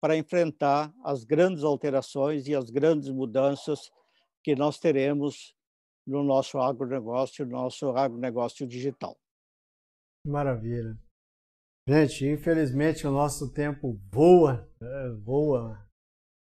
para 0.00 0.16
enfrentar 0.16 0.92
as 1.04 1.24
grandes 1.24 1.64
alterações 1.64 2.46
e 2.46 2.54
as 2.54 2.70
grandes 2.70 3.10
mudanças 3.10 3.90
que 4.44 4.54
nós 4.54 4.78
teremos 4.78 5.56
no 6.08 6.22
nosso 6.24 6.58
agronegócio, 6.58 7.44
no 7.44 7.52
nosso 7.52 7.90
agronegócio 7.90 8.66
digital. 8.66 9.14
Maravilha. 10.26 10.98
Gente, 11.86 12.26
infelizmente 12.26 13.06
o 13.06 13.10
nosso 13.10 13.52
tempo 13.52 14.00
voa, 14.10 14.66
é, 14.80 15.10
voa. 15.22 15.86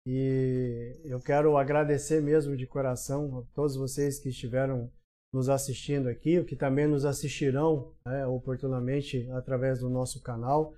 E 0.08 0.98
eu 1.04 1.20
quero 1.20 1.58
agradecer 1.58 2.22
mesmo 2.22 2.56
de 2.56 2.66
coração 2.66 3.40
a 3.40 3.44
todos 3.54 3.76
vocês 3.76 4.18
que 4.18 4.30
estiveram 4.30 4.92
nos 5.34 5.50
assistindo 5.50 6.08
aqui, 6.08 6.44
que 6.46 6.56
também 6.56 6.88
nos 6.88 7.06
assistirão 7.06 7.94
né, 8.06 8.26
oportunamente 8.26 9.30
através 9.32 9.80
do 9.80 9.90
nosso 9.90 10.22
canal. 10.22 10.74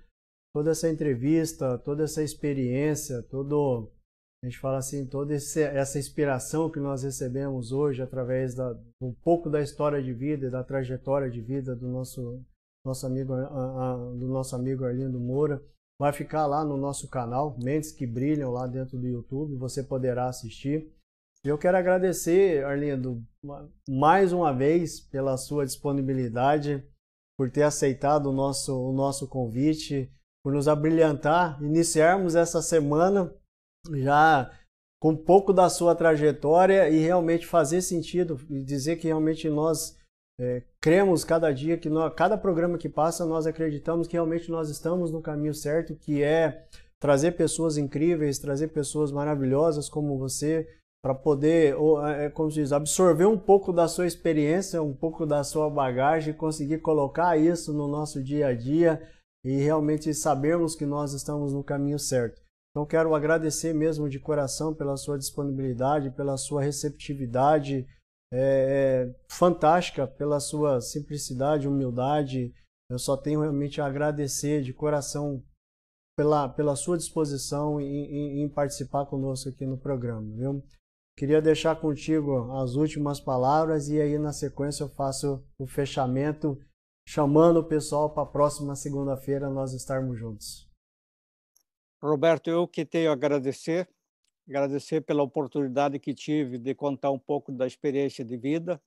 Toda 0.54 0.72
essa 0.72 0.90
entrevista, 0.90 1.78
toda 1.78 2.04
essa 2.04 2.22
experiência, 2.22 3.22
todo 3.22 3.90
a 4.42 4.48
gente 4.48 4.58
fala 4.58 4.78
assim, 4.78 5.06
toda 5.06 5.32
essa 5.32 5.98
inspiração 5.98 6.68
que 6.68 6.80
nós 6.80 7.04
recebemos 7.04 7.70
hoje 7.70 8.02
através 8.02 8.56
da, 8.56 8.76
um 9.00 9.12
pouco 9.12 9.48
da 9.48 9.62
história 9.62 10.02
de 10.02 10.12
vida 10.12 10.46
e 10.46 10.50
da 10.50 10.64
trajetória 10.64 11.30
de 11.30 11.40
vida 11.40 11.76
do 11.76 11.86
nosso, 11.86 12.42
nosso 12.84 13.06
amigo, 13.06 13.32
do 14.18 14.26
nosso 14.26 14.56
amigo 14.56 14.84
Arlindo 14.84 15.20
Moura, 15.20 15.62
vai 15.96 16.12
ficar 16.12 16.46
lá 16.46 16.64
no 16.64 16.76
nosso 16.76 17.08
canal, 17.08 17.56
Mentes 17.62 17.92
que 17.92 18.04
Brilham, 18.04 18.50
lá 18.50 18.66
dentro 18.66 18.98
do 18.98 19.06
YouTube, 19.06 19.54
você 19.54 19.80
poderá 19.80 20.26
assistir. 20.26 20.92
Eu 21.44 21.56
quero 21.56 21.76
agradecer, 21.76 22.64
Arlindo, 22.64 23.22
mais 23.88 24.32
uma 24.32 24.52
vez 24.52 25.00
pela 25.00 25.36
sua 25.36 25.64
disponibilidade, 25.64 26.84
por 27.38 27.48
ter 27.48 27.62
aceitado 27.62 28.26
o 28.26 28.32
nosso, 28.32 28.76
o 28.76 28.92
nosso 28.92 29.28
convite, 29.28 30.12
por 30.42 30.52
nos 30.52 30.66
abrilhantar, 30.66 31.62
iniciarmos 31.62 32.34
essa 32.34 32.60
semana 32.60 33.32
já 33.90 34.50
com 35.00 35.10
um 35.10 35.16
pouco 35.16 35.52
da 35.52 35.68
sua 35.68 35.94
trajetória 35.94 36.88
e 36.88 36.98
realmente 37.00 37.46
fazer 37.46 37.82
sentido 37.82 38.38
e 38.48 38.62
dizer 38.62 38.96
que 38.96 39.08
realmente 39.08 39.48
nós 39.48 39.98
é, 40.40 40.62
cremos 40.80 41.24
cada 41.24 41.52
dia 41.52 41.76
que 41.76 41.90
nós, 41.90 42.12
cada 42.14 42.38
programa 42.38 42.78
que 42.78 42.88
passa 42.88 43.26
nós 43.26 43.46
acreditamos 43.46 44.06
que 44.06 44.14
realmente 44.14 44.50
nós 44.50 44.70
estamos 44.70 45.10
no 45.10 45.20
caminho 45.20 45.54
certo 45.54 45.96
que 45.96 46.22
é 46.22 46.66
trazer 47.00 47.32
pessoas 47.32 47.76
incríveis 47.76 48.38
trazer 48.38 48.68
pessoas 48.68 49.10
maravilhosas 49.10 49.88
como 49.88 50.16
você 50.16 50.68
para 51.02 51.14
poder 51.14 51.76
é, 52.16 52.30
como 52.30 52.50
se 52.50 52.60
diz 52.60 52.72
absorver 52.72 53.26
um 53.26 53.38
pouco 53.38 53.72
da 53.72 53.88
sua 53.88 54.06
experiência 54.06 54.80
um 54.80 54.94
pouco 54.94 55.26
da 55.26 55.42
sua 55.42 55.68
bagagem 55.68 56.32
conseguir 56.32 56.78
colocar 56.78 57.36
isso 57.36 57.72
no 57.72 57.88
nosso 57.88 58.22
dia 58.22 58.46
a 58.46 58.54
dia 58.54 59.02
e 59.44 59.56
realmente 59.56 60.14
sabermos 60.14 60.76
que 60.76 60.86
nós 60.86 61.12
estamos 61.12 61.52
no 61.52 61.64
caminho 61.64 61.98
certo 61.98 62.41
então, 62.72 62.86
quero 62.86 63.14
agradecer 63.14 63.74
mesmo 63.74 64.08
de 64.08 64.18
coração 64.18 64.74
pela 64.74 64.96
sua 64.96 65.18
disponibilidade, 65.18 66.10
pela 66.10 66.38
sua 66.38 66.62
receptividade 66.62 67.86
é, 68.32 68.38
é, 69.10 69.14
fantástica, 69.28 70.06
pela 70.06 70.40
sua 70.40 70.80
simplicidade, 70.80 71.68
humildade. 71.68 72.50
Eu 72.90 72.98
só 72.98 73.14
tenho 73.14 73.42
realmente 73.42 73.78
a 73.78 73.86
agradecer 73.86 74.62
de 74.62 74.72
coração 74.72 75.44
pela, 76.16 76.48
pela 76.48 76.74
sua 76.74 76.96
disposição 76.96 77.78
em, 77.78 78.06
em, 78.06 78.42
em 78.42 78.48
participar 78.48 79.04
conosco 79.04 79.50
aqui 79.50 79.66
no 79.66 79.76
programa, 79.76 80.34
viu? 80.34 80.64
Queria 81.14 81.42
deixar 81.42 81.78
contigo 81.78 82.52
as 82.52 82.74
últimas 82.74 83.20
palavras 83.20 83.90
e 83.90 84.00
aí 84.00 84.18
na 84.18 84.32
sequência 84.32 84.84
eu 84.84 84.88
faço 84.88 85.44
o 85.58 85.66
fechamento 85.66 86.58
chamando 87.06 87.58
o 87.58 87.68
pessoal 87.68 88.08
para 88.08 88.22
a 88.22 88.32
próxima 88.32 88.74
segunda-feira 88.74 89.50
nós 89.50 89.74
estarmos 89.74 90.18
juntos. 90.18 90.71
Roberto, 92.02 92.50
eu 92.50 92.66
que 92.66 92.84
tenho 92.84 93.10
a 93.10 93.12
agradecer, 93.12 93.88
agradecer 94.48 95.02
pela 95.02 95.22
oportunidade 95.22 96.00
que 96.00 96.12
tive 96.12 96.58
de 96.58 96.74
contar 96.74 97.12
um 97.12 97.18
pouco 97.18 97.52
da 97.52 97.64
experiência 97.64 98.24
de 98.24 98.36
vida, 98.36 98.82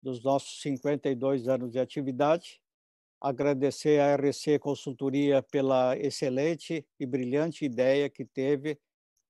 dos 0.00 0.22
nossos 0.22 0.62
52 0.62 1.48
anos 1.48 1.72
de 1.72 1.80
atividade. 1.80 2.60
agradecer 3.20 4.00
à 4.00 4.14
RC 4.14 4.58
Consultoria 4.60 5.42
pela 5.42 5.96
excelente 5.98 6.86
e 7.00 7.06
brilhante 7.06 7.64
ideia 7.64 8.08
que 8.08 8.24
teve 8.24 8.78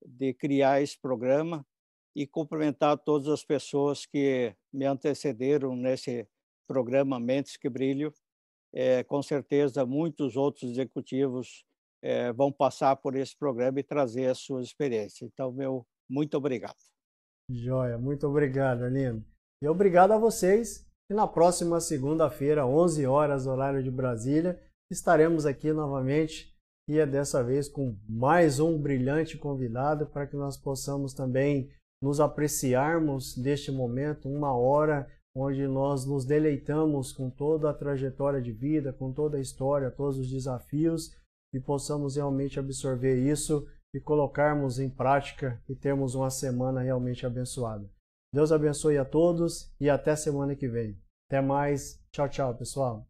de 0.05 0.35
criar 0.35 0.83
esse 0.83 0.99
programa 0.99 1.67
e 2.15 2.27
cumprimentar 2.27 2.99
todas 2.99 3.29
as 3.29 3.45
pessoas 3.45 4.05
que 4.05 4.55
me 4.73 4.85
antecederam 4.85 5.75
nesse 5.75 6.29
programa 6.67 7.19
Mentes 7.19 7.57
que 7.57 7.71
Brilham. 7.71 8.13
É, 8.75 9.03
com 9.05 9.23
certeza, 9.23 9.87
muitos 9.87 10.37
outros 10.37 10.71
executivos 10.71 11.66
é, 12.03 12.33
vão 12.33 12.53
passar 12.53 12.97
por 12.97 13.17
esse 13.17 13.37
programa 13.37 13.81
e 13.81 13.83
trazer 13.83 14.27
as 14.27 14.39
suas 14.39 14.67
experiências. 14.67 15.31
Então, 15.33 15.53
meu 15.53 15.87
muito 16.09 16.37
obrigado. 16.37 16.77
Joia, 17.51 17.99
muito 17.99 18.27
obrigado, 18.27 18.85
Arlindo. 18.85 19.25
E 19.63 19.69
obrigado 19.69 20.13
a 20.13 20.19
vocês 20.19 20.87
e 21.09 21.15
na 21.15 21.27
próxima 21.27 21.81
segunda-feira, 21.81 22.67
11 22.67 23.07
horas, 23.07 23.47
horário 23.47 23.81
de 23.81 23.91
Brasília, 23.91 24.61
estaremos 24.91 25.47
aqui 25.47 25.73
novamente 25.73 26.53
e 26.89 26.99
é 26.99 27.07
dessa 27.07 27.45
vez 27.45 27.69
com 27.69 27.97
mais 28.09 28.59
um 28.59 28.77
brilhante 28.81 29.39
convidado 29.39 30.07
para 30.07 30.27
que 30.27 30.37
nós 30.37 30.57
possamos 30.57 31.15
também 31.15 31.71
nos 32.03 32.19
apreciarmos 32.21 33.37
deste 33.37 33.71
momento, 33.71 34.29
uma 34.29 34.53
hora 34.53 35.09
onde 35.35 35.67
nós 35.69 36.05
nos 36.05 36.25
deleitamos 36.25 37.13
com 37.13 37.31
toda 37.31 37.71
a 37.71 37.75
trajetória 37.75 38.41
de 38.41 38.53
vida, 38.53 38.93
com 38.93 39.13
toda 39.13 39.37
a 39.37 39.41
história, 39.41 39.91
todos 39.91 40.19
os 40.19 40.31
desafios 40.31 41.15
e 41.53 41.61
possamos 41.61 42.17
realmente 42.17 42.59
absorver 42.59 43.17
isso 43.17 43.67
e 43.95 44.01
colocarmos 44.01 44.79
em 44.79 44.91
prática 44.91 45.63
e 45.69 45.75
termos 45.75 46.15
uma 46.15 46.31
semana 46.31 46.83
realmente 46.83 47.25
abençoada. 47.25 47.89
Deus 48.33 48.53
abençoe 48.53 48.99
a 48.99 49.05
todos 49.05 49.73
e 49.81 49.89
até 49.89 50.15
semana 50.15 50.55
que 50.55 50.69
vem. 50.69 51.01
Até 51.29 51.41
mais. 51.41 51.99
Tchau, 52.13 52.29
tchau, 52.29 52.55
pessoal. 52.55 53.07